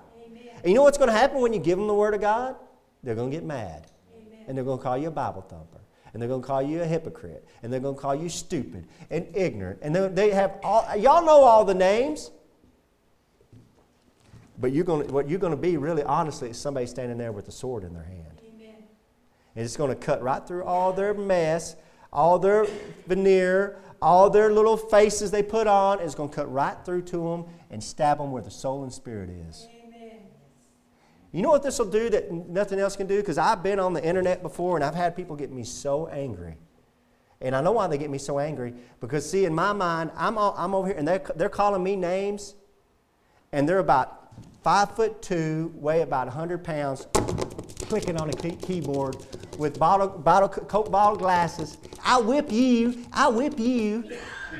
You 0.65 0.75
know 0.75 0.83
what's 0.83 0.99
going 0.99 1.09
to 1.09 1.17
happen 1.17 1.41
when 1.41 1.53
you 1.53 1.61
give 1.61 1.79
them 1.79 1.87
the 1.87 1.95
Word 1.95 2.15
of 2.15 2.21
God? 2.21 2.57
They're 3.03 3.15
going 3.15 3.31
to 3.31 3.37
get 3.37 3.45
mad, 3.45 3.87
Amen. 4.17 4.45
and 4.49 4.57
they're 4.57 4.65
going 4.65 4.79
to 4.79 4.83
call 4.83 4.99
you 4.99 5.09
a 5.09 5.13
Bible 5.13 5.43
thumper 5.43 5.78
and 6.19 6.23
they're 6.23 6.29
going 6.29 6.43
to 6.43 6.47
call 6.49 6.61
you 6.61 6.83
a 6.83 6.85
hypocrite, 6.85 7.47
and 7.63 7.73
they're 7.73 7.79
going 7.79 7.95
to 7.95 8.01
call 8.01 8.13
you 8.13 8.29
stupid 8.29 8.89
and 9.09 9.25
ignorant, 9.37 9.79
and 9.83 9.95
they 9.95 10.31
have 10.33 10.59
all, 10.65 10.85
y'all 10.97 11.25
know 11.25 11.45
all 11.45 11.65
the 11.65 11.75
names. 11.75 12.33
But 14.61 14.73
you're 14.73 14.85
going 14.85 15.07
to, 15.07 15.13
what 15.13 15.29
you're 15.29 15.39
going 15.39 15.53
to 15.53 15.57
be, 15.57 15.77
really 15.77 16.03
honestly, 16.03 16.51
is 16.51 16.59
somebody 16.59 16.87
standing 16.87 17.19
there 17.19 17.31
with 17.31 17.47
a 17.47 17.53
sword 17.53 17.85
in 17.85 17.95
their 17.95 18.03
hand. 18.03 18.43
Amen. 18.45 18.83
And 19.55 19.65
it's 19.65 19.77
going 19.77 19.91
to 19.91 19.95
cut 19.95 20.21
right 20.21 20.45
through 20.45 20.65
all 20.65 20.93
their 20.93 21.15
mess, 21.15 21.77
all 22.13 22.41
their 22.41 22.67
veneer, 23.07 23.79
all 24.03 24.29
their 24.29 24.53
little 24.53 24.77
faces 24.77 25.31
they 25.31 25.45
put 25.45 25.69
on. 25.69 26.01
It's 26.01 26.17
going 26.17 26.31
to 26.31 26.35
cut 26.35 26.53
right 26.53 26.77
through 26.85 27.03
to 27.03 27.19
them 27.19 27.45
and 27.71 27.81
stab 27.81 28.19
them 28.19 28.33
where 28.33 28.43
the 28.43 28.51
soul 28.51 28.83
and 28.83 28.93
spirit 28.93 29.31
is. 29.31 29.69
You 31.33 31.43
know 31.43 31.51
what 31.51 31.63
this 31.63 31.79
will 31.79 31.91
do 31.91 32.09
that 32.11 32.33
nothing 32.33 32.79
else 32.79 32.97
can 32.97 33.07
do? 33.07 33.19
Because 33.19 33.39
I've 33.39 33.63
been 33.63 33.79
on 33.79 33.93
the 33.93 34.05
internet 34.05 34.43
before 34.43 34.77
and 34.77 34.85
I've 34.85 34.95
had 34.95 35.15
people 35.15 35.37
get 35.37 35.53
me 35.53 35.63
so 35.63 36.07
angry. 36.09 36.57
And 37.41 37.55
I 37.55 37.61
know 37.61 37.73
why 37.73 37.87
they 37.87 37.99
get 37.99 38.11
me 38.11 38.19
so 38.19 38.39
angry. 38.39 38.75
Because, 39.01 39.29
see, 39.29 39.45
in 39.45 39.55
my 39.55 39.73
mind, 39.73 40.11
I'm, 40.17 40.39
all, 40.39 40.55
I'm 40.57 40.75
over 40.75 40.89
here 40.89 40.97
and 40.97 41.07
they're, 41.07 41.23
they're 41.37 41.49
calling 41.49 41.83
me 41.83 41.95
names, 41.95 42.55
and 43.53 43.69
they're 43.69 43.79
about 43.79 44.33
five 44.65 44.91
foot 44.97 45.23
two, 45.23 45.73
weigh 45.77 46.03
about 46.03 46.27
100 46.27 46.65
pounds, 46.65 47.07
clicking 47.83 48.17
on 48.17 48.29
a 48.29 48.33
key- 48.33 48.57
keyboard 48.57 49.17
with 49.57 49.79
bottle, 49.79 50.09
bottle, 50.09 50.49
Coke 50.49 50.91
bottle 50.91 51.17
glasses. 51.17 51.79
I'll 52.03 52.25
whip 52.25 52.51
you. 52.51 53.05
I'll 53.13 53.33
whip 53.33 53.59
you. 53.59 54.11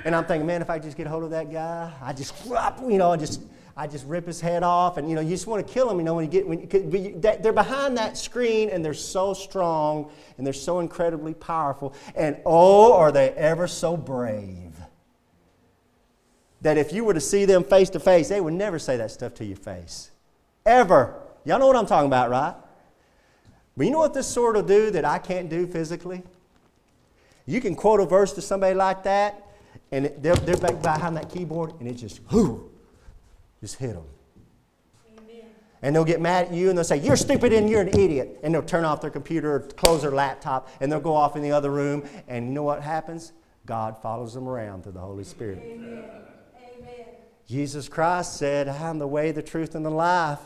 And 0.05 0.15
I'm 0.15 0.25
thinking, 0.25 0.47
man, 0.47 0.63
if 0.63 0.71
I 0.71 0.79
just 0.79 0.97
get 0.97 1.07
a 1.07 1.11
hold 1.11 1.25
of 1.25 1.31
that 1.31 1.51
guy, 1.51 1.93
I 2.01 2.13
just, 2.13 2.35
you 2.47 2.99
know, 2.99 3.13
I 3.13 3.17
just 3.17 3.43
I 3.81 3.87
just 3.87 4.05
rip 4.07 4.27
his 4.27 4.41
head 4.41 4.65
off, 4.65 4.97
and 4.97 5.09
you 5.09 5.15
know, 5.15 5.21
you 5.21 5.31
just 5.31 5.47
want 5.47 5.65
to 5.65 5.73
kill 5.73 5.89
him. 5.89 5.99
You 5.99 6.05
know, 6.05 6.15
when 6.15 6.25
you 6.25 6.31
get 6.31 6.49
when 6.49 6.63
you, 6.63 7.15
they're 7.17 7.53
behind 7.53 7.97
that 7.97 8.19
screen, 8.19 8.71
and 8.71 8.85
they're 8.85 8.93
so 8.93 9.33
strong, 9.33 10.11
and 10.37 10.45
they're 10.45 10.53
so 10.53 10.81
incredibly 10.81 11.33
powerful, 11.33 11.95
and 12.17 12.39
oh, 12.45 12.93
are 12.95 13.13
they 13.13 13.31
ever 13.31 13.69
so 13.69 13.97
brave? 13.97 14.75
That 16.63 16.77
if 16.77 16.93
you 16.93 17.05
were 17.05 17.15
to 17.15 17.21
see 17.21 17.45
them 17.45 17.63
face 17.63 17.89
to 17.91 18.01
face, 18.01 18.29
they 18.29 18.41
would 18.41 18.55
never 18.55 18.81
say 18.81 18.97
that 18.97 19.13
stuff 19.13 19.35
to 19.35 19.45
your 19.45 19.57
face, 19.57 20.11
ever. 20.67 21.15
Y'all 21.45 21.61
know 21.61 21.69
what 21.69 21.77
I'm 21.77 21.87
talking 21.87 22.09
about, 22.09 22.31
right? 22.31 22.57
But 23.77 23.87
you 23.87 23.93
know 23.93 24.01
what 24.01 24.13
this 24.13 24.27
sword 24.27 24.57
will 24.57 24.65
do 24.65 24.91
that 24.91 25.05
I 25.05 25.19
can't 25.19 25.49
do 25.49 25.69
physically? 25.69 26.25
You 27.47 27.61
can 27.61 27.77
quote 27.77 28.01
a 28.01 28.07
verse 28.07 28.33
to 28.33 28.43
somebody 28.43 28.75
like 28.75 29.05
that, 29.05 29.47
and 29.93 30.13
they're, 30.19 30.35
they're 30.35 30.57
back 30.57 30.83
behind 30.83 31.17
that 31.17 31.31
keyboard, 31.31 31.75
and 31.79 31.89
it 31.89 31.95
just, 31.95 32.21
whoo, 32.33 32.73
just 33.61 33.77
hit 33.77 33.95
them. 33.95 34.05
Amen. 35.19 35.47
And 35.83 35.95
they'll 35.95 36.05
get 36.05 36.21
mad 36.21 36.47
at 36.47 36.53
you 36.53 36.69
and 36.69 36.79
they'll 36.79 36.85
say, 36.85 36.99
You're 36.99 37.17
stupid 37.17 37.53
and 37.53 37.69
you're 37.69 37.83
an 37.83 37.89
idiot. 37.89 38.41
And 38.43 38.55
they'll 38.55 38.63
turn 38.63 38.85
off 38.85 39.01
their 39.01 39.11
computer 39.11 39.57
or 39.57 39.61
close 39.61 40.03
their 40.03 40.11
laptop 40.11 40.69
and 40.81 40.91
they'll 40.91 41.01
go 41.01 41.15
off 41.15 41.37
in 41.37 41.43
the 41.43 41.53
other 41.53 41.71
room. 41.71 42.05
And 42.29 42.47
you 42.47 42.53
know 42.53 42.63
what 42.63 42.83
happens? 42.83 43.33
God 43.67 44.01
follows 44.01 44.33
them 44.35 44.49
around 44.49 44.83
through 44.83 44.93
the 44.93 45.01
Holy 45.01 45.25
Spirit. 45.25 45.59
Amen. 45.63 46.05
Jesus 47.49 47.89
Christ 47.89 48.37
said, 48.37 48.69
I 48.69 48.91
am 48.91 48.99
the 48.99 49.07
way, 49.07 49.33
the 49.33 49.43
truth, 49.43 49.75
and 49.75 49.85
the 49.85 49.91
life. 49.91 50.41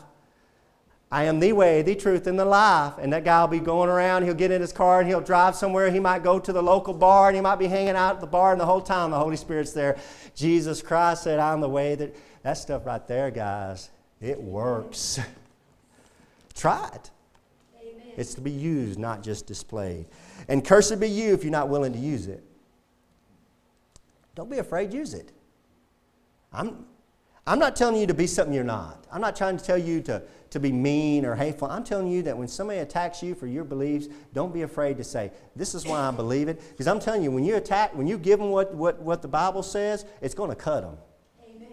I 1.13 1.25
am 1.25 1.39
the 1.39 1.53
way, 1.53 1.81
the 1.81 1.95
truth, 1.95 2.27
and 2.27 2.39
the 2.39 2.45
life. 2.45 2.93
And 2.99 3.13
that 3.13 3.23
guy 3.23 3.41
will 3.41 3.47
be 3.47 3.59
going 3.59 3.89
around. 3.89 4.23
He'll 4.23 4.33
get 4.33 4.51
in 4.51 4.61
his 4.61 4.73
car 4.73 4.99
and 4.99 5.07
he'll 5.07 5.21
drive 5.21 5.55
somewhere. 5.55 5.91
He 5.91 5.99
might 5.99 6.23
go 6.23 6.39
to 6.39 6.51
the 6.51 6.63
local 6.63 6.93
bar 6.93 7.27
and 7.27 7.35
he 7.35 7.41
might 7.41 7.57
be 7.57 7.67
hanging 7.67 7.95
out 7.95 8.15
at 8.15 8.21
the 8.21 8.27
bar, 8.27 8.51
and 8.51 8.59
the 8.59 8.65
whole 8.65 8.81
time 8.81 9.11
the 9.11 9.19
Holy 9.19 9.37
Spirit's 9.37 9.73
there. 9.73 9.97
Jesus 10.35 10.81
Christ 10.81 11.23
said, 11.23 11.39
I'm 11.39 11.61
the 11.61 11.69
way 11.69 11.95
that. 11.95 12.15
That 12.43 12.57
stuff 12.57 12.85
right 12.85 13.05
there, 13.07 13.31
guys, 13.31 13.89
it 14.19 14.39
works. 14.39 15.19
Try 16.53 16.89
it. 16.93 17.09
Amen. 17.81 18.13
It's 18.17 18.33
to 18.35 18.41
be 18.41 18.51
used, 18.51 18.99
not 18.99 19.23
just 19.23 19.47
displayed. 19.47 20.05
And 20.49 20.63
cursed 20.63 20.99
be 20.99 21.09
you 21.09 21.33
if 21.33 21.43
you're 21.43 21.51
not 21.51 21.69
willing 21.69 21.93
to 21.93 21.99
use 21.99 22.27
it. 22.27 22.43
Don't 24.35 24.51
be 24.51 24.57
afraid, 24.57 24.93
use 24.93 25.13
it. 25.13 25.31
I'm, 26.51 26.85
I'm 27.45 27.59
not 27.59 27.75
telling 27.75 27.97
you 27.97 28.07
to 28.07 28.13
be 28.13 28.25
something 28.25 28.53
you're 28.53 28.63
not. 28.63 29.05
I'm 29.11 29.19
not 29.19 29.35
trying 29.35 29.57
to 29.57 29.63
tell 29.63 29.77
you 29.77 30.01
to, 30.03 30.21
to 30.51 30.59
be 30.59 30.71
mean 30.71 31.25
or 31.25 31.35
hateful. 31.35 31.69
I'm 31.69 31.83
telling 31.83 32.07
you 32.07 32.23
that 32.23 32.37
when 32.37 32.47
somebody 32.47 32.79
attacks 32.79 33.21
you 33.21 33.35
for 33.35 33.47
your 33.47 33.65
beliefs, 33.65 34.07
don't 34.33 34.53
be 34.53 34.61
afraid 34.61 34.97
to 34.97 35.03
say, 35.03 35.31
This 35.55 35.75
is 35.75 35.85
why 35.85 35.99
I 35.99 36.11
believe 36.11 36.47
it. 36.47 36.61
Because 36.69 36.87
I'm 36.87 37.01
telling 37.01 37.21
you, 37.21 37.31
when 37.31 37.43
you 37.43 37.55
attack, 37.55 37.95
when 37.95 38.07
you 38.07 38.17
give 38.17 38.39
them 38.39 38.49
what, 38.49 38.73
what, 38.73 39.01
what 39.01 39.21
the 39.21 39.27
Bible 39.27 39.61
says, 39.61 40.05
it's 40.21 40.33
going 40.33 40.51
to 40.51 40.55
cut 40.55 40.81
them. 40.81 40.97
Amen. 41.43 41.67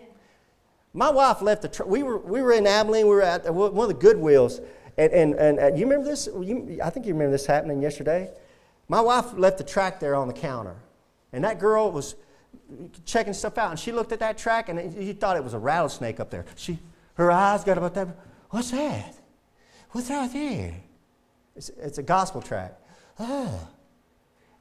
My 0.93 1.11
wife 1.11 1.41
left 1.41 1.63
the, 1.63 1.69
tr- 1.69 1.85
we, 1.85 2.03
were, 2.03 2.19
we 2.19 2.43
were 2.43 2.53
in 2.53 2.67
Abilene, 2.67 3.07
we 3.07 3.15
were 3.15 3.23
at 3.23 3.53
one 3.55 3.91
of 3.91 4.01
the 4.01 4.07
Goodwills. 4.07 4.65
And, 4.99 5.13
and, 5.13 5.35
and, 5.35 5.59
and 5.61 5.79
you 5.79 5.85
remember 5.85 6.05
this? 6.05 6.27
You, 6.27 6.81
I 6.83 6.91
think 6.91 7.07
you 7.07 7.13
remember 7.13 7.33
this 7.33 7.47
happening 7.47 7.81
yesterday. 7.81 8.29
My 8.89 9.01
wife 9.01 9.35
left 9.35 9.59
the 9.59 9.65
track 9.65 10.01
there 10.01 10.17
on 10.17 10.27
the 10.27 10.35
counter. 10.35 10.75
And 11.33 11.45
that 11.45 11.61
girl 11.61 11.93
was 11.93 12.17
checking 13.05 13.33
stuff 13.33 13.59
out, 13.59 13.71
and 13.71 13.79
she 13.79 13.93
looked 13.93 14.13
at 14.13 14.21
that 14.21 14.39
track, 14.39 14.69
and 14.69 14.95
you 14.95 15.15
thought 15.15 15.37
it 15.37 15.45
was 15.45 15.55
a 15.55 15.59
rattlesnake 15.59 16.21
up 16.21 16.31
there. 16.31 16.45
She, 16.57 16.79
her 17.15 17.31
eyes 17.31 17.65
got 17.65 17.79
about 17.79 17.95
that. 17.95 18.09
What's 18.51 18.71
that? 18.71 19.15
What's 19.91 20.11
out 20.11 20.33
there? 20.33 20.75
It's, 21.57 21.69
it's 21.71 21.99
a 21.99 22.03
gospel 22.03 22.41
track. 22.41 22.79
Oh. 23.19 23.69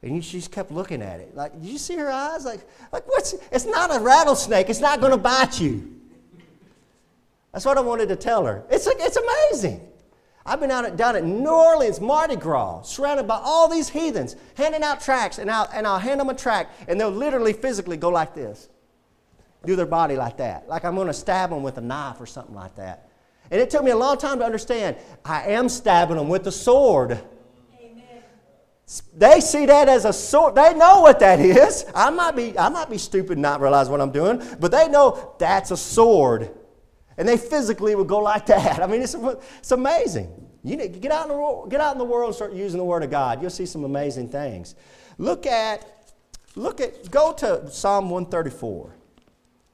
And 0.02 0.24
she 0.24 0.38
just 0.38 0.50
kept 0.50 0.70
looking 0.70 1.02
at 1.02 1.20
it. 1.20 1.34
Like, 1.34 1.52
did 1.52 1.68
you 1.68 1.78
see 1.78 1.96
her 1.96 2.10
eyes? 2.10 2.44
Like, 2.44 2.60
like 2.92 3.06
what's? 3.06 3.34
It's 3.52 3.66
not 3.66 3.94
a 3.94 4.00
rattlesnake. 4.00 4.70
It's 4.70 4.80
not 4.80 5.00
going 5.00 5.12
to 5.12 5.18
bite 5.18 5.60
you. 5.60 5.96
That's 7.52 7.64
what 7.64 7.76
I 7.76 7.80
wanted 7.80 8.08
to 8.08 8.16
tell 8.16 8.46
her. 8.46 8.64
It's, 8.70 8.86
it's 8.86 9.16
amazing. 9.16 9.89
I've 10.44 10.60
been 10.60 10.70
out 10.70 10.84
at, 10.84 10.96
down 10.96 11.16
at 11.16 11.24
New 11.24 11.50
Orleans, 11.50 12.00
Mardi 12.00 12.36
Gras, 12.36 12.82
surrounded 12.82 13.28
by 13.28 13.38
all 13.42 13.68
these 13.68 13.88
heathens, 13.88 14.36
handing 14.56 14.82
out 14.82 15.00
tracts, 15.00 15.38
and 15.38 15.50
I'll, 15.50 15.68
and 15.72 15.86
I'll 15.86 15.98
hand 15.98 16.20
them 16.20 16.30
a 16.30 16.34
tract, 16.34 16.88
and 16.88 16.98
they'll 16.98 17.10
literally 17.10 17.52
physically 17.52 17.96
go 17.96 18.08
like 18.08 18.34
this, 18.34 18.68
do 19.66 19.76
their 19.76 19.86
body 19.86 20.16
like 20.16 20.38
that, 20.38 20.68
like 20.68 20.84
I'm 20.84 20.94
going 20.94 21.08
to 21.08 21.12
stab 21.12 21.50
them 21.50 21.62
with 21.62 21.76
a 21.76 21.82
knife 21.82 22.20
or 22.20 22.26
something 22.26 22.54
like 22.54 22.76
that. 22.76 23.10
And 23.50 23.60
it 23.60 23.68
took 23.68 23.82
me 23.82 23.90
a 23.90 23.96
long 23.96 24.16
time 24.16 24.38
to 24.38 24.44
understand 24.44 24.96
I 25.24 25.48
am 25.48 25.68
stabbing 25.68 26.16
them 26.16 26.28
with 26.28 26.46
a 26.46 26.52
sword. 26.52 27.20
They 29.16 29.40
see 29.40 29.66
that 29.66 29.88
as 29.88 30.04
a 30.04 30.12
sword. 30.12 30.56
They 30.56 30.74
know 30.74 31.00
what 31.00 31.20
that 31.20 31.38
is. 31.38 31.84
I 31.94 32.10
might 32.10 32.34
be, 32.34 32.58
I 32.58 32.68
might 32.70 32.90
be 32.90 32.98
stupid 32.98 33.38
not 33.38 33.60
realize 33.60 33.88
what 33.88 34.00
I'm 34.00 34.10
doing, 34.10 34.42
but 34.58 34.72
they 34.72 34.88
know 34.88 35.34
that's 35.38 35.70
a 35.70 35.76
sword. 35.76 36.50
And 37.20 37.28
they 37.28 37.36
physically 37.36 37.94
would 37.94 38.08
go 38.08 38.20
like 38.20 38.46
that. 38.46 38.82
I 38.82 38.86
mean, 38.86 39.02
it's, 39.02 39.14
it's 39.58 39.72
amazing. 39.72 40.32
You 40.64 40.78
need, 40.78 41.02
get, 41.02 41.12
out 41.12 41.28
in 41.28 41.36
the, 41.36 41.66
get 41.68 41.78
out 41.78 41.92
in 41.92 41.98
the 41.98 42.04
world 42.04 42.28
and 42.28 42.34
start 42.34 42.54
using 42.54 42.78
the 42.78 42.84
Word 42.84 43.02
of 43.02 43.10
God. 43.10 43.42
You'll 43.42 43.50
see 43.50 43.66
some 43.66 43.84
amazing 43.84 44.30
things. 44.30 44.74
Look 45.18 45.44
at, 45.44 46.14
look 46.56 46.80
at, 46.80 47.10
go 47.10 47.34
to 47.34 47.70
Psalm 47.70 48.08
134. 48.08 48.94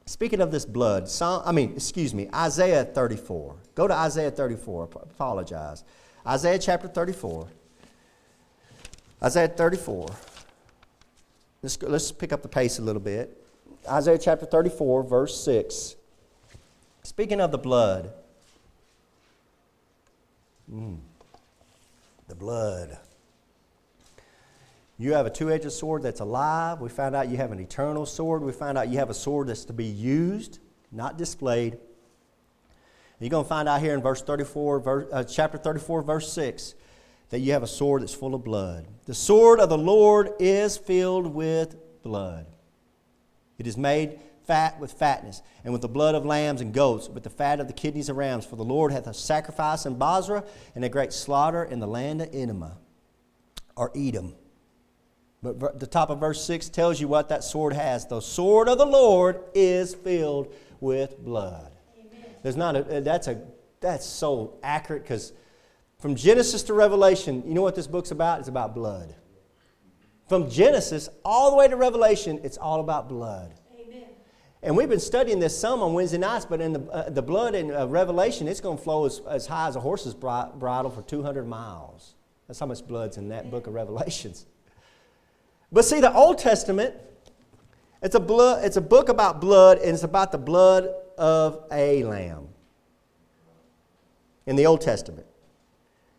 Speaking 0.07 0.41
of 0.41 0.51
this 0.51 0.65
blood, 0.65 1.07
Psalm, 1.07 1.41
I 1.45 1.53
mean, 1.53 1.71
excuse 1.71 2.13
me, 2.13 2.27
Isaiah 2.35 2.83
34. 2.83 3.55
Go 3.75 3.87
to 3.87 3.93
Isaiah 3.93 4.31
34. 4.31 4.83
Apologize. 4.83 5.85
Isaiah 6.27 6.59
chapter 6.59 6.89
34. 6.89 7.47
Isaiah 9.23 9.47
34. 9.47 10.05
Let's, 11.63 11.81
let's 11.81 12.11
pick 12.11 12.33
up 12.33 12.41
the 12.41 12.49
pace 12.49 12.77
a 12.79 12.81
little 12.81 13.01
bit. 13.01 13.41
Isaiah 13.89 14.17
chapter 14.17 14.45
34, 14.45 15.03
verse 15.03 15.41
6. 15.45 15.95
Speaking 17.07 17.39
of 17.39 17.51
the 17.51 17.57
blood, 17.57 18.11
mm, 20.69 20.97
the 22.27 22.35
blood. 22.35 22.97
You 24.97 25.13
have 25.13 25.25
a 25.25 25.29
two 25.29 25.49
edged 25.49 25.71
sword 25.71 26.03
that's 26.03 26.19
alive. 26.19 26.81
We 26.81 26.89
found 26.89 27.15
out 27.15 27.29
you 27.29 27.37
have 27.37 27.53
an 27.53 27.61
eternal 27.61 28.05
sword. 28.05 28.43
We 28.43 28.51
found 28.51 28.77
out 28.77 28.89
you 28.89 28.97
have 28.97 29.09
a 29.09 29.13
sword 29.13 29.47
that's 29.47 29.63
to 29.65 29.73
be 29.73 29.85
used, 29.85 30.59
not 30.91 31.17
displayed. 31.17 31.77
You're 33.21 33.29
going 33.29 33.45
to 33.45 33.49
find 33.49 33.69
out 33.69 33.79
here 33.79 33.93
in 33.93 34.01
verse 34.01 34.21
34, 34.21 34.79
verse, 34.81 35.07
uh, 35.13 35.23
chapter 35.23 35.57
34, 35.57 36.01
verse 36.01 36.29
6, 36.33 36.75
that 37.29 37.39
you 37.39 37.53
have 37.53 37.63
a 37.63 37.67
sword 37.67 38.01
that's 38.01 38.13
full 38.13 38.35
of 38.35 38.43
blood. 38.43 38.85
The 39.05 39.15
sword 39.15 39.61
of 39.61 39.69
the 39.69 39.77
Lord 39.77 40.33
is 40.39 40.75
filled 40.75 41.27
with 41.27 41.77
blood. 42.03 42.47
It 43.57 43.65
is 43.65 43.77
made 43.77 44.19
fat 44.47 44.79
with 44.79 44.93
fatness, 44.93 45.41
and 45.63 45.73
with 45.73 45.81
the 45.81 45.87
blood 45.87 46.15
of 46.15 46.25
lambs 46.25 46.61
and 46.61 46.73
goats, 46.73 47.09
with 47.09 47.23
the 47.23 47.29
fat 47.29 47.59
of 47.59 47.67
the 47.67 47.73
kidneys 47.73 48.09
of 48.09 48.17
rams. 48.17 48.45
For 48.45 48.55
the 48.55 48.63
Lord 48.63 48.91
hath 48.91 49.05
a 49.05 49.13
sacrifice 49.13 49.85
in 49.85 49.95
Bozrah, 49.95 50.43
and 50.73 50.83
a 50.83 50.89
great 50.89 51.13
slaughter 51.13 51.63
in 51.63 51.79
the 51.79 51.87
land 51.87 52.21
of 52.21 52.33
Enema, 52.33 52.77
or 53.75 53.91
Edom. 53.95 54.35
But 55.43 55.79
the 55.79 55.87
top 55.87 56.09
of 56.09 56.19
verse 56.19 56.43
6 56.43 56.69
tells 56.69 56.99
you 56.99 57.07
what 57.07 57.29
that 57.29 57.43
sword 57.43 57.73
has. 57.73 58.07
The 58.07 58.21
sword 58.21 58.67
of 58.67 58.77
the 58.77 58.85
Lord 58.85 59.43
is 59.53 59.93
filled 59.93 60.53
with 60.79 61.19
blood. 61.19 61.71
Amen. 61.99 62.25
There's 62.41 62.57
not 62.57 62.75
a, 62.75 62.97
uh, 62.97 62.99
that's 63.01 63.27
a 63.27 63.41
that's 63.79 64.05
so 64.05 64.57
accurate 64.63 65.03
because 65.03 65.33
from 65.99 66.15
Genesis 66.15 66.63
to 66.63 66.73
Revelation, 66.73 67.43
you 67.45 67.53
know 67.53 67.61
what 67.61 67.75
this 67.75 67.87
book's 67.87 68.11
about? 68.11 68.39
It's 68.39 68.47
about 68.47 68.73
blood. 68.73 69.15
From 70.27 70.49
Genesis 70.49 71.07
all 71.23 71.51
the 71.51 71.57
way 71.57 71.67
to 71.67 71.75
Revelation, 71.75 72.39
it's 72.43 72.57
all 72.57 72.79
about 72.79 73.07
blood. 73.07 73.53
And 74.67 74.75
we've 74.75 74.89
been 74.89 74.99
studying 74.99 75.39
this 75.39 75.57
some 75.57 75.81
on 75.81 75.93
Wednesday 75.93 76.17
nights, 76.17 76.43
but 76.43 76.59
in 76.59 76.73
the, 76.73 76.81
uh, 76.91 77.09
the 77.09 77.21
blood 77.21 77.55
in 77.55 77.73
uh, 77.73 77.87
Revelation, 77.87 78.49
it's 78.49 78.59
going 78.59 78.77
to 78.77 78.83
flow 78.83 79.05
as, 79.05 79.21
as 79.29 79.47
high 79.47 79.69
as 79.69 79.77
a 79.77 79.79
horse's 79.79 80.13
bridle 80.13 80.89
for 80.89 81.01
200 81.03 81.47
miles. 81.47 82.15
That's 82.47 82.59
how 82.59 82.65
much 82.65 82.85
blood's 82.85 83.15
in 83.15 83.29
that 83.29 83.49
book 83.49 83.67
of 83.67 83.73
Revelations. 83.73 84.45
But 85.71 85.83
see, 85.83 85.99
the 85.99 86.13
Old 86.13 86.37
Testament, 86.37 86.95
it's 88.01 88.15
a, 88.15 88.21
blood, 88.21 88.63
it's 88.63 88.77
a 88.77 88.81
book 88.81 89.09
about 89.09 89.41
blood, 89.41 89.79
and 89.79 89.91
it's 89.91 90.03
about 90.03 90.31
the 90.31 90.37
blood 90.37 90.89
of 91.17 91.65
a 91.71 92.05
lamb 92.05 92.47
in 94.45 94.55
the 94.55 94.65
Old 94.65 94.79
Testament. 94.79 95.27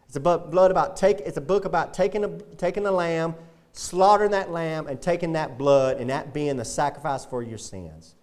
It's 0.06 0.16
a 0.16 0.20
blood 0.20 0.70
about 0.70 0.96
take, 0.96 1.20
it's 1.20 1.38
a 1.38 1.42
book 1.42 1.64
about 1.64 1.94
taking 1.94 2.24
a, 2.24 2.28
taking 2.56 2.86
a 2.86 2.92
lamb, 2.92 3.34
slaughtering 3.72 4.32
that 4.32 4.50
lamb, 4.50 4.86
and 4.86 5.00
taking 5.00 5.32
that 5.32 5.56
blood, 5.56 5.98
and 5.98 6.10
that 6.10 6.34
being 6.34 6.56
the 6.56 6.64
sacrifice 6.64 7.24
for 7.24 7.42
your 7.42 7.58
sins. 7.58 8.14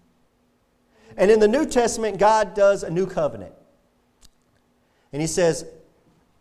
And 1.17 1.31
in 1.31 1.39
the 1.39 1.47
New 1.47 1.65
Testament, 1.65 2.17
God 2.17 2.53
does 2.53 2.83
a 2.83 2.89
new 2.89 3.05
covenant. 3.05 3.53
And 5.13 5.21
He 5.21 5.27
says, 5.27 5.65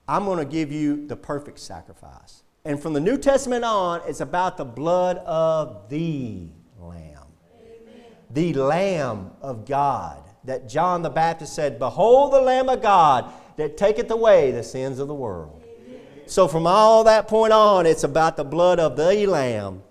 I'm 0.09 0.25
going 0.25 0.39
to 0.39 0.45
give 0.45 0.73
you 0.73 1.07
the 1.07 1.17
perfect 1.17 1.59
sacrifice. 1.61 2.43
And 2.65 2.81
from 2.81 2.93
the 2.93 3.01
New 3.01 3.19
Testament 3.19 3.65
on, 3.65 4.01
it's 4.07 4.21
about 4.21 4.57
the 4.57 4.65
blood 4.65 5.19
of 5.19 5.89
the 5.89 6.49
Lamb. 6.79 7.27
Amen. 7.61 8.05
The 8.31 8.55
Lamb 8.55 9.31
of 9.41 9.67
God. 9.67 10.23
That 10.45 10.69
John 10.69 11.03
the 11.03 11.11
Baptist 11.11 11.55
said, 11.55 11.79
Behold 11.79 12.33
the 12.33 12.41
Lamb 12.41 12.69
of 12.69 12.83
God 12.83 13.33
that 13.57 13.77
taketh 13.77 14.11
away 14.11 14.51
the 14.51 14.63
sins 14.63 14.99
of 14.99 15.09
the 15.09 15.15
world. 15.15 15.63
Amen. 15.63 16.01
So 16.27 16.49
from 16.49 16.67
all 16.67 17.05
that 17.05 17.29
point 17.29 17.53
on, 17.53 17.87
it's 17.87 18.05
about 18.05 18.37
the 18.37 18.45
blood 18.45 18.79
of 18.79 18.97
the 18.97 19.27
Lamb. 19.27 19.83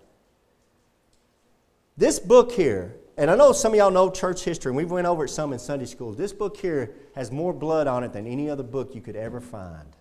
This 1.98 2.20
book 2.20 2.52
here 2.52 2.96
and 3.18 3.30
I 3.30 3.36
know 3.36 3.52
some 3.52 3.74
of 3.74 3.78
y'all 3.78 3.92
know 3.92 4.10
church 4.10 4.44
history, 4.44 4.72
and 4.72 4.78
we 4.78 4.86
went 4.86 5.06
over 5.06 5.26
it 5.26 5.30
some 5.30 5.54
in 5.54 5.60
Sunday 5.60 5.86
school. 5.86 6.14
This 6.14 6.34
book 6.34 6.58
here 6.58 6.96
has 7.16 7.32
more 7.32 7.54
blood 7.54 7.88
on 7.88 8.04
it 8.04 8.12
than 8.12 8.26
any 8.26 8.50
other 8.50 8.64
book 8.64 8.96
you 8.96 9.02
could 9.02 9.16
ever 9.16 9.40
find. 9.40 9.96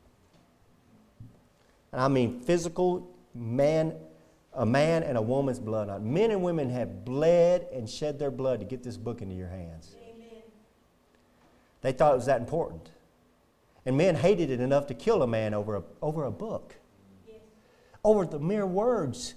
And 1.93 2.01
I 2.01 2.09
mean 2.09 2.41
physical 2.41 3.15
man, 3.35 3.95
a 4.55 4.65
man 4.65 5.03
and 5.03 5.19
a 5.19 5.23
woman's 5.23 5.61
blood 5.61 5.91
on 5.91 6.01
it. 6.01 6.05
Men 6.05 6.31
and 6.31 6.43
women 6.43 6.71
have 6.71 7.05
bled 7.05 7.67
and 7.73 7.89
shed 7.89 8.19
their 8.19 8.31
blood 8.31 8.61
to 8.61 8.67
get 8.67 8.83
this 8.83 8.97
book 8.97 9.21
into 9.21 9.35
your 9.35 9.49
hands. 9.49 9.95
Amen. 10.03 10.43
They 11.83 11.93
thought 11.93 12.15
it 12.15 12.17
was 12.17 12.27
that 12.27 12.41
important. 12.41 12.89
And 13.85 13.97
men 13.97 14.15
hated 14.15 14.49
it 14.49 14.61
enough 14.61 14.87
to 14.87 14.95
kill 14.95 15.23
a 15.23 15.27
man 15.27 15.53
over 15.53 15.77
a, 15.77 15.83
over 16.01 16.25
a 16.25 16.31
book, 16.31 16.77
yes. 17.27 17.37
over 18.05 18.25
the 18.25 18.39
mere 18.39 18.65
words 18.65 19.35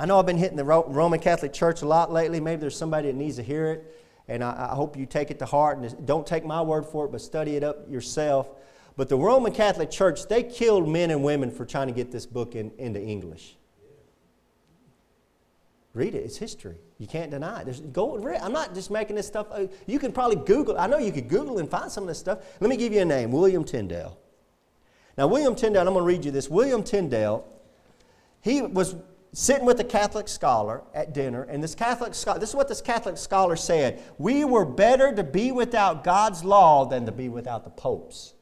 I 0.00 0.06
know 0.06 0.18
I've 0.18 0.24
been 0.24 0.38
hitting 0.38 0.56
the 0.56 0.64
Roman 0.64 1.20
Catholic 1.20 1.52
Church 1.52 1.82
a 1.82 1.86
lot 1.86 2.10
lately. 2.10 2.40
Maybe 2.40 2.58
there's 2.58 2.74
somebody 2.74 3.08
that 3.08 3.16
needs 3.16 3.36
to 3.36 3.42
hear 3.42 3.70
it. 3.70 4.02
and 4.28 4.42
I, 4.42 4.68
I 4.70 4.74
hope 4.74 4.96
you 4.96 5.04
take 5.04 5.30
it 5.30 5.38
to 5.40 5.44
heart. 5.44 5.76
And 5.76 6.06
don't 6.06 6.26
take 6.26 6.42
my 6.42 6.62
word 6.62 6.86
for 6.86 7.04
it, 7.04 7.12
but 7.12 7.20
study 7.20 7.54
it 7.54 7.62
up 7.62 7.86
yourself. 7.86 8.48
But 8.96 9.10
the 9.10 9.18
Roman 9.18 9.52
Catholic 9.52 9.90
Church, 9.90 10.26
they 10.26 10.42
killed 10.42 10.88
men 10.88 11.10
and 11.10 11.22
women 11.22 11.50
for 11.50 11.66
trying 11.66 11.88
to 11.88 11.92
get 11.92 12.10
this 12.10 12.24
book 12.24 12.54
in, 12.54 12.72
into 12.78 12.98
English. 12.98 13.58
Read 15.92 16.14
it, 16.14 16.24
it's 16.24 16.38
history. 16.38 16.78
You 16.96 17.06
can't 17.06 17.30
deny 17.30 17.60
it. 17.60 17.92
Go. 17.92 18.26
I'm 18.26 18.54
not 18.54 18.72
just 18.72 18.90
making 18.90 19.16
this 19.16 19.26
stuff. 19.26 19.48
You 19.86 19.98
can 19.98 20.12
probably 20.12 20.36
Google. 20.36 20.78
I 20.78 20.86
know 20.86 20.96
you 20.96 21.12
could 21.12 21.28
Google 21.28 21.58
and 21.58 21.70
find 21.70 21.92
some 21.92 22.04
of 22.04 22.08
this 22.08 22.18
stuff. 22.18 22.38
Let 22.58 22.70
me 22.70 22.78
give 22.78 22.94
you 22.94 23.02
a 23.02 23.04
name 23.04 23.32
William 23.32 23.64
Tyndale. 23.64 24.18
Now, 25.18 25.26
William 25.26 25.54
Tyndale, 25.54 25.86
I'm 25.86 25.92
going 25.92 25.98
to 25.98 26.06
read 26.06 26.24
you 26.24 26.30
this. 26.30 26.48
William 26.48 26.82
Tyndale, 26.82 27.44
he 28.40 28.62
was 28.62 28.94
sitting 29.32 29.64
with 29.64 29.78
a 29.80 29.84
Catholic 29.84 30.28
scholar 30.28 30.82
at 30.94 31.12
dinner, 31.12 31.42
and 31.44 31.62
this 31.62 31.74
Catholic 31.74 32.14
scholar, 32.14 32.38
this 32.38 32.50
is 32.50 32.56
what 32.56 32.68
this 32.68 32.80
Catholic 32.80 33.16
scholar 33.16 33.56
said 33.56 34.02
We 34.18 34.44
were 34.44 34.64
better 34.64 35.14
to 35.14 35.22
be 35.22 35.52
without 35.52 36.04
God's 36.04 36.44
law 36.44 36.84
than 36.84 37.06
to 37.06 37.12
be 37.12 37.28
without 37.28 37.64
the 37.64 37.70
Pope's. 37.70 38.34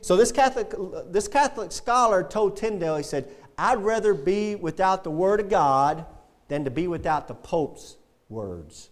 So 0.00 0.16
this 0.16 0.32
Catholic, 0.32 0.74
this 1.12 1.28
Catholic 1.28 1.70
scholar 1.70 2.24
told 2.24 2.56
Tyndale, 2.56 2.96
he 2.96 3.04
said, 3.04 3.28
I'd 3.56 3.78
rather 3.78 4.14
be 4.14 4.56
without 4.56 5.04
the 5.04 5.10
Word 5.10 5.38
of 5.38 5.48
God 5.48 6.06
than 6.48 6.64
to 6.64 6.70
be 6.70 6.88
without 6.88 7.28
the 7.28 7.34
Pope's 7.34 7.96
words. 8.28 8.90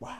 Wow. 0.00 0.18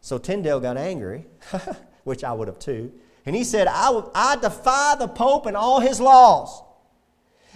So 0.00 0.18
Tyndale 0.18 0.60
got 0.60 0.76
angry, 0.76 1.26
which 2.04 2.22
I 2.22 2.32
would 2.32 2.46
have 2.46 2.60
too. 2.60 2.92
And 3.28 3.36
he 3.36 3.44
said, 3.44 3.68
I, 3.68 4.02
I 4.14 4.36
defy 4.36 4.94
the 4.98 5.06
Pope 5.06 5.44
and 5.44 5.54
all 5.54 5.80
his 5.80 6.00
laws. 6.00 6.62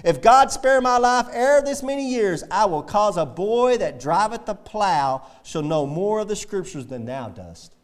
If 0.04 0.20
God 0.20 0.52
spare 0.52 0.82
my 0.82 0.98
life 0.98 1.28
ere 1.32 1.62
this 1.62 1.82
many 1.82 2.11
years, 2.11 2.44
I 2.50 2.66
will 2.66 2.82
cause 2.82 3.16
a 3.16 3.24
boy 3.24 3.78
that 3.78 3.98
driveth 3.98 4.44
the 4.44 4.54
plow 4.54 5.26
shall 5.42 5.62
know 5.62 5.87
more 5.87 6.20
of 6.20 6.28
the 6.28 6.37
scriptures 6.37 6.88
than 6.88 7.06
thou 7.06 7.30
dost. 7.30 7.74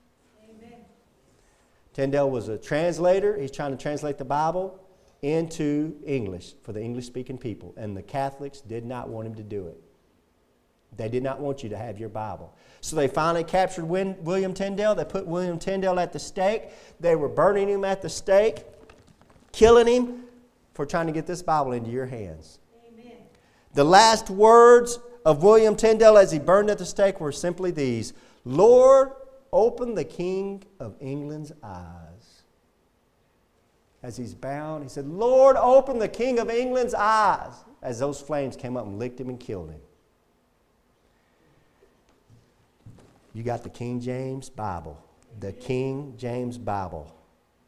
Amen. 0.44 0.80
Tyndale 1.94 2.28
was 2.28 2.48
a 2.48 2.58
translator. 2.58 3.38
He's 3.38 3.50
trying 3.50 3.70
to 3.70 3.82
translate 3.82 4.18
the 4.18 4.24
Bible 4.26 4.78
into 5.22 5.96
English 6.04 6.56
for 6.62 6.74
the 6.74 6.82
English 6.82 7.06
speaking 7.06 7.38
people. 7.38 7.72
And 7.78 7.96
the 7.96 8.02
Catholics 8.02 8.60
did 8.60 8.84
not 8.84 9.08
want 9.08 9.28
him 9.28 9.34
to 9.36 9.42
do 9.42 9.66
it. 9.66 9.80
They 10.98 11.08
did 11.08 11.22
not 11.22 11.40
want 11.40 11.62
you 11.62 11.70
to 11.70 11.76
have 11.78 11.98
your 11.98 12.10
Bible. 12.10 12.54
So 12.82 12.94
they 12.94 13.08
finally 13.08 13.44
captured 13.44 13.86
William 13.86 14.52
Tyndale. 14.52 14.94
They 14.94 15.04
put 15.04 15.26
William 15.26 15.58
Tyndale 15.58 15.98
at 15.98 16.12
the 16.12 16.18
stake. 16.18 16.64
They 17.00 17.16
were 17.16 17.28
burning 17.28 17.68
him 17.68 17.84
at 17.84 18.02
the 18.02 18.10
stake, 18.10 18.64
killing 19.52 19.86
him 19.86 20.24
for 20.74 20.84
trying 20.84 21.06
to 21.06 21.12
get 21.12 21.26
this 21.26 21.42
Bible 21.42 21.72
into 21.72 21.90
your 21.90 22.06
hands. 22.06 22.58
Amen. 22.86 23.16
The 23.72 23.84
last 23.84 24.28
words 24.28 24.98
of 25.24 25.42
William 25.42 25.74
Tyndale 25.74 26.18
as 26.18 26.30
he 26.30 26.38
burned 26.38 26.68
at 26.68 26.76
the 26.76 26.86
stake 26.86 27.20
were 27.20 27.32
simply 27.32 27.70
these 27.70 28.12
Lord, 28.44 29.12
open 29.52 29.94
the 29.94 30.04
King 30.04 30.62
of 30.78 30.94
England's 31.00 31.52
eyes 31.62 32.08
as 34.02 34.16
he's 34.16 34.34
bound, 34.34 34.84
he 34.84 34.88
said, 34.88 35.06
Lord, 35.06 35.56
open 35.56 35.98
the 35.98 36.08
King 36.08 36.38
of 36.38 36.50
England's 36.50 36.94
eyes. 36.94 37.52
As 37.82 37.98
those 37.98 38.20
flames 38.20 38.56
came 38.56 38.76
up 38.76 38.86
and 38.86 38.98
licked 38.98 39.20
him 39.20 39.28
and 39.28 39.38
killed 39.38 39.70
him. 39.70 39.80
You 43.34 43.42
got 43.42 43.62
the 43.62 43.68
King 43.68 44.00
James 44.00 44.48
Bible. 44.50 45.02
The 45.40 45.52
King 45.52 46.14
James 46.16 46.58
Bible. 46.58 47.14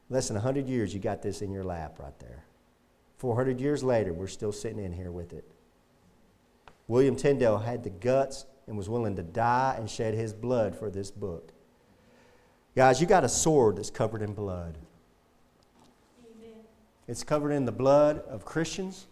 Less 0.09 0.29
than 0.29 0.35
100 0.35 0.69
years, 0.69 0.93
you 0.93 1.01
got 1.01 1.23
this 1.23 1.43
in 1.43 1.53
your 1.53 1.65
lap 1.65 1.99
right 2.01 2.19
there. 2.19 2.45
400 3.19 3.61
years 3.61 3.85
later, 3.85 4.13
we're 4.13 4.27
still 4.27 4.53
sitting 4.53 4.83
in 4.83 4.93
here 4.93 5.13
with 5.13 5.33
it. 5.33 5.45
William 6.89 7.15
Tyndale 7.15 7.59
had 7.59 7.85
the 7.85 7.91
guts 7.91 8.47
and 8.67 8.77
was 8.77 8.89
willing 8.89 9.15
to 9.17 9.23
die 9.23 9.77
and 9.79 9.89
shed 9.89 10.15
his 10.15 10.33
blood 10.33 10.75
for 10.75 10.91
this 10.91 11.11
book. 11.11 11.53
Guys, 12.75 13.01
you 13.01 13.07
got 13.07 13.25
a 13.25 13.29
sword 13.29 13.77
that's 13.77 13.91
covered 13.91 14.23
in 14.23 14.33
blood. 14.33 14.79
It's 17.07 17.25
covered 17.25 17.51
in 17.51 17.65
the 17.65 17.73
blood 17.73 18.21
of 18.29 18.45
Christians 18.45 19.07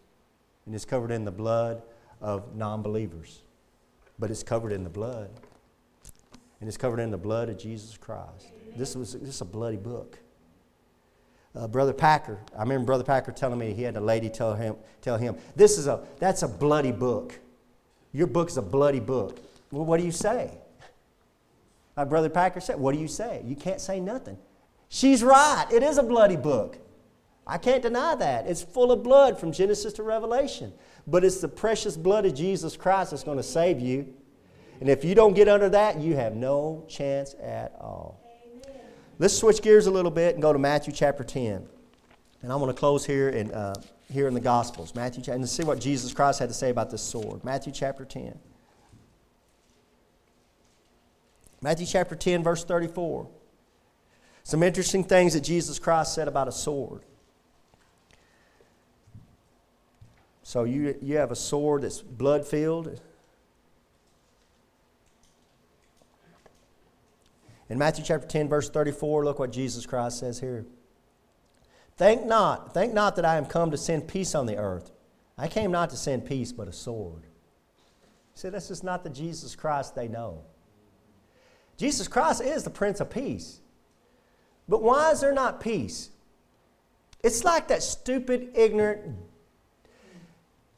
and 0.65 0.75
it's 0.75 0.85
covered 0.85 1.11
in 1.11 1.25
the 1.25 1.33
blood 1.33 1.83
of 2.21 2.55
non 2.55 2.83
believers. 2.83 3.43
But 4.19 4.31
it's 4.31 4.43
covered 4.43 4.73
in 4.73 4.85
the 4.85 4.91
blood. 4.91 5.31
And 6.61 6.69
it's 6.69 6.77
covered 6.77 7.01
in 7.01 7.11
the 7.11 7.19
blood 7.19 7.49
of 7.49 7.59
Jesus 7.59 7.97
Christ. 7.97 8.49
This 8.77 8.97
was 8.97 9.13
this 9.13 9.29
is 9.35 9.41
a 9.41 9.45
bloody 9.45 9.77
book. 9.77 10.19
Uh, 11.55 11.67
Brother 11.67 11.93
Packer, 11.93 12.39
I 12.57 12.63
remember 12.63 12.87
Brother 12.87 13.05
Packer 13.05 13.33
telling 13.33 13.59
me 13.59 13.73
he 13.73 13.83
had 13.83 13.97
a 13.97 14.01
lady 14.01 14.29
tell 14.29 14.55
him, 14.55 14.77
tell 15.01 15.17
him, 15.17 15.37
this 15.57 15.79
is 15.79 15.87
a, 15.87 16.05
that's 16.19 16.43
a 16.43 16.49
bloody 16.49 16.93
book. 16.93 17.39
Your 18.13 18.27
book 18.27 18.49
is 18.49 18.59
a 18.59 18.63
bloody 18.63 19.01
book. 19.01 19.41
Well, 19.73 19.85
what 19.85 19.99
do 19.99 20.07
you 20.07 20.13
say? 20.13 20.53
My 21.97 22.05
Brother 22.05 22.29
Packer 22.29 22.61
said, 22.61 22.79
what 22.79 22.95
do 22.95 23.01
you 23.01 23.09
say? 23.09 23.43
You 23.45 23.57
can't 23.57 23.81
say 23.81 23.99
nothing. 23.99 24.39
She's 24.89 25.25
right. 25.25 25.67
It 25.73 25.83
is 25.83 25.99
a 25.99 26.03
bloody 26.03 26.37
book. 26.37 26.79
I 27.47 27.59
can't 27.59 27.83
deny 27.83 28.15
that. 28.15 28.47
It's 28.47 28.63
full 28.63 28.93
of 28.93 29.03
blood 29.03 29.41
from 29.41 29.53
Genesis 29.53 29.95
to 29.95 30.03
Revelation. 30.03 30.73
But 31.07 31.25
it's 31.25 31.41
the 31.41 31.49
precious 31.49 31.97
blood 31.97 32.25
of 32.25 32.35
Jesus 32.35 32.77
Christ 32.77 33.11
that's 33.11 33.25
going 33.25 33.39
to 33.39 33.43
save 33.43 33.81
you. 33.81 34.15
And 34.81 34.89
if 34.89 35.05
you 35.05 35.15
don't 35.15 35.35
get 35.35 35.49
under 35.49 35.69
that, 35.71 36.01
you 36.01 36.15
have 36.15 36.37
no 36.37 36.85
chance 36.89 37.35
at 37.43 37.75
all. 37.81 38.21
Amen. 38.67 38.81
Let's 39.19 39.37
switch 39.37 39.61
gears 39.61 39.87
a 39.87 39.91
little 39.91 40.11
bit 40.11 40.35
and 40.35 40.43
go 40.43 40.53
to 40.53 40.59
Matthew 40.59 40.93
chapter 40.93 41.25
10. 41.25 41.67
And 42.43 42.53
I'm 42.53 42.61
going 42.61 42.73
to 42.73 42.79
close 42.79 43.05
here 43.05 43.31
in, 43.31 43.53
uh, 43.53 43.75
here 44.13 44.29
in 44.29 44.35
the 44.35 44.41
Gospels. 44.41 44.95
Matthew 44.95 45.33
and 45.33 45.49
see 45.49 45.65
what 45.65 45.81
Jesus 45.81 46.13
Christ 46.13 46.39
had 46.39 46.49
to 46.49 46.55
say 46.55 46.71
about 46.71 46.91
this 46.91 47.03
sword. 47.03 47.43
Matthew 47.45 47.73
chapter 47.73 48.05
10. 48.05 48.39
Matthew 51.61 51.87
chapter 51.87 52.15
10, 52.15 52.45
verse 52.45 52.65
34. 52.65 53.29
Some 54.45 54.63
interesting 54.63 55.03
things 55.03 55.35
that 55.35 55.41
Jesus 55.41 55.79
Christ 55.79 56.15
said 56.15 56.29
about 56.29 56.47
a 56.47 56.53
sword. 56.53 57.03
So 60.45 60.65
you, 60.65 60.97
you 61.03 61.17
have 61.17 61.33
a 61.33 61.37
sword 61.37 61.83
that's 61.83 62.01
blood 62.01 62.47
filled. 62.47 63.01
In 67.69 67.79
Matthew 67.79 68.05
chapter 68.05 68.27
10, 68.27 68.49
verse 68.49 68.71
34, 68.71 69.25
look 69.25 69.39
what 69.39 69.53
Jesus 69.53 69.85
Christ 69.85 70.19
says 70.19 70.41
here. 70.41 70.65
Think 71.97 72.25
not, 72.25 72.73
think 72.73 72.95
not 72.95 73.17
that 73.17 73.25
I 73.25 73.37
am 73.37 73.45
come 73.45 73.71
to 73.71 73.77
send 73.77 74.09
peace 74.09 74.35
on 74.35 74.47
the 74.47 74.57
earth. 74.57 74.93
I 75.37 75.49
came 75.49 75.71
not 75.71 75.91
to 75.91 75.97
send 75.97 76.25
peace, 76.25 76.53
but 76.53 76.69
a 76.69 76.73
sword. 76.73 77.27
See, 78.35 78.49
this 78.49 78.71
is 78.71 78.83
not 78.83 79.05
the 79.05 79.11
Jesus 79.11 79.55
Christ 79.55 79.95
they 79.95 80.09
know. 80.09 80.43
Jesus 81.77 82.09
Christ 82.09 82.41
is 82.41 82.65
the 82.65 82.71
Prince 82.71 83.01
of 83.01 83.11
Peace. 83.11 83.61
But 84.69 84.83
why 84.83 85.11
is 85.11 85.21
there 85.21 85.33
not 85.33 85.61
peace? 85.61 86.11
It's 87.23 87.45
like 87.45 87.69
that 87.69 87.83
stupid, 87.83 88.51
ignorant, 88.55 89.17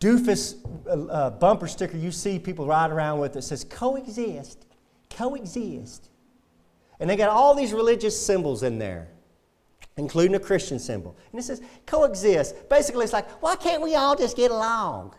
doofus 0.01 0.57
uh, 0.87 1.13
uh, 1.13 1.31
bumper 1.31 1.67
sticker 1.67 1.97
you 1.97 2.11
see 2.11 2.39
people 2.39 2.67
ride 2.67 2.91
around 2.91 3.19
with 3.19 3.35
that 3.35 3.43
says 3.43 3.65
coexist, 3.65 4.65
coexist. 5.11 6.09
And 7.01 7.09
they 7.09 7.17
got 7.17 7.31
all 7.31 7.55
these 7.55 7.73
religious 7.73 8.19
symbols 8.25 8.63
in 8.63 8.79
there, 8.79 9.09
including 9.97 10.37
a 10.37 10.41
Christian 10.41 10.79
symbol. 10.79 11.17
And 11.33 11.41
it 11.41 11.43
says 11.43 11.63
coexist. 11.87 12.69
Basically, 12.69 13.05
it's 13.05 13.15
like, 13.15 13.29
why 13.43 13.57
can't 13.57 13.83
we 13.83 13.95
all 13.95 14.15
just 14.15 14.37
get 14.37 14.51
along? 14.51 15.15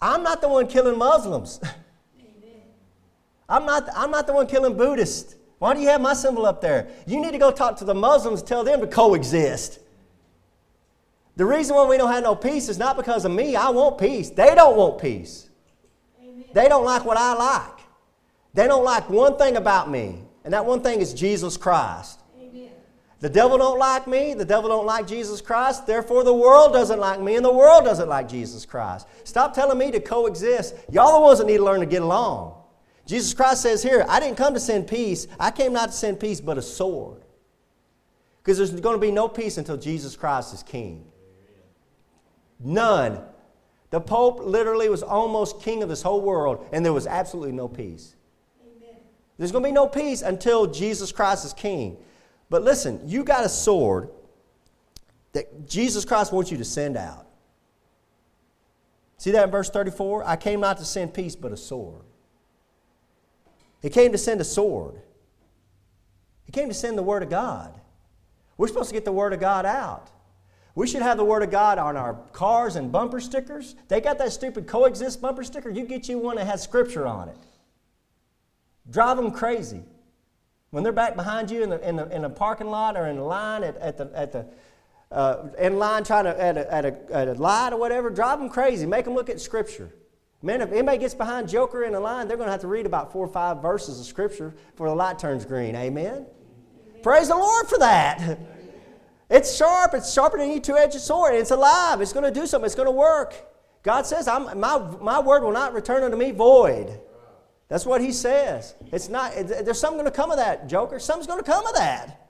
I'm 0.00 0.22
not 0.22 0.40
the 0.40 0.48
one 0.48 0.66
killing 0.66 0.98
Muslims. 0.98 1.60
I'm 3.48 3.66
not, 3.66 3.86
I'm 3.94 4.10
not 4.10 4.26
the 4.26 4.32
one 4.32 4.46
killing 4.46 4.76
Buddhists. 4.76 5.36
Why 5.58 5.74
do 5.74 5.80
you 5.80 5.88
have 5.88 6.00
my 6.00 6.14
symbol 6.14 6.46
up 6.46 6.60
there? 6.60 6.88
You 7.06 7.20
need 7.20 7.32
to 7.32 7.38
go 7.38 7.50
talk 7.50 7.76
to 7.78 7.84
the 7.84 7.94
Muslims, 7.94 8.42
tell 8.42 8.64
them 8.64 8.80
to 8.80 8.86
coexist. 8.86 9.80
The 11.36 11.44
reason 11.44 11.76
why 11.76 11.86
we 11.86 11.96
don't 11.96 12.12
have 12.12 12.22
no 12.22 12.34
peace 12.34 12.68
is 12.68 12.78
not 12.78 12.96
because 12.96 13.24
of 13.24 13.32
me. 13.32 13.56
I 13.56 13.68
want 13.70 13.98
peace. 13.98 14.30
They 14.30 14.54
don't 14.54 14.76
want 14.76 15.00
peace. 15.00 15.50
Amen. 16.22 16.44
They 16.52 16.68
don't 16.68 16.84
like 16.84 17.04
what 17.04 17.16
I 17.16 17.34
like. 17.34 17.73
They 18.54 18.66
don't 18.66 18.84
like 18.84 19.10
one 19.10 19.36
thing 19.36 19.56
about 19.56 19.90
me, 19.90 20.20
and 20.44 20.54
that 20.54 20.64
one 20.64 20.80
thing 20.80 21.00
is 21.00 21.12
Jesus 21.12 21.56
Christ. 21.56 22.20
Amen. 22.40 22.70
The 23.20 23.28
devil 23.28 23.58
don't 23.58 23.78
like 23.78 24.06
me. 24.06 24.34
The 24.34 24.44
devil 24.44 24.70
don't 24.70 24.86
like 24.86 25.06
Jesus 25.08 25.40
Christ. 25.40 25.86
Therefore, 25.86 26.22
the 26.22 26.34
world 26.34 26.72
doesn't 26.72 27.00
like 27.00 27.20
me, 27.20 27.34
and 27.34 27.44
the 27.44 27.52
world 27.52 27.84
doesn't 27.84 28.08
like 28.08 28.28
Jesus 28.28 28.64
Christ. 28.64 29.08
Stop 29.24 29.54
telling 29.54 29.76
me 29.76 29.90
to 29.90 30.00
coexist. 30.00 30.76
Y'all 30.90 31.18
the 31.18 31.24
ones 31.24 31.38
that 31.38 31.46
need 31.46 31.56
to 31.56 31.64
learn 31.64 31.80
to 31.80 31.86
get 31.86 32.02
along. 32.02 32.54
Jesus 33.06 33.34
Christ 33.34 33.62
says 33.62 33.82
here, 33.82 34.06
I 34.08 34.20
didn't 34.20 34.36
come 34.36 34.54
to 34.54 34.60
send 34.60 34.86
peace. 34.86 35.26
I 35.38 35.50
came 35.50 35.72
not 35.72 35.90
to 35.90 35.94
send 35.94 36.20
peace, 36.20 36.40
but 36.40 36.56
a 36.56 36.62
sword. 36.62 37.22
Because 38.42 38.58
there's 38.58 38.78
going 38.80 38.96
to 38.96 39.00
be 39.00 39.10
no 39.10 39.26
peace 39.26 39.58
until 39.58 39.76
Jesus 39.76 40.16
Christ 40.16 40.54
is 40.54 40.62
king. 40.62 41.04
None. 42.60 43.20
The 43.90 44.00
Pope 44.00 44.40
literally 44.40 44.88
was 44.88 45.02
almost 45.02 45.60
king 45.60 45.82
of 45.82 45.88
this 45.88 46.02
whole 46.02 46.20
world, 46.20 46.66
and 46.72 46.84
there 46.84 46.92
was 46.92 47.06
absolutely 47.06 47.52
no 47.52 47.68
peace. 47.68 48.16
There's 49.38 49.52
going 49.52 49.64
to 49.64 49.68
be 49.68 49.72
no 49.72 49.86
peace 49.86 50.22
until 50.22 50.66
Jesus 50.66 51.12
Christ 51.12 51.44
is 51.44 51.52
king. 51.52 51.96
But 52.50 52.62
listen, 52.62 53.00
you 53.08 53.24
got 53.24 53.44
a 53.44 53.48
sword 53.48 54.10
that 55.32 55.68
Jesus 55.68 56.04
Christ 56.04 56.32
wants 56.32 56.50
you 56.50 56.58
to 56.58 56.64
send 56.64 56.96
out. 56.96 57.26
See 59.18 59.30
that 59.32 59.44
in 59.44 59.50
verse 59.50 59.70
34? 59.70 60.24
I 60.26 60.36
came 60.36 60.60
not 60.60 60.78
to 60.78 60.84
send 60.84 61.14
peace, 61.14 61.34
but 61.34 61.52
a 61.52 61.56
sword. 61.56 62.02
He 63.82 63.90
came 63.90 64.12
to 64.12 64.18
send 64.18 64.40
a 64.40 64.44
sword. 64.44 65.00
He 66.44 66.52
came 66.52 66.68
to 66.68 66.74
send 66.74 66.96
the 66.96 67.02
Word 67.02 67.22
of 67.22 67.30
God. 67.30 67.80
We're 68.56 68.68
supposed 68.68 68.90
to 68.90 68.94
get 68.94 69.04
the 69.04 69.12
Word 69.12 69.32
of 69.32 69.40
God 69.40 69.66
out. 69.66 70.10
We 70.74 70.86
should 70.86 71.02
have 71.02 71.16
the 71.16 71.24
Word 71.24 71.42
of 71.42 71.50
God 71.50 71.78
on 71.78 71.96
our 71.96 72.14
cars 72.32 72.76
and 72.76 72.90
bumper 72.90 73.20
stickers. 73.20 73.74
They 73.88 74.00
got 74.00 74.18
that 74.18 74.32
stupid 74.32 74.66
coexist 74.66 75.20
bumper 75.20 75.44
sticker. 75.44 75.70
You 75.70 75.86
get 75.86 76.08
you 76.08 76.18
one 76.18 76.36
that 76.36 76.46
has 76.46 76.62
Scripture 76.62 77.06
on 77.06 77.28
it. 77.28 77.36
Drive 78.90 79.16
them 79.16 79.30
crazy. 79.30 79.82
When 80.70 80.82
they're 80.82 80.92
back 80.92 81.14
behind 81.16 81.50
you 81.50 81.62
in 81.62 81.70
the, 81.70 81.88
in 81.88 81.96
the, 81.96 82.08
in 82.14 82.22
the 82.22 82.30
parking 82.30 82.68
lot 82.68 82.96
or 82.96 83.06
in 83.06 83.18
line 83.20 83.62
at, 83.62 83.76
at 83.78 83.96
the, 83.96 84.10
at 84.14 84.32
the 84.32 84.46
uh, 85.12 85.48
in 85.58 85.78
line 85.78 86.02
trying 86.02 86.24
to, 86.24 86.40
at 86.40 86.56
a, 86.56 86.72
at, 86.74 86.84
a, 86.84 86.98
at 87.12 87.28
a 87.28 87.34
light 87.34 87.72
or 87.72 87.78
whatever, 87.78 88.10
drive 88.10 88.40
them 88.40 88.48
crazy. 88.48 88.84
Make 88.84 89.04
them 89.04 89.14
look 89.14 89.30
at 89.30 89.40
Scripture. 89.40 89.94
Man, 90.42 90.60
if 90.60 90.72
anybody 90.72 90.98
gets 90.98 91.14
behind 91.14 91.48
Joker 91.48 91.84
in 91.84 91.92
the 91.92 92.00
line, 92.00 92.26
they're 92.26 92.36
going 92.36 92.48
to 92.48 92.52
have 92.52 92.62
to 92.62 92.66
read 92.66 92.84
about 92.84 93.12
four 93.12 93.24
or 93.24 93.32
five 93.32 93.62
verses 93.62 94.00
of 94.00 94.06
Scripture 94.06 94.52
before 94.72 94.88
the 94.88 94.94
light 94.94 95.18
turns 95.18 95.44
green. 95.44 95.76
Amen? 95.76 96.06
Amen. 96.06 96.26
Praise 97.02 97.28
the 97.28 97.36
Lord 97.36 97.68
for 97.68 97.78
that. 97.78 98.38
It's 99.30 99.56
sharp. 99.56 99.94
It's 99.94 100.12
sharper 100.12 100.38
than 100.38 100.50
any 100.50 100.60
two-edged 100.60 101.00
sword. 101.00 101.34
It's 101.34 101.50
alive. 101.50 102.00
It's 102.00 102.12
going 102.12 102.24
to 102.24 102.40
do 102.40 102.46
something. 102.46 102.66
It's 102.66 102.74
going 102.74 102.88
to 102.88 102.92
work. 102.92 103.34
God 103.82 104.06
says, 104.06 104.26
my, 104.26 104.78
my 105.00 105.20
word 105.20 105.42
will 105.42 105.52
not 105.52 105.72
return 105.72 106.02
unto 106.02 106.16
me 106.16 106.30
void. 106.32 107.00
That's 107.74 107.86
what 107.86 108.00
he 108.00 108.12
says. 108.12 108.76
It's 108.92 109.08
not, 109.08 109.32
there's 109.34 109.80
something 109.80 109.98
going 109.98 110.08
to 110.08 110.16
come 110.16 110.30
of 110.30 110.36
that, 110.36 110.68
Joker. 110.68 111.00
Something's 111.00 111.26
going 111.26 111.42
to 111.42 111.44
come 111.44 111.66
of 111.66 111.74
that. 111.74 112.28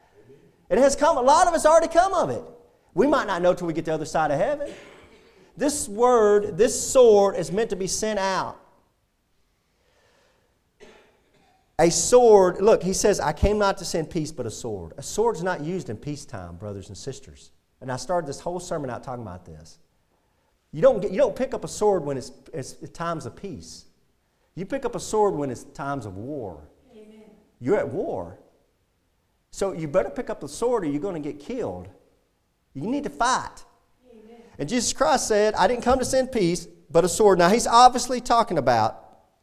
It 0.70 0.78
has 0.78 0.96
come. 0.96 1.18
A 1.18 1.20
lot 1.20 1.46
of 1.46 1.52
us 1.52 1.66
already 1.66 1.88
come 1.88 2.14
of 2.14 2.30
it. 2.30 2.42
We 2.94 3.06
might 3.06 3.26
not 3.26 3.42
know 3.42 3.52
till 3.52 3.66
we 3.66 3.74
get 3.74 3.84
to 3.84 3.90
the 3.90 3.94
other 3.94 4.06
side 4.06 4.30
of 4.30 4.38
heaven. 4.38 4.72
This 5.54 5.86
word, 5.86 6.56
this 6.56 6.90
sword, 6.90 7.36
is 7.36 7.52
meant 7.52 7.68
to 7.68 7.76
be 7.76 7.86
sent 7.86 8.18
out. 8.18 8.58
A 11.78 11.90
sword, 11.90 12.62
look, 12.62 12.82
he 12.82 12.94
says, 12.94 13.20
I 13.20 13.34
came 13.34 13.58
not 13.58 13.76
to 13.76 13.84
send 13.84 14.08
peace, 14.08 14.32
but 14.32 14.46
a 14.46 14.50
sword. 14.50 14.94
A 14.96 15.02
sword's 15.02 15.42
not 15.42 15.60
used 15.60 15.90
in 15.90 15.98
peacetime, 15.98 16.56
brothers 16.56 16.88
and 16.88 16.96
sisters. 16.96 17.50
And 17.82 17.92
I 17.92 17.96
started 17.96 18.26
this 18.26 18.40
whole 18.40 18.60
sermon 18.60 18.88
out 18.88 19.04
talking 19.04 19.20
about 19.20 19.44
this. 19.44 19.78
You 20.72 20.80
don't, 20.80 21.02
get, 21.02 21.10
you 21.10 21.18
don't 21.18 21.36
pick 21.36 21.52
up 21.52 21.64
a 21.64 21.68
sword 21.68 22.02
when 22.02 22.16
it's, 22.16 22.32
it's, 22.54 22.76
it's 22.80 22.92
times 22.92 23.26
of 23.26 23.36
peace. 23.36 23.84
You 24.54 24.66
pick 24.66 24.84
up 24.84 24.94
a 24.94 25.00
sword 25.00 25.34
when 25.34 25.50
it's 25.50 25.64
times 25.64 26.06
of 26.06 26.16
war. 26.16 26.68
Amen. 26.92 27.22
You're 27.60 27.76
at 27.76 27.88
war. 27.88 28.38
So 29.50 29.72
you 29.72 29.88
better 29.88 30.10
pick 30.10 30.30
up 30.30 30.40
the 30.40 30.48
sword 30.48 30.84
or 30.84 30.86
you're 30.86 31.00
going 31.00 31.20
to 31.20 31.32
get 31.32 31.40
killed. 31.40 31.88
You 32.72 32.82
need 32.82 33.04
to 33.04 33.10
fight. 33.10 33.64
Amen. 34.10 34.36
And 34.58 34.68
Jesus 34.68 34.92
Christ 34.92 35.28
said, 35.28 35.54
I 35.54 35.66
didn't 35.66 35.82
come 35.82 35.98
to 35.98 36.04
send 36.04 36.32
peace, 36.32 36.66
but 36.90 37.04
a 37.04 37.08
sword. 37.08 37.38
Now, 37.38 37.48
he's 37.48 37.66
obviously 37.66 38.20
talking 38.20 38.58
about 38.58 39.00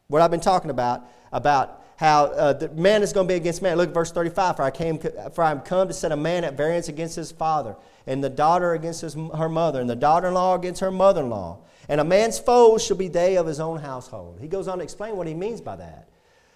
what 0.08 0.22
I've 0.22 0.30
been 0.30 0.40
talking 0.40 0.70
about, 0.70 1.06
about 1.32 1.81
how 1.96 2.26
uh, 2.26 2.52
the 2.52 2.68
man 2.70 3.02
is 3.02 3.12
going 3.12 3.26
to 3.26 3.32
be 3.32 3.36
against 3.36 3.62
man. 3.62 3.76
Look 3.76 3.88
at 3.88 3.94
verse 3.94 4.12
35. 4.12 4.56
For 4.56 4.62
I, 4.62 4.70
came, 4.70 4.98
for 4.98 5.42
I 5.42 5.50
am 5.50 5.60
come 5.60 5.88
to 5.88 5.94
set 5.94 6.12
a 6.12 6.16
man 6.16 6.44
at 6.44 6.56
variance 6.56 6.88
against 6.88 7.16
his 7.16 7.30
father, 7.30 7.76
and 8.06 8.22
the 8.22 8.30
daughter 8.30 8.74
against 8.74 9.02
his, 9.02 9.14
her 9.14 9.48
mother, 9.48 9.80
and 9.80 9.88
the 9.88 9.96
daughter 9.96 10.28
in 10.28 10.34
law 10.34 10.54
against 10.54 10.80
her 10.80 10.90
mother 10.90 11.20
in 11.22 11.30
law. 11.30 11.60
And 11.88 12.00
a 12.00 12.04
man's 12.04 12.38
foes 12.38 12.84
shall 12.84 12.96
be 12.96 13.08
they 13.08 13.36
of 13.36 13.46
his 13.46 13.60
own 13.60 13.78
household. 13.78 14.38
He 14.40 14.48
goes 14.48 14.68
on 14.68 14.78
to 14.78 14.84
explain 14.84 15.16
what 15.16 15.26
he 15.26 15.34
means 15.34 15.60
by 15.60 15.76
that. 15.76 16.08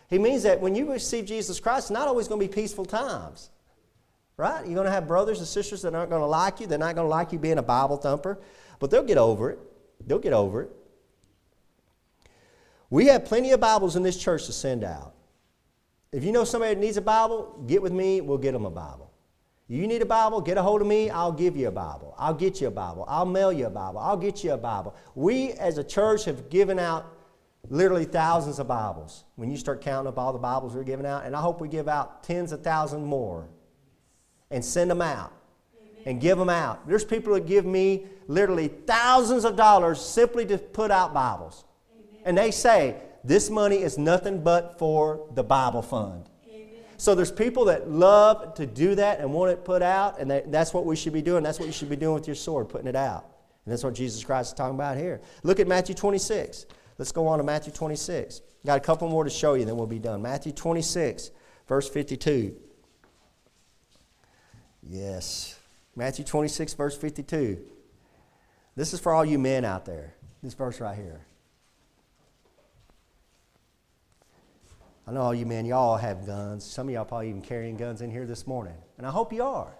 He 0.08 0.18
means 0.18 0.44
that 0.44 0.60
when 0.60 0.74
you 0.74 0.90
receive 0.90 1.26
Jesus 1.26 1.58
Christ, 1.58 1.86
it's 1.86 1.90
not 1.90 2.06
always 2.06 2.28
going 2.28 2.40
to 2.40 2.46
be 2.46 2.52
peaceful 2.52 2.84
times. 2.84 3.50
Right? 4.36 4.64
You're 4.66 4.74
going 4.74 4.86
to 4.86 4.92
have 4.92 5.08
brothers 5.08 5.38
and 5.38 5.48
sisters 5.48 5.82
that 5.82 5.94
aren't 5.94 6.10
going 6.10 6.22
to 6.22 6.26
like 6.26 6.60
you. 6.60 6.66
They're 6.66 6.78
not 6.78 6.94
going 6.94 7.06
to 7.06 7.10
like 7.10 7.32
you 7.32 7.38
being 7.38 7.58
a 7.58 7.62
Bible 7.62 7.96
thumper, 7.96 8.38
but 8.78 8.90
they'll 8.90 9.02
get 9.02 9.18
over 9.18 9.50
it. 9.50 9.58
They'll 10.06 10.18
get 10.18 10.34
over 10.34 10.62
it. 10.62 10.70
We 12.90 13.06
have 13.06 13.24
plenty 13.24 13.50
of 13.52 13.60
Bibles 13.60 13.96
in 13.96 14.02
this 14.02 14.16
church 14.16 14.46
to 14.46 14.52
send 14.52 14.84
out. 14.84 15.15
If 16.16 16.24
you 16.24 16.32
know 16.32 16.44
somebody 16.44 16.72
that 16.72 16.80
needs 16.80 16.96
a 16.96 17.02
Bible, 17.02 17.62
get 17.66 17.82
with 17.82 17.92
me, 17.92 18.22
we'll 18.22 18.38
get 18.38 18.52
them 18.52 18.64
a 18.64 18.70
Bible. 18.70 19.12
You 19.68 19.86
need 19.86 20.00
a 20.00 20.06
Bible, 20.06 20.40
get 20.40 20.56
a 20.56 20.62
hold 20.62 20.80
of 20.80 20.86
me, 20.86 21.10
I'll 21.10 21.30
give 21.30 21.58
you 21.58 21.68
a 21.68 21.70
Bible. 21.70 22.14
I'll 22.16 22.32
get 22.32 22.58
you 22.58 22.68
a 22.68 22.70
Bible. 22.70 23.04
I'll 23.06 23.26
mail 23.26 23.52
you 23.52 23.66
a 23.66 23.70
Bible. 23.70 23.98
I'll 23.98 24.16
get 24.16 24.42
you 24.42 24.52
a 24.52 24.56
Bible. 24.56 24.94
We 25.14 25.52
as 25.52 25.76
a 25.76 25.84
church 25.84 26.24
have 26.24 26.48
given 26.48 26.78
out 26.78 27.04
literally 27.68 28.06
thousands 28.06 28.58
of 28.58 28.66
Bibles 28.66 29.24
when 29.34 29.50
you 29.50 29.58
start 29.58 29.82
counting 29.82 30.08
up 30.08 30.18
all 30.18 30.32
the 30.32 30.38
Bibles 30.38 30.74
we're 30.74 30.84
giving 30.84 31.04
out, 31.04 31.26
and 31.26 31.36
I 31.36 31.42
hope 31.42 31.60
we 31.60 31.68
give 31.68 31.86
out 31.86 32.22
tens 32.22 32.50
of 32.50 32.64
thousands 32.64 33.06
more 33.06 33.46
and 34.50 34.64
send 34.64 34.90
them 34.90 35.02
out 35.02 35.34
and 36.06 36.18
give 36.18 36.38
them 36.38 36.48
out. 36.48 36.88
There's 36.88 37.04
people 37.04 37.34
that 37.34 37.44
give 37.44 37.66
me 37.66 38.06
literally 38.26 38.68
thousands 38.68 39.44
of 39.44 39.54
dollars 39.54 40.00
simply 40.00 40.46
to 40.46 40.56
put 40.56 40.90
out 40.90 41.12
Bibles. 41.12 41.66
And 42.24 42.38
they 42.38 42.52
say, 42.52 42.96
this 43.26 43.50
money 43.50 43.76
is 43.76 43.98
nothing 43.98 44.42
but 44.42 44.78
for 44.78 45.28
the 45.34 45.42
Bible 45.42 45.82
fund. 45.82 46.28
So 46.96 47.14
there's 47.14 47.32
people 47.32 47.66
that 47.66 47.90
love 47.90 48.54
to 48.54 48.66
do 48.66 48.94
that 48.94 49.20
and 49.20 49.32
want 49.32 49.52
it 49.52 49.64
put 49.64 49.82
out, 49.82 50.18
and 50.18 50.30
that's 50.30 50.72
what 50.72 50.86
we 50.86 50.96
should 50.96 51.12
be 51.12 51.20
doing. 51.20 51.42
That's 51.42 51.58
what 51.58 51.66
you 51.66 51.72
should 51.72 51.90
be 51.90 51.96
doing 51.96 52.14
with 52.14 52.26
your 52.26 52.36
sword, 52.36 52.68
putting 52.68 52.86
it 52.86 52.96
out. 52.96 53.26
And 53.64 53.72
that's 53.72 53.84
what 53.84 53.94
Jesus 53.94 54.24
Christ 54.24 54.50
is 54.50 54.54
talking 54.54 54.76
about 54.76 54.96
here. 54.96 55.20
Look 55.42 55.60
at 55.60 55.66
Matthew 55.66 55.94
26. 55.94 56.66
Let's 56.98 57.12
go 57.12 57.26
on 57.26 57.38
to 57.38 57.44
Matthew 57.44 57.72
26. 57.72 58.40
Got 58.64 58.78
a 58.78 58.80
couple 58.80 59.08
more 59.08 59.24
to 59.24 59.30
show 59.30 59.54
you, 59.54 59.64
then 59.64 59.76
we'll 59.76 59.86
be 59.86 59.98
done. 59.98 60.22
Matthew 60.22 60.52
26, 60.52 61.30
verse 61.68 61.88
52. 61.88 62.56
Yes. 64.88 65.58
Matthew 65.94 66.24
26, 66.24 66.74
verse 66.74 66.96
52. 66.96 67.58
This 68.74 68.94
is 68.94 69.00
for 69.00 69.12
all 69.12 69.24
you 69.24 69.38
men 69.38 69.64
out 69.64 69.84
there. 69.84 70.14
This 70.42 70.54
verse 70.54 70.80
right 70.80 70.96
here. 70.96 71.20
I 75.06 75.12
know 75.12 75.20
all 75.20 75.34
you 75.34 75.46
men, 75.46 75.66
y'all 75.66 75.96
have 75.96 76.26
guns. 76.26 76.64
Some 76.64 76.88
of 76.88 76.94
y'all 76.94 77.04
probably 77.04 77.28
even 77.28 77.40
carrying 77.40 77.76
guns 77.76 78.02
in 78.02 78.10
here 78.10 78.26
this 78.26 78.46
morning. 78.46 78.74
And 78.98 79.06
I 79.06 79.10
hope 79.10 79.32
you 79.32 79.44
are. 79.44 79.72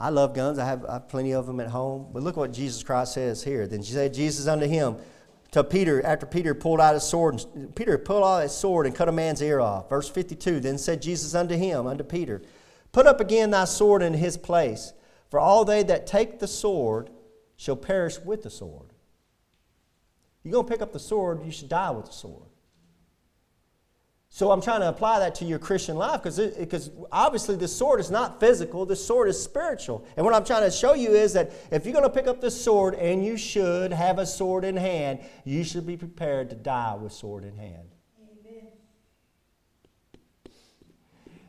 I 0.00 0.08
love 0.08 0.34
guns. 0.34 0.58
I 0.58 0.66
have, 0.66 0.84
I 0.84 0.94
have 0.94 1.08
plenty 1.08 1.32
of 1.32 1.46
them 1.46 1.60
at 1.60 1.68
home. 1.68 2.08
But 2.12 2.24
look 2.24 2.36
what 2.36 2.52
Jesus 2.52 2.82
Christ 2.82 3.14
says 3.14 3.44
here. 3.44 3.68
Then 3.68 3.82
she 3.82 3.92
said, 3.92 4.12
Jesus 4.12 4.48
unto 4.48 4.66
him, 4.66 4.96
to 5.52 5.62
Peter, 5.62 6.04
after 6.04 6.26
Peter 6.26 6.54
pulled 6.54 6.80
out 6.80 6.94
his 6.94 7.04
sword, 7.04 7.44
and, 7.54 7.74
Peter 7.76 7.98
pulled 7.98 8.24
out 8.24 8.42
his 8.42 8.52
sword 8.52 8.86
and 8.86 8.96
cut 8.96 9.08
a 9.08 9.12
man's 9.12 9.40
ear 9.40 9.60
off. 9.60 9.88
Verse 9.88 10.08
52, 10.08 10.60
then 10.60 10.76
said 10.76 11.00
Jesus 11.00 11.34
unto 11.34 11.54
him, 11.54 11.86
unto 11.86 12.02
Peter, 12.02 12.42
Put 12.90 13.06
up 13.06 13.20
again 13.20 13.50
thy 13.50 13.66
sword 13.66 14.02
in 14.02 14.14
his 14.14 14.36
place, 14.36 14.92
for 15.30 15.38
all 15.38 15.64
they 15.64 15.82
that 15.84 16.06
take 16.06 16.40
the 16.40 16.48
sword 16.48 17.10
shall 17.56 17.76
perish 17.76 18.18
with 18.18 18.42
the 18.42 18.50
sword. 18.50 18.92
You're 20.42 20.52
going 20.52 20.66
to 20.66 20.72
pick 20.72 20.82
up 20.82 20.92
the 20.92 20.98
sword, 20.98 21.44
you 21.44 21.52
should 21.52 21.68
die 21.68 21.90
with 21.90 22.06
the 22.06 22.12
sword. 22.12 22.48
So 24.34 24.50
I'm 24.50 24.62
trying 24.62 24.80
to 24.80 24.88
apply 24.88 25.18
that 25.18 25.34
to 25.36 25.44
your 25.44 25.58
Christian 25.58 25.94
life 25.94 26.22
because 26.22 26.38
because 26.38 26.90
obviously 27.12 27.54
the 27.54 27.68
sword 27.68 28.00
is 28.00 28.10
not 28.10 28.40
physical, 28.40 28.86
the 28.86 28.96
sword 28.96 29.28
is 29.28 29.40
spiritual. 29.40 30.06
And 30.16 30.24
what 30.24 30.34
I'm 30.34 30.42
trying 30.42 30.62
to 30.62 30.70
show 30.70 30.94
you 30.94 31.10
is 31.10 31.34
that 31.34 31.52
if 31.70 31.84
you're 31.84 31.92
going 31.92 32.02
to 32.02 32.10
pick 32.10 32.26
up 32.26 32.40
the 32.40 32.50
sword, 32.50 32.94
and 32.94 33.22
you 33.22 33.36
should 33.36 33.92
have 33.92 34.18
a 34.18 34.24
sword 34.24 34.64
in 34.64 34.74
hand, 34.74 35.20
you 35.44 35.62
should 35.62 35.86
be 35.86 35.98
prepared 35.98 36.48
to 36.48 36.56
die 36.56 36.94
with 36.94 37.12
sword 37.12 37.44
in 37.44 37.58
hand. 37.58 37.94
Amen. 38.18 38.68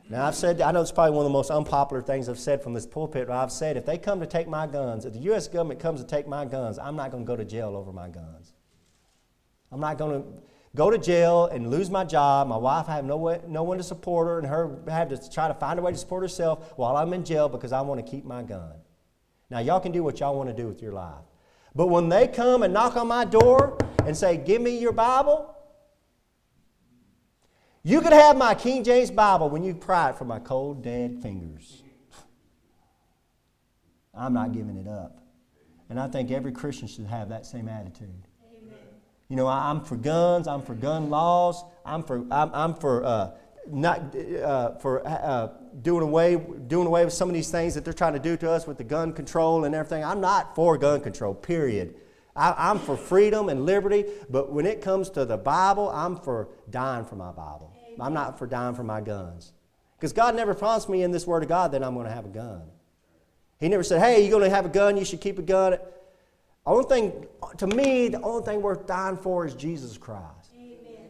Now 0.10 0.28
I've 0.28 0.36
said 0.36 0.60
I 0.60 0.74
know 0.74 0.82
it's 0.82 0.92
probably 0.92 1.16
one 1.16 1.26
of 1.26 1.32
the 1.32 1.38
most 1.38 1.52
unpopular 1.52 2.02
things 2.02 2.28
I've 2.28 2.38
said 2.38 2.62
from 2.62 2.74
this 2.74 2.86
pulpit. 2.86 3.30
But 3.30 3.38
I've 3.38 3.54
said 3.54 3.78
if 3.78 3.86
they 3.86 3.98
come 3.98 4.20
to 4.20 4.28
take 4.28 4.50
my 4.50 4.68
guns, 4.68 5.06
if 5.06 5.14
the 5.14 5.20
U.S. 5.20 5.48
government 5.48 5.80
comes 5.80 6.02
to 6.02 6.06
take 6.06 6.28
my 6.28 6.44
guns, 6.44 6.78
I'm 6.78 6.98
not 6.98 7.12
going 7.12 7.24
to 7.24 7.28
go 7.28 7.38
to 7.38 7.46
jail 7.46 7.78
over 7.78 7.94
my 7.94 8.10
guns. 8.10 8.52
I'm 9.72 9.80
not 9.80 9.98
going 9.98 10.22
to 10.22 10.28
go 10.76 10.90
to 10.90 10.98
jail 10.98 11.46
and 11.46 11.70
lose 11.70 11.90
my 11.90 12.04
job. 12.04 12.48
My 12.48 12.58
wife 12.58 12.88
have 12.88 13.06
no, 13.06 13.18
way, 13.18 13.42
no 13.48 13.64
one 13.64 13.78
to 13.78 13.84
support 13.84 14.28
her, 14.28 14.40
and 14.40 14.48
her 14.48 14.80
have 14.88 15.10
to 15.10 15.32
try 15.32 15.48
to 15.48 15.54
find 15.54 15.80
a 15.80 15.82
way 15.82 15.92
to 15.92 15.98
support 15.98 16.24
herself 16.24 16.74
while 16.78 16.98
I'm 16.98 17.14
in 17.14 17.24
jail 17.24 17.48
because 17.50 17.72
I 17.72 17.82
want 17.82 18.04
to 18.04 18.12
keep 18.12 18.26
my 18.26 18.44
gun. 18.44 18.74
Now, 19.50 19.60
y'all 19.60 19.80
can 19.80 19.92
do 19.92 20.04
what 20.04 20.20
y'all 20.20 20.36
want 20.36 20.50
to 20.50 20.56
do 20.56 20.68
with 20.68 20.82
your 20.82 20.94
life. 20.94 21.26
But 21.76 21.88
when 21.88 22.10
they 22.10 22.28
come 22.28 22.64
and 22.64 22.74
knock 22.74 22.96
on 22.96 23.08
my 23.08 23.26
door 23.26 23.78
and 24.06 24.16
say, 24.16 24.38
Give 24.38 24.62
me 24.62 24.78
your 24.78 24.92
Bible, 24.92 25.56
you 27.84 28.02
could 28.02 28.14
have 28.14 28.38
my 28.38 28.56
King 28.56 28.84
James 28.84 29.12
Bible 29.12 29.50
when 29.50 29.64
you 29.64 29.76
pry 29.76 30.12
it 30.12 30.18
from 30.18 30.28
my 30.28 30.40
cold, 30.40 30.84
dead 30.84 31.22
fingers. 31.22 31.84
I'm 34.14 34.34
not 34.34 34.54
giving 34.54 34.78
it 34.78 34.88
up. 34.88 35.20
And 35.90 36.00
I 36.00 36.08
think 36.08 36.32
every 36.32 36.52
Christian 36.52 36.88
should 36.88 37.08
have 37.08 37.30
that 37.30 37.46
same 37.46 37.68
attitude. 37.68 38.28
You 39.30 39.36
know, 39.36 39.48
I'm 39.48 39.82
for 39.84 39.96
guns. 39.96 40.48
I'm 40.48 40.62
for 40.62 40.76
gun 40.76 41.10
laws. 41.10 41.64
I'm 41.86 42.04
for 42.04 42.26
I'm, 42.32 42.52
I'm 42.54 42.74
for 42.76 43.04
uh, 43.04 43.32
not 43.68 44.16
uh, 44.16 44.76
for 44.76 45.08
uh, 45.08 45.50
doing 45.82 46.04
away 46.04 46.36
doing 46.68 46.88
away 46.88 47.06
with 47.06 47.14
some 47.14 47.30
of 47.30 47.34
these 47.34 47.50
things 47.50 47.74
that 47.76 47.84
they're 47.84 47.94
trying 47.94 48.14
to 48.14 48.20
do 48.20 48.38
to 48.38 48.52
us 48.52 48.68
with 48.68 48.78
the 48.78 48.84
gun 48.84 49.14
control 49.14 49.66
and 49.66 49.74
everything. 49.74 50.04
I'm 50.04 50.22
not 50.22 50.56
for 50.56 50.78
gun 50.78 51.02
control. 51.02 51.34
Period. 51.34 51.96
I, 52.36 52.72
am 52.72 52.80
for 52.80 52.98
freedom 52.98 53.50
and 53.50 53.66
liberty, 53.66 54.06
but 54.30 54.52
when 54.52 54.66
it 54.66 54.82
comes 54.82 55.12
to 55.12 55.26
the 55.26 55.38
Bible, 55.38 55.90
I'm 55.90 56.16
for 56.16 56.50
dying 56.70 57.06
for 57.06 57.16
my 57.16 57.32
Bible. 57.32 57.72
I'm 58.00 58.14
not 58.14 58.40
for 58.40 58.48
dying 58.48 58.74
for 58.74 58.84
my 58.84 59.02
guns. 59.02 59.54
Because 59.98 60.14
God 60.14 60.36
never 60.36 60.56
promised 60.56 60.90
me 60.90 61.04
in 61.04 61.12
this 61.12 61.28
Word 61.28 61.44
of 61.44 61.50
God 61.50 61.74
that 61.74 61.84
I'm 61.84 61.94
going 61.94 62.08
to 62.08 62.14
have 62.14 62.26
a 62.26 62.30
gun. 62.30 62.64
He 63.60 63.70
never 63.70 63.84
said, 63.84 64.02
hey, 64.02 64.22
you're 64.22 64.32
going 64.32 64.50
to 64.50 64.54
have 64.54 64.66
a 64.66 64.70
gun, 64.70 64.98
you 64.98 65.06
should 65.06 65.22
keep 65.22 65.38
a 65.38 65.44
gun. 65.44 65.78
Only 66.66 66.86
thing, 66.86 67.28
to 67.58 67.68
me, 67.68 68.08
the 68.08 68.22
only 68.22 68.46
thing 68.46 68.62
worth 68.62 68.88
dying 68.88 69.18
for 69.18 69.46
is 69.46 69.54
Jesus 69.54 69.98
Christ. 69.98 70.52
Amen. 70.56 71.10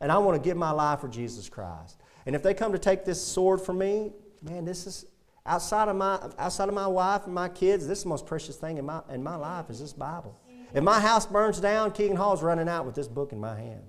And 0.00 0.12
I 0.12 0.18
want 0.18 0.42
to 0.42 0.46
give 0.46 0.56
my 0.56 0.70
life 0.70 1.00
for 1.00 1.08
Jesus 1.08 1.48
Christ. 1.48 2.00
And 2.26 2.36
if 2.36 2.42
they 2.42 2.52
come 2.52 2.72
to 2.72 2.78
take 2.78 3.04
this 3.04 3.22
sword 3.22 3.60
from 3.60 3.78
me, 3.78 4.12
man, 4.42 4.64
this 4.64 4.86
is 4.86 5.06
outside 5.46 5.88
of 5.88 5.96
my 5.96 6.18
outside 6.38 6.68
of 6.68 6.74
my 6.74 6.86
wife 6.86 7.24
and 7.24 7.34
my 7.34 7.48
kids. 7.48 7.86
This 7.86 7.98
is 7.98 8.04
the 8.04 8.10
most 8.10 8.26
precious 8.26 8.56
thing 8.56 8.76
in 8.76 8.84
my 8.84 9.00
in 9.10 9.22
my 9.22 9.36
life 9.36 9.70
is 9.70 9.80
this 9.80 9.94
Bible. 9.94 10.38
Amen. 10.48 10.66
If 10.74 10.84
my 10.84 11.00
house 11.00 11.24
burns 11.24 11.58
down, 11.60 11.92
Keegan 11.92 12.16
Hall's 12.16 12.42
running 12.42 12.68
out 12.68 12.84
with 12.84 12.94
this 12.94 13.08
book 13.08 13.32
in 13.32 13.40
my 13.40 13.56
hand. 13.56 13.82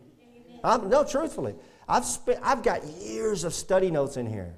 No, 0.63 1.03
truthfully, 1.03 1.55
I've 1.89 2.05
spent 2.05 2.39
I've 2.41 2.63
got 2.63 2.85
years 2.85 3.43
of 3.43 3.53
study 3.53 3.91
notes 3.91 4.15
in 4.15 4.27
here. 4.27 4.55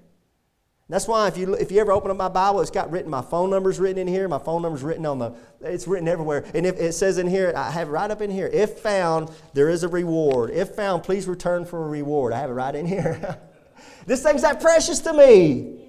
That's 0.94 1.08
why 1.08 1.28
if 1.28 1.38
you, 1.38 1.56
if 1.56 1.72
you 1.72 1.82
ever 1.82 1.92
open 1.92 2.12
up 2.12 2.18
my 2.18 2.30
Bible, 2.30 2.62
it's 2.62 2.70
got 2.70 2.92
written, 2.92 3.10
my 3.10 3.24
phone 3.24 3.50
number's 3.50 3.80
written 3.80 3.98
in 3.98 4.08
here, 4.08 4.28
my 4.28 4.38
phone 4.38 4.62
number's 4.62 4.84
written 4.84 5.08
on 5.08 5.18
the, 5.18 5.34
it's 5.62 5.88
written 5.88 6.08
everywhere. 6.08 6.46
And 6.54 6.68
if 6.68 6.80
it 6.80 6.94
says 6.94 7.18
in 7.18 7.26
here, 7.26 7.52
I 7.56 7.72
have 7.72 7.88
it 7.88 7.92
right 7.92 8.12
up 8.12 8.22
in 8.22 8.30
here, 8.30 8.46
if 8.46 8.78
found, 8.78 9.32
there 9.56 9.70
is 9.70 9.82
a 9.82 9.88
reward. 9.88 10.52
If 10.52 10.76
found, 10.76 11.02
please 11.02 11.28
return 11.28 11.66
for 11.66 11.84
a 11.84 11.90
reward. 11.90 12.32
I 12.32 12.38
have 12.38 12.52
it 12.52 12.54
right 12.54 12.76
in 12.76 12.86
here. 12.86 13.40
this 14.06 14.22
thing's 14.22 14.44
that 14.44 14.62
precious 14.62 15.00
to 15.00 15.14
me. 15.14 15.80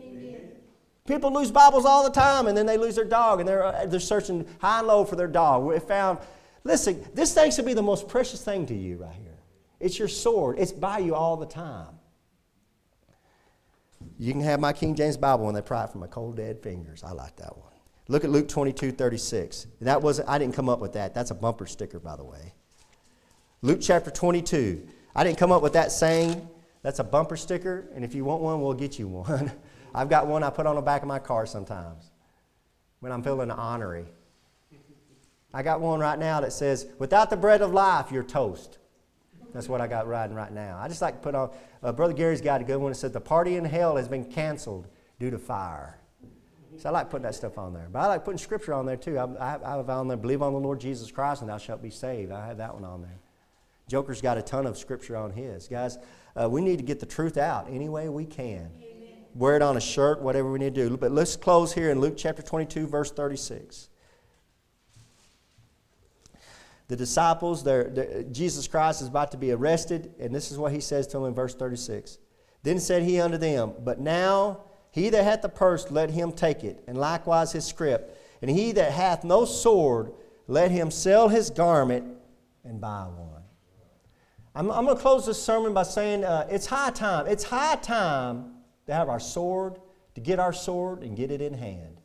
People 1.07 1.35
lose 1.35 1.51
Bibles 1.51 1.85
all 1.85 2.05
the 2.05 2.19
time 2.19 2.47
and 2.47 2.57
then 2.57 2.65
they 2.65 2.79
lose 2.79 2.95
their 2.95 3.05
dog 3.05 3.41
and 3.41 3.47
they're, 3.47 3.63
uh, 3.63 3.85
they're 3.85 4.01
searching 4.01 4.47
high 4.63 4.79
and 4.79 4.89
low 4.89 5.05
for 5.05 5.17
their 5.17 5.29
dog. 5.29 5.71
If 5.75 5.83
found, 5.83 6.19
listen, 6.63 7.05
this 7.13 7.35
thing 7.35 7.51
should 7.51 7.67
be 7.67 7.75
the 7.75 7.83
most 7.83 8.09
precious 8.09 8.43
thing 8.43 8.65
to 8.69 8.75
you 8.75 8.97
right 8.97 9.13
here. 9.13 9.37
It's 9.81 9.99
your 9.99 10.09
sword, 10.09 10.59
it's 10.59 10.73
by 10.73 11.01
you 11.01 11.15
all 11.15 11.37
the 11.37 11.45
time. 11.45 11.94
You 14.19 14.33
can 14.33 14.43
have 14.43 14.61
my 14.61 14.73
King 14.73 14.95
James 14.95 15.17
Bible 15.17 15.47
when 15.47 15.55
they 15.55 15.63
pry 15.63 15.85
it 15.85 15.91
from 15.91 16.01
my 16.01 16.07
cold 16.07 16.37
dead 16.37 16.63
fingers. 16.63 17.03
I 17.03 17.13
like 17.13 17.37
that 17.37 17.57
one. 17.57 17.73
Look 18.07 18.25
at 18.25 18.31
Luke 18.31 18.49
22, 18.49 18.93
36. 18.93 19.67
That 19.81 20.03
wasn't, 20.03 20.29
I 20.29 20.39
didn't 20.39 20.55
come 20.55 20.69
up 20.69 20.81
with 20.81 20.93
that. 20.93 21.15
That's 21.15 21.31
a 21.31 21.35
bumper 21.35 21.67
sticker, 21.67 21.99
by 21.99 22.17
the 22.17 22.25
way. 22.25 22.53
Luke 23.63 23.79
chapter 23.81 24.11
22. 24.11 24.87
I 25.17 25.25
didn't 25.25 25.39
come 25.39 25.51
up 25.51 25.63
with 25.63 25.73
that 25.73 25.91
saying. 25.91 26.49
That's 26.83 26.99
a 26.99 27.05
bumper 27.05 27.37
sticker, 27.37 27.89
and 27.95 28.05
if 28.05 28.15
you 28.15 28.25
want 28.25 28.43
one, 28.43 28.61
we'll 28.61 28.75
get 28.75 28.99
you 28.99 29.09
one. 29.09 29.51
I've 29.95 30.11
got 30.11 30.27
one 30.27 30.43
I 30.43 30.51
put 30.51 30.67
on 30.67 30.75
the 30.75 30.83
back 30.83 31.01
of 31.01 31.09
my 31.09 31.19
car 31.19 31.47
sometimes 31.47 32.11
when 33.01 33.11
I'm 33.11 33.23
feeling 33.23 33.51
honorary. 33.51 34.05
I 35.55 35.63
got 35.63 35.81
one 35.81 36.01
right 36.01 36.19
now 36.19 36.41
that 36.41 36.53
says, 36.53 36.87
Without 36.99 37.31
the 37.31 37.37
bread 37.37 37.63
of 37.63 37.73
life, 37.73 38.13
you're 38.13 38.25
toast. 38.25 38.79
That's 39.55 39.69
what 39.69 39.81
I 39.81 39.87
got 39.87 40.09
riding 40.09 40.35
right 40.35 40.53
now. 40.53 40.79
I 40.83 40.89
just 40.89 41.01
like 41.01 41.15
to 41.15 41.21
put 41.21 41.35
on, 41.37 41.51
uh, 41.83 41.93
Brother 41.93 42.13
Gary's 42.13 42.41
got 42.41 42.61
a 42.61 42.65
good 42.65 42.77
one 42.77 42.91
that 42.91 42.97
said, 42.97 43.13
The 43.13 43.21
party 43.21 43.57
in 43.57 43.65
hell 43.65 43.97
has 43.97 44.09
been 44.09 44.25
canceled 44.25 44.89
due 45.21 45.31
to 45.31 45.39
fire. 45.39 45.97
So 46.77 46.89
I 46.89 46.93
like 46.93 47.09
putting 47.09 47.23
that 47.23 47.37
stuff 47.37 47.57
on 47.57 47.73
there. 47.73 47.89
But 47.91 48.01
I 48.01 48.07
like 48.09 48.25
putting 48.25 48.39
scripture 48.39 48.75
on 48.75 48.85
there 48.85 48.97
too. 48.97 49.17
I, 49.17 49.27
I, 49.37 49.75
I 49.75 49.77
have 49.77 49.89
on 49.89 50.09
there, 50.09 50.17
believe 50.17 50.43
on 50.43 50.53
the 50.53 50.59
Lord 50.59 50.81
Jesus 50.81 51.09
Christ 51.13 51.41
and 51.41 51.49
thou 51.49 51.57
shalt 51.57 51.81
be 51.81 51.91
saved. 51.91 52.33
I 52.33 52.45
have 52.49 52.57
that 52.57 52.75
one 52.75 52.85
on 52.85 53.01
there. 53.01 53.21
Joker's 53.89 54.21
got 54.21 54.39
a 54.39 54.43
ton 54.43 54.67
of 54.67 54.77
scripture 54.77 55.17
on 55.17 55.31
his. 55.31 55.69
Guys, 55.69 55.99
uh, 56.35 56.49
we 56.51 56.61
need 56.61 56.79
to 56.79 56.85
get 56.85 56.99
the 56.99 57.07
truth 57.07 57.37
out 57.37 57.69
any 57.71 57.89
way 57.89 58.09
we 58.09 58.25
can. 58.25 58.73
Amen. 58.81 59.09
Wear 59.37 59.55
it 59.55 59.63
on 59.63 59.77
a 59.77 59.81
shirt, 59.81 60.21
whatever 60.21 60.51
we 60.51 60.59
need 60.59 60.75
to 60.75 60.89
do. 60.89 60.97
But 60.97 61.13
let's 61.13 61.37
close 61.37 61.73
here 61.73 61.91
in 61.91 62.01
Luke 62.01 62.15
chapter 62.17 62.43
22, 62.43 62.89
verse 62.89 63.13
36 63.13 63.89
the 66.89 66.97
disciples, 66.97 67.65
they're, 67.65 67.85
they're, 67.85 68.23
Jesus 68.25 68.69
Christ 68.69 69.01
is 69.01 69.09
about 69.09 69.31
to 69.31 69.37
be 69.37 69.53
arrested, 69.53 70.15
and 70.19 70.35
this 70.35 70.51
is 70.51 70.59
what 70.59 70.73
he 70.73 70.81
says 70.81 71.07
to 71.09 71.19
them 71.19 71.27
in 71.27 71.35
verse 71.35 71.55
36. 71.55 72.19
Then 72.63 72.79
said 72.79 73.03
he 73.03 73.21
unto 73.21 73.39
them, 73.39 73.75
But 73.83 74.01
now 74.01 74.65
he 74.91 75.09
that 75.11 75.25
hath 75.25 75.43
the 75.43 75.49
purse, 75.49 75.91
let 75.91 76.11
him 76.11 76.33
take 76.33 76.63
it, 76.63 76.85
and 76.87 76.97
likewise 76.97 77.53
his 77.53 77.65
scrip. 77.65 78.17
And 78.43 78.51
he 78.51 78.73
that 78.73 78.93
hath 78.93 79.25
no 79.25 79.45
sword, 79.45 80.13
let 80.47 80.71
him 80.71 80.91
sell 80.91 81.29
his 81.29 81.51
garment 81.51 82.05
and 82.65 82.81
buy 82.81 83.05
one. 83.05 83.43
I'm, 84.55 84.71
I'm 84.71 84.85
going 84.85 84.97
to 84.97 85.03
close 85.03 85.27
this 85.27 85.43
sermon 85.43 85.75
by 85.75 85.83
saying 85.83 86.25
uh, 86.25 86.47
it's 86.51 86.67
high 86.67 86.91
time. 86.91 87.27
It's 87.27 87.45
high 87.45 87.77
time 87.77 88.53
to 88.87 88.95
have 88.95 89.09
our 89.09 89.19
sword, 89.19 89.81
to 90.15 90.21
get 90.21 90.39
our 90.39 90.53
sword 90.53 91.03
and 91.03 91.17
get 91.17 91.31
it 91.31 91.41
in 91.41 91.55
hand. 91.55 92.01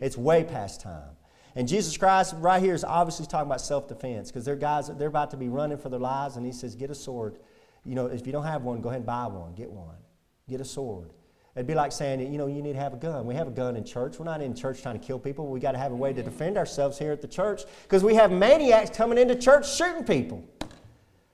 It's 0.00 0.16
way 0.16 0.44
past 0.44 0.80
time. 0.80 1.13
And 1.56 1.68
Jesus 1.68 1.96
Christ, 1.96 2.34
right 2.38 2.60
here, 2.60 2.74
is 2.74 2.84
obviously 2.84 3.26
talking 3.26 3.46
about 3.46 3.60
self 3.60 3.88
defense 3.88 4.30
because 4.30 4.44
they're 4.44 4.56
guys, 4.56 4.88
they're 4.88 5.08
about 5.08 5.30
to 5.30 5.36
be 5.36 5.48
running 5.48 5.78
for 5.78 5.88
their 5.88 6.00
lives, 6.00 6.36
and 6.36 6.44
he 6.44 6.52
says, 6.52 6.74
Get 6.74 6.90
a 6.90 6.94
sword. 6.94 7.38
You 7.84 7.94
know, 7.94 8.06
if 8.06 8.26
you 8.26 8.32
don't 8.32 8.44
have 8.44 8.62
one, 8.62 8.80
go 8.80 8.88
ahead 8.88 9.00
and 9.00 9.06
buy 9.06 9.26
one. 9.26 9.54
Get 9.54 9.70
one. 9.70 9.96
Get 10.48 10.60
a 10.60 10.64
sword. 10.64 11.10
It'd 11.54 11.66
be 11.68 11.74
like 11.74 11.92
saying, 11.92 12.20
you 12.32 12.38
know, 12.38 12.48
you 12.48 12.62
need 12.62 12.72
to 12.72 12.80
have 12.80 12.94
a 12.94 12.96
gun. 12.96 13.26
We 13.26 13.34
have 13.36 13.46
a 13.46 13.52
gun 13.52 13.76
in 13.76 13.84
church. 13.84 14.18
We're 14.18 14.24
not 14.24 14.40
in 14.40 14.56
church 14.56 14.82
trying 14.82 14.98
to 14.98 15.06
kill 15.06 15.20
people. 15.20 15.46
We 15.46 15.60
got 15.60 15.72
to 15.72 15.78
have 15.78 15.92
a 15.92 15.96
way 15.96 16.12
to 16.12 16.22
defend 16.22 16.56
ourselves 16.58 16.98
here 16.98 17.12
at 17.12 17.20
the 17.20 17.28
church 17.28 17.62
because 17.84 18.02
we 18.02 18.16
have 18.16 18.32
maniacs 18.32 18.90
coming 18.90 19.18
into 19.18 19.36
church 19.36 19.72
shooting 19.72 20.02
people. 20.02 20.42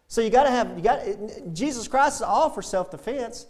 So 0.09 0.21
you 0.21 0.29
got 0.29 0.45
to 0.45 0.51
have, 0.51 0.77
you 0.77 0.83
got 0.83 1.01
Jesus 1.55 1.89
Christ 1.89 2.17
is 2.17 2.23
all 2.23 2.51
for 2.51 2.61
self 2.61 2.91
defense. 2.91 3.47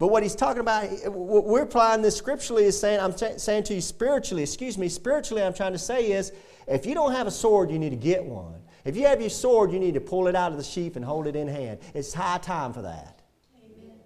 But 0.00 0.08
what 0.08 0.22
he's 0.22 0.34
talking 0.34 0.60
about, 0.60 0.90
what 1.12 1.44
we're 1.44 1.62
applying 1.62 2.00
this 2.00 2.16
scripturally 2.16 2.64
is 2.64 2.80
saying, 2.80 3.00
I'm 3.00 3.12
t- 3.12 3.36
saying 3.36 3.64
to 3.64 3.74
you 3.74 3.82
spiritually, 3.82 4.42
excuse 4.42 4.78
me, 4.78 4.88
spiritually, 4.88 5.42
I'm 5.42 5.52
trying 5.52 5.72
to 5.72 5.78
say 5.78 6.12
is 6.12 6.32
if 6.66 6.86
you 6.86 6.94
don't 6.94 7.12
have 7.12 7.26
a 7.26 7.30
sword, 7.30 7.70
you 7.70 7.78
need 7.78 7.90
to 7.90 7.96
get 7.96 8.24
one. 8.24 8.62
If 8.86 8.96
you 8.96 9.06
have 9.06 9.20
your 9.20 9.28
sword, 9.28 9.70
you 9.72 9.78
need 9.78 9.92
to 9.92 10.00
pull 10.00 10.26
it 10.26 10.34
out 10.34 10.52
of 10.52 10.58
the 10.58 10.64
sheath 10.64 10.96
and 10.96 11.04
hold 11.04 11.26
it 11.26 11.36
in 11.36 11.46
hand. 11.46 11.80
It's 11.92 12.14
high 12.14 12.38
time 12.38 12.72
for 12.72 12.80
that. 12.80 13.20
Amen. 13.54 13.96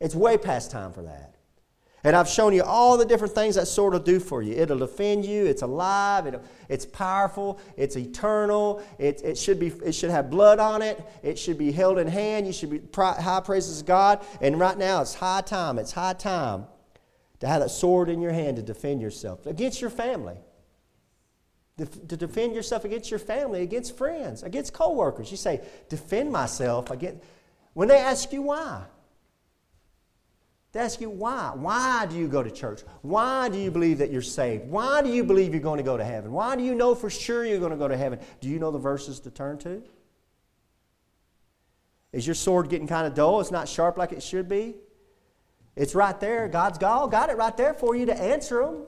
It's 0.00 0.16
way 0.16 0.36
past 0.36 0.72
time 0.72 0.92
for 0.92 1.02
that. 1.02 1.36
And 2.02 2.16
I've 2.16 2.28
shown 2.28 2.54
you 2.54 2.62
all 2.62 2.96
the 2.96 3.04
different 3.04 3.34
things 3.34 3.56
that 3.56 3.68
sword 3.68 3.92
will 3.92 4.00
do 4.00 4.20
for 4.20 4.42
you. 4.42 4.54
It'll 4.54 4.78
defend 4.78 5.26
you. 5.26 5.44
It's 5.44 5.62
alive. 5.62 6.40
it's 6.68 6.86
powerful. 6.86 7.60
It's 7.76 7.96
eternal. 7.96 8.82
It, 8.98 9.20
it, 9.22 9.36
should 9.36 9.60
be, 9.60 9.68
it 9.84 9.92
should 9.92 10.10
have 10.10 10.30
blood 10.30 10.58
on 10.58 10.80
it. 10.80 11.04
It 11.22 11.38
should 11.38 11.58
be 11.58 11.72
held 11.72 11.98
in 11.98 12.06
hand. 12.06 12.46
You 12.46 12.54
should 12.54 12.70
be 12.70 12.80
high 12.94 13.42
praises 13.44 13.82
God. 13.82 14.24
And 14.40 14.58
right 14.58 14.78
now, 14.78 15.02
it's 15.02 15.14
high 15.14 15.42
time. 15.42 15.78
It's 15.78 15.92
high 15.92 16.14
time 16.14 16.64
to 17.40 17.46
have 17.46 17.60
that 17.60 17.70
sword 17.70 18.08
in 18.08 18.22
your 18.22 18.32
hand 18.32 18.56
to 18.56 18.62
defend 18.62 19.02
yourself 19.02 19.44
against 19.44 19.80
your 19.80 19.90
family. 19.90 20.36
To 21.78 22.16
defend 22.16 22.54
yourself 22.54 22.84
against 22.84 23.10
your 23.10 23.18
family, 23.18 23.62
against 23.62 23.96
friends, 23.96 24.42
against 24.42 24.74
coworkers. 24.74 25.30
You 25.30 25.38
say, 25.38 25.62
defend 25.88 26.30
myself 26.30 26.90
against. 26.90 27.24
When 27.72 27.88
they 27.88 27.96
ask 27.96 28.32
you 28.34 28.42
why, 28.42 28.84
they 30.72 30.80
ask 30.80 31.00
you 31.00 31.10
why. 31.10 31.52
Why 31.54 32.06
do 32.06 32.16
you 32.16 32.28
go 32.28 32.42
to 32.42 32.50
church? 32.50 32.82
Why 33.02 33.48
do 33.48 33.58
you 33.58 33.70
believe 33.72 33.98
that 33.98 34.12
you're 34.12 34.22
saved? 34.22 34.68
Why 34.68 35.02
do 35.02 35.08
you 35.08 35.24
believe 35.24 35.52
you're 35.52 35.62
going 35.62 35.78
to 35.78 35.84
go 35.84 35.96
to 35.96 36.04
heaven? 36.04 36.30
Why 36.30 36.54
do 36.54 36.62
you 36.62 36.74
know 36.76 36.94
for 36.94 37.10
sure 37.10 37.44
you're 37.44 37.58
going 37.58 37.72
to 37.72 37.76
go 37.76 37.88
to 37.88 37.96
heaven? 37.96 38.20
Do 38.40 38.48
you 38.48 38.60
know 38.60 38.70
the 38.70 38.78
verses 38.78 39.18
to 39.20 39.30
turn 39.30 39.58
to? 39.58 39.82
Is 42.12 42.26
your 42.26 42.34
sword 42.34 42.68
getting 42.68 42.86
kind 42.86 43.06
of 43.06 43.14
dull? 43.14 43.40
It's 43.40 43.50
not 43.50 43.68
sharp 43.68 43.98
like 43.98 44.12
it 44.12 44.22
should 44.22 44.48
be? 44.48 44.74
It's 45.74 45.94
right 45.94 46.18
there. 46.20 46.46
God's 46.48 46.78
got, 46.78 47.06
got 47.10 47.30
it 47.30 47.36
right 47.36 47.56
there 47.56 47.74
for 47.74 47.96
you 47.96 48.06
to 48.06 48.20
answer 48.20 48.64
them. 48.64 48.82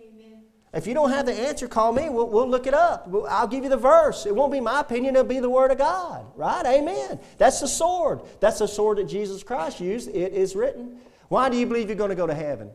Amen. 0.00 0.42
If 0.74 0.86
you 0.86 0.94
don't 0.94 1.10
have 1.10 1.26
the 1.26 1.32
answer, 1.32 1.66
call 1.66 1.92
me. 1.92 2.08
We'll, 2.08 2.28
we'll 2.28 2.48
look 2.48 2.66
it 2.66 2.74
up. 2.74 3.08
I'll 3.28 3.46
give 3.48 3.64
you 3.64 3.70
the 3.70 3.76
verse. 3.76 4.26
It 4.26 4.34
won't 4.34 4.52
be 4.52 4.60
my 4.60 4.80
opinion, 4.80 5.16
it'll 5.16 5.26
be 5.26 5.40
the 5.40 5.50
Word 5.50 5.70
of 5.70 5.78
God. 5.78 6.26
Right? 6.36 6.66
Amen. 6.66 7.18
That's 7.38 7.60
the 7.60 7.68
sword. 7.68 8.20
That's 8.40 8.58
the 8.58 8.68
sword 8.68 8.98
that 8.98 9.08
Jesus 9.08 9.42
Christ 9.42 9.80
used. 9.80 10.08
It 10.08 10.32
is 10.32 10.54
written. 10.54 10.98
Why 11.28 11.48
do 11.48 11.56
you 11.56 11.66
believe 11.66 11.88
you're 11.88 11.96
going 11.96 12.10
to 12.10 12.16
go 12.16 12.26
to 12.26 12.34
heaven? 12.34 12.70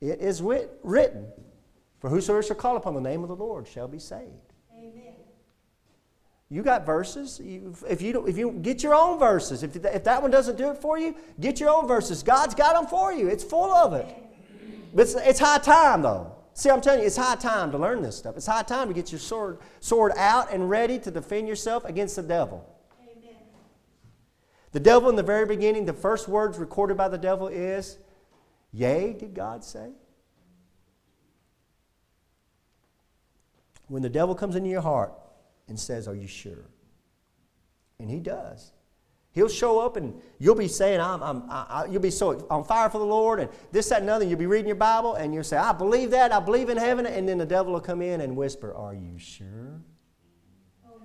It 0.00 0.20
is 0.20 0.42
writ- 0.42 0.78
written, 0.82 1.26
For 2.00 2.10
whosoever 2.10 2.42
shall 2.42 2.56
call 2.56 2.76
upon 2.76 2.94
the 2.94 3.00
name 3.00 3.22
of 3.22 3.28
the 3.28 3.36
Lord 3.36 3.66
shall 3.66 3.88
be 3.88 3.98
saved. 3.98 4.52
Amen. 4.76 5.14
You 6.50 6.62
got 6.62 6.86
verses. 6.86 7.40
You, 7.42 7.74
if, 7.88 8.02
you 8.02 8.12
don't, 8.12 8.28
if 8.28 8.36
you 8.36 8.52
get 8.52 8.82
your 8.82 8.94
own 8.94 9.18
verses, 9.18 9.62
if, 9.62 9.74
if 9.76 10.04
that 10.04 10.22
one 10.22 10.30
doesn't 10.30 10.56
do 10.56 10.70
it 10.70 10.78
for 10.78 10.98
you, 10.98 11.16
get 11.40 11.58
your 11.58 11.70
own 11.70 11.88
verses. 11.88 12.22
God's 12.22 12.54
got 12.54 12.74
them 12.74 12.86
for 12.86 13.12
you. 13.12 13.28
It's 13.28 13.44
full 13.44 13.72
of 13.72 13.94
it. 13.94 14.06
But 14.94 15.02
it's, 15.02 15.14
it's 15.14 15.38
high 15.38 15.58
time, 15.58 16.02
though. 16.02 16.32
See, 16.54 16.70
I'm 16.70 16.80
telling 16.80 17.00
you, 17.00 17.06
it's 17.06 17.16
high 17.16 17.36
time 17.36 17.70
to 17.72 17.78
learn 17.78 18.00
this 18.00 18.16
stuff. 18.16 18.36
It's 18.36 18.46
high 18.46 18.62
time 18.62 18.88
to 18.88 18.94
get 18.94 19.12
your 19.12 19.18
sword, 19.18 19.58
sword 19.80 20.12
out 20.16 20.52
and 20.52 20.70
ready 20.70 20.98
to 21.00 21.10
defend 21.10 21.48
yourself 21.48 21.84
against 21.84 22.16
the 22.16 22.22
devil. 22.22 22.64
The 24.76 24.80
devil, 24.80 25.08
in 25.08 25.16
the 25.16 25.22
very 25.22 25.46
beginning, 25.46 25.86
the 25.86 25.94
first 25.94 26.28
words 26.28 26.58
recorded 26.58 26.98
by 26.98 27.08
the 27.08 27.16
devil 27.16 27.48
is, 27.48 27.96
Yea, 28.74 29.14
did 29.14 29.32
God 29.32 29.64
say? 29.64 29.88
When 33.88 34.02
the 34.02 34.10
devil 34.10 34.34
comes 34.34 34.54
into 34.54 34.68
your 34.68 34.82
heart 34.82 35.14
and 35.66 35.80
says, 35.80 36.06
Are 36.06 36.14
you 36.14 36.26
sure? 36.26 36.66
And 37.98 38.10
he 38.10 38.20
does. 38.20 38.72
He'll 39.32 39.48
show 39.48 39.78
up 39.80 39.96
and 39.96 40.20
you'll 40.38 40.54
be 40.54 40.68
saying, 40.68 41.00
I'm, 41.00 41.22
I'm, 41.22 41.44
I, 41.48 41.86
you'll 41.88 42.02
be 42.02 42.10
so 42.10 42.46
on 42.50 42.62
fire 42.62 42.90
for 42.90 42.98
the 42.98 43.06
Lord 43.06 43.40
and 43.40 43.48
this, 43.72 43.88
that, 43.88 44.02
and 44.02 44.10
other. 44.10 44.26
You'll 44.26 44.38
be 44.38 44.44
reading 44.44 44.66
your 44.66 44.76
Bible 44.76 45.14
and 45.14 45.32
you'll 45.32 45.42
say, 45.42 45.56
I 45.56 45.72
believe 45.72 46.10
that. 46.10 46.32
I 46.32 46.40
believe 46.40 46.68
in 46.68 46.76
heaven. 46.76 47.06
And 47.06 47.26
then 47.26 47.38
the 47.38 47.46
devil 47.46 47.72
will 47.72 47.80
come 47.80 48.02
in 48.02 48.20
and 48.20 48.36
whisper, 48.36 48.74
Are 48.74 48.92
you 48.92 49.18
sure? 49.18 49.80
Oh 50.86 51.00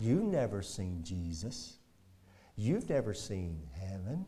You've 0.00 0.24
never 0.24 0.62
seen 0.62 1.04
Jesus. 1.04 1.76
You've 2.60 2.90
never 2.90 3.14
seen 3.14 3.58
heaven. 3.80 4.26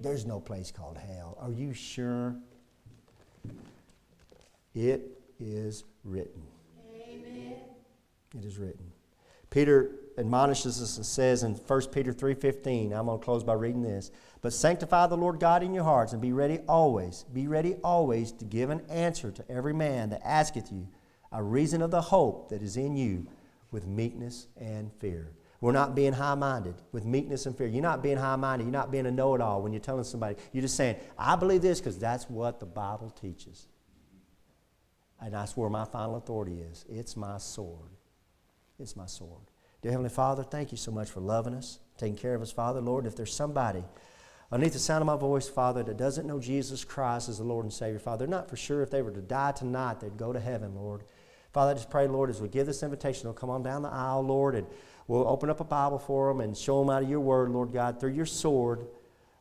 There's 0.00 0.24
no 0.24 0.38
place 0.38 0.70
called 0.70 0.96
hell. 0.96 1.36
Are 1.40 1.50
you 1.50 1.72
sure? 1.72 2.36
It 4.72 5.18
is 5.40 5.82
written. 6.04 6.40
Amen. 6.94 7.56
It 8.38 8.44
is 8.44 8.56
written. 8.56 8.92
Peter 9.50 9.96
admonishes 10.16 10.80
us 10.80 10.96
and 10.96 11.04
says 11.04 11.42
in 11.42 11.56
1 11.56 11.80
Peter 11.90 12.12
3:15, 12.12 12.92
I'm 12.92 13.06
going 13.06 13.18
to 13.18 13.24
close 13.24 13.42
by 13.42 13.54
reading 13.54 13.82
this. 13.82 14.12
But 14.40 14.52
sanctify 14.52 15.08
the 15.08 15.16
Lord 15.16 15.40
God 15.40 15.64
in 15.64 15.74
your 15.74 15.82
hearts 15.82 16.12
and 16.12 16.22
be 16.22 16.32
ready 16.32 16.60
always, 16.68 17.24
be 17.32 17.48
ready 17.48 17.74
always 17.82 18.30
to 18.30 18.44
give 18.44 18.70
an 18.70 18.82
answer 18.88 19.32
to 19.32 19.50
every 19.50 19.74
man 19.74 20.10
that 20.10 20.24
asketh 20.24 20.70
you 20.70 20.86
a 21.32 21.42
reason 21.42 21.82
of 21.82 21.90
the 21.90 22.00
hope 22.00 22.50
that 22.50 22.62
is 22.62 22.76
in 22.76 22.96
you 22.96 23.26
with 23.72 23.88
meekness 23.88 24.46
and 24.56 24.92
fear. 25.00 25.32
We're 25.60 25.72
not 25.72 25.94
being 25.96 26.12
high 26.12 26.36
minded 26.36 26.74
with 26.92 27.04
meekness 27.04 27.46
and 27.46 27.56
fear. 27.56 27.66
You're 27.66 27.82
not 27.82 28.02
being 28.02 28.16
high 28.16 28.36
minded. 28.36 28.64
You're 28.64 28.72
not 28.72 28.92
being 28.92 29.06
a 29.06 29.10
know 29.10 29.34
it 29.34 29.40
all 29.40 29.60
when 29.60 29.72
you're 29.72 29.80
telling 29.80 30.04
somebody. 30.04 30.36
You're 30.52 30.62
just 30.62 30.76
saying, 30.76 30.96
I 31.18 31.34
believe 31.34 31.62
this 31.62 31.80
because 31.80 31.98
that's 31.98 32.30
what 32.30 32.60
the 32.60 32.66
Bible 32.66 33.10
teaches. 33.10 33.66
And 35.20 35.34
that's 35.34 35.56
where 35.56 35.68
my 35.68 35.84
final 35.84 36.16
authority 36.16 36.60
is. 36.60 36.84
It's 36.88 37.16
my 37.16 37.38
sword. 37.38 37.90
It's 38.78 38.94
my 38.94 39.06
sword. 39.06 39.50
Dear 39.82 39.92
Heavenly 39.92 40.10
Father, 40.10 40.44
thank 40.44 40.70
you 40.70 40.76
so 40.78 40.92
much 40.92 41.10
for 41.10 41.20
loving 41.20 41.54
us, 41.54 41.80
taking 41.96 42.16
care 42.16 42.34
of 42.34 42.42
us, 42.42 42.52
Father. 42.52 42.80
Lord, 42.80 43.06
if 43.06 43.16
there's 43.16 43.34
somebody 43.34 43.82
underneath 44.52 44.74
the 44.74 44.78
sound 44.78 45.02
of 45.02 45.06
my 45.06 45.16
voice, 45.16 45.48
Father, 45.48 45.82
that 45.82 45.96
doesn't 45.96 46.26
know 46.26 46.38
Jesus 46.38 46.84
Christ 46.84 47.28
as 47.28 47.38
the 47.38 47.44
Lord 47.44 47.64
and 47.64 47.72
Savior, 47.72 47.98
Father, 47.98 48.18
they're 48.18 48.28
not 48.28 48.48
for 48.48 48.56
sure 48.56 48.82
if 48.82 48.90
they 48.90 49.02
were 49.02 49.10
to 49.10 49.20
die 49.20 49.52
tonight, 49.52 50.00
they'd 50.00 50.16
go 50.16 50.32
to 50.32 50.40
heaven, 50.40 50.74
Lord. 50.76 51.02
Father, 51.52 51.70
I 51.70 51.74
just 51.74 51.90
pray, 51.90 52.06
Lord, 52.06 52.30
as 52.30 52.40
we 52.40 52.48
give 52.48 52.66
this 52.66 52.82
invitation, 52.82 53.24
they'll 53.24 53.32
come 53.32 53.50
on 53.50 53.62
down 53.62 53.82
the 53.82 53.88
aisle, 53.88 54.22
Lord, 54.22 54.54
and 54.54 54.66
we'll 55.06 55.26
open 55.26 55.48
up 55.48 55.60
a 55.60 55.64
Bible 55.64 55.98
for 55.98 56.28
them 56.28 56.40
and 56.40 56.56
show 56.56 56.80
them 56.80 56.90
out 56.90 57.02
of 57.02 57.08
your 57.08 57.20
word, 57.20 57.50
Lord 57.50 57.72
God, 57.72 57.98
through 57.98 58.12
your 58.12 58.26
sword, 58.26 58.86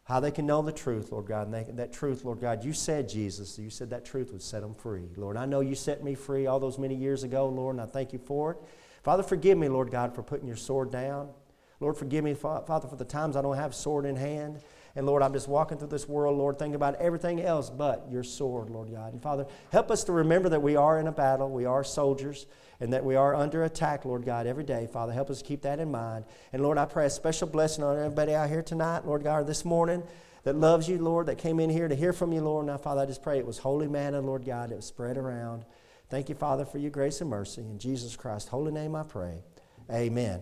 how 0.06 0.22
they 0.22 0.32
can 0.32 0.46
know 0.46 0.62
the 0.62 0.72
truth, 0.72 1.12
Lord 1.12 1.26
God. 1.26 1.48
And 1.48 1.54
they, 1.54 1.64
that 1.74 1.92
truth, 1.92 2.24
Lord 2.24 2.40
God, 2.40 2.64
you 2.64 2.72
said, 2.72 3.10
Jesus, 3.10 3.60
you 3.60 3.70
said 3.70 3.90
that 3.90 4.06
truth 4.06 4.32
would 4.32 4.42
set 4.42 4.62
them 4.62 4.74
free. 4.74 5.10
Lord, 5.18 5.36
I 5.36 5.46
know 5.46 5.60
you 5.60 5.76
set 5.76 6.04
me 6.04 6.16
free 6.16 6.48
all 6.48 6.60
those 6.60 6.80
many 6.80 6.96
years 6.96 7.24
ago, 7.24 7.50
Lord, 7.50 7.76
and 7.76 7.82
I 7.82 7.86
thank 7.86 8.14
you 8.14 8.20
for 8.20 8.52
it. 8.52 8.58
Father, 9.04 9.24
forgive 9.24 9.58
me, 9.58 9.68
Lord 9.68 9.92
God, 9.92 10.16
for 10.16 10.24
putting 10.24 10.48
your 10.48 10.56
sword 10.56 10.92
down. 10.92 11.30
Lord, 11.80 11.98
forgive 11.98 12.24
me, 12.24 12.34
Father, 12.34 12.88
for 12.88 12.96
the 12.96 13.06
times 13.06 13.36
I 13.36 13.42
don't 13.42 13.56
have 13.56 13.76
sword 13.76 14.06
in 14.06 14.16
hand. 14.16 14.62
And 14.98 15.06
Lord, 15.06 15.22
I'm 15.22 15.32
just 15.32 15.48
walking 15.48 15.78
through 15.78 15.90
this 15.90 16.10
world, 16.10 16.40
Lord, 16.40 16.58
thinking 16.58 16.74
about 16.74 16.96
everything 16.96 17.40
else 17.40 17.70
but 17.70 18.08
your 18.10 18.24
sword, 18.24 18.72
Lord 18.72 18.92
God. 18.92 19.14
And 19.14 19.22
Father, 19.22 19.46
help 19.72 19.92
us 19.92 20.04
to 20.06 20.12
remember 20.12 20.50
that 20.50 20.64
we 20.64 20.76
are 20.76 21.00
in 21.00 21.06
a 21.06 21.12
battle, 21.12 21.52
we 21.52 21.66
are 21.66 21.84
soldiers, 21.84 22.48
and 22.80 22.92
that 22.92 23.06
we 23.06 23.16
are 23.16 23.36
under 23.36 23.64
attack, 23.64 24.06
Lord 24.06 24.26
God, 24.26 24.48
every 24.48 24.64
day. 24.64 24.88
Father, 24.92 25.14
help 25.14 25.30
us 25.30 25.44
keep 25.44 25.62
that 25.62 25.80
in 25.80 25.92
mind. 25.92 26.26
And 26.52 26.64
Lord, 26.64 26.80
I 26.80 26.86
pray 26.86 27.06
a 27.06 27.12
special 27.12 27.48
blessing 27.48 27.84
on 27.84 27.96
everybody 27.96 28.34
out 28.34 28.50
here 28.50 28.64
tonight, 28.64 29.06
Lord 29.06 29.24
God, 29.24 29.46
this 29.46 29.64
morning 29.64 30.02
that 30.46 30.56
loves 30.56 30.90
you, 30.90 30.98
Lord, 30.98 31.28
that 31.28 31.38
came 31.38 31.60
in 31.60 31.70
here 31.70 31.88
to 31.88 31.96
hear 31.96 32.12
from 32.12 32.34
you, 32.34 32.42
Lord. 32.42 32.66
Now, 32.66 32.78
Father, 32.78 33.02
I 33.02 33.06
just 33.06 33.22
pray 33.22 33.38
it 33.38 33.46
was 33.46 33.60
holy 33.60 33.88
manna, 33.88 34.20
Lord 34.20 34.46
God, 34.46 34.72
it 34.72 34.78
was 34.78 34.86
spread 34.86 35.18
around. 35.20 35.64
Thank 36.10 36.28
you, 36.28 36.34
Father, 36.34 36.66
for 36.66 36.80
your 36.80 36.90
grace 36.90 37.22
and 37.22 37.30
mercy. 37.30 37.62
In 37.62 37.78
Jesus 37.78 38.16
Christ's 38.16 38.50
holy 38.50 38.72
name 38.72 38.96
I 38.96 39.04
pray. 39.04 39.44
Amen. 39.92 40.42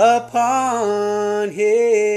upon 0.00 1.50
Him. 1.50 2.09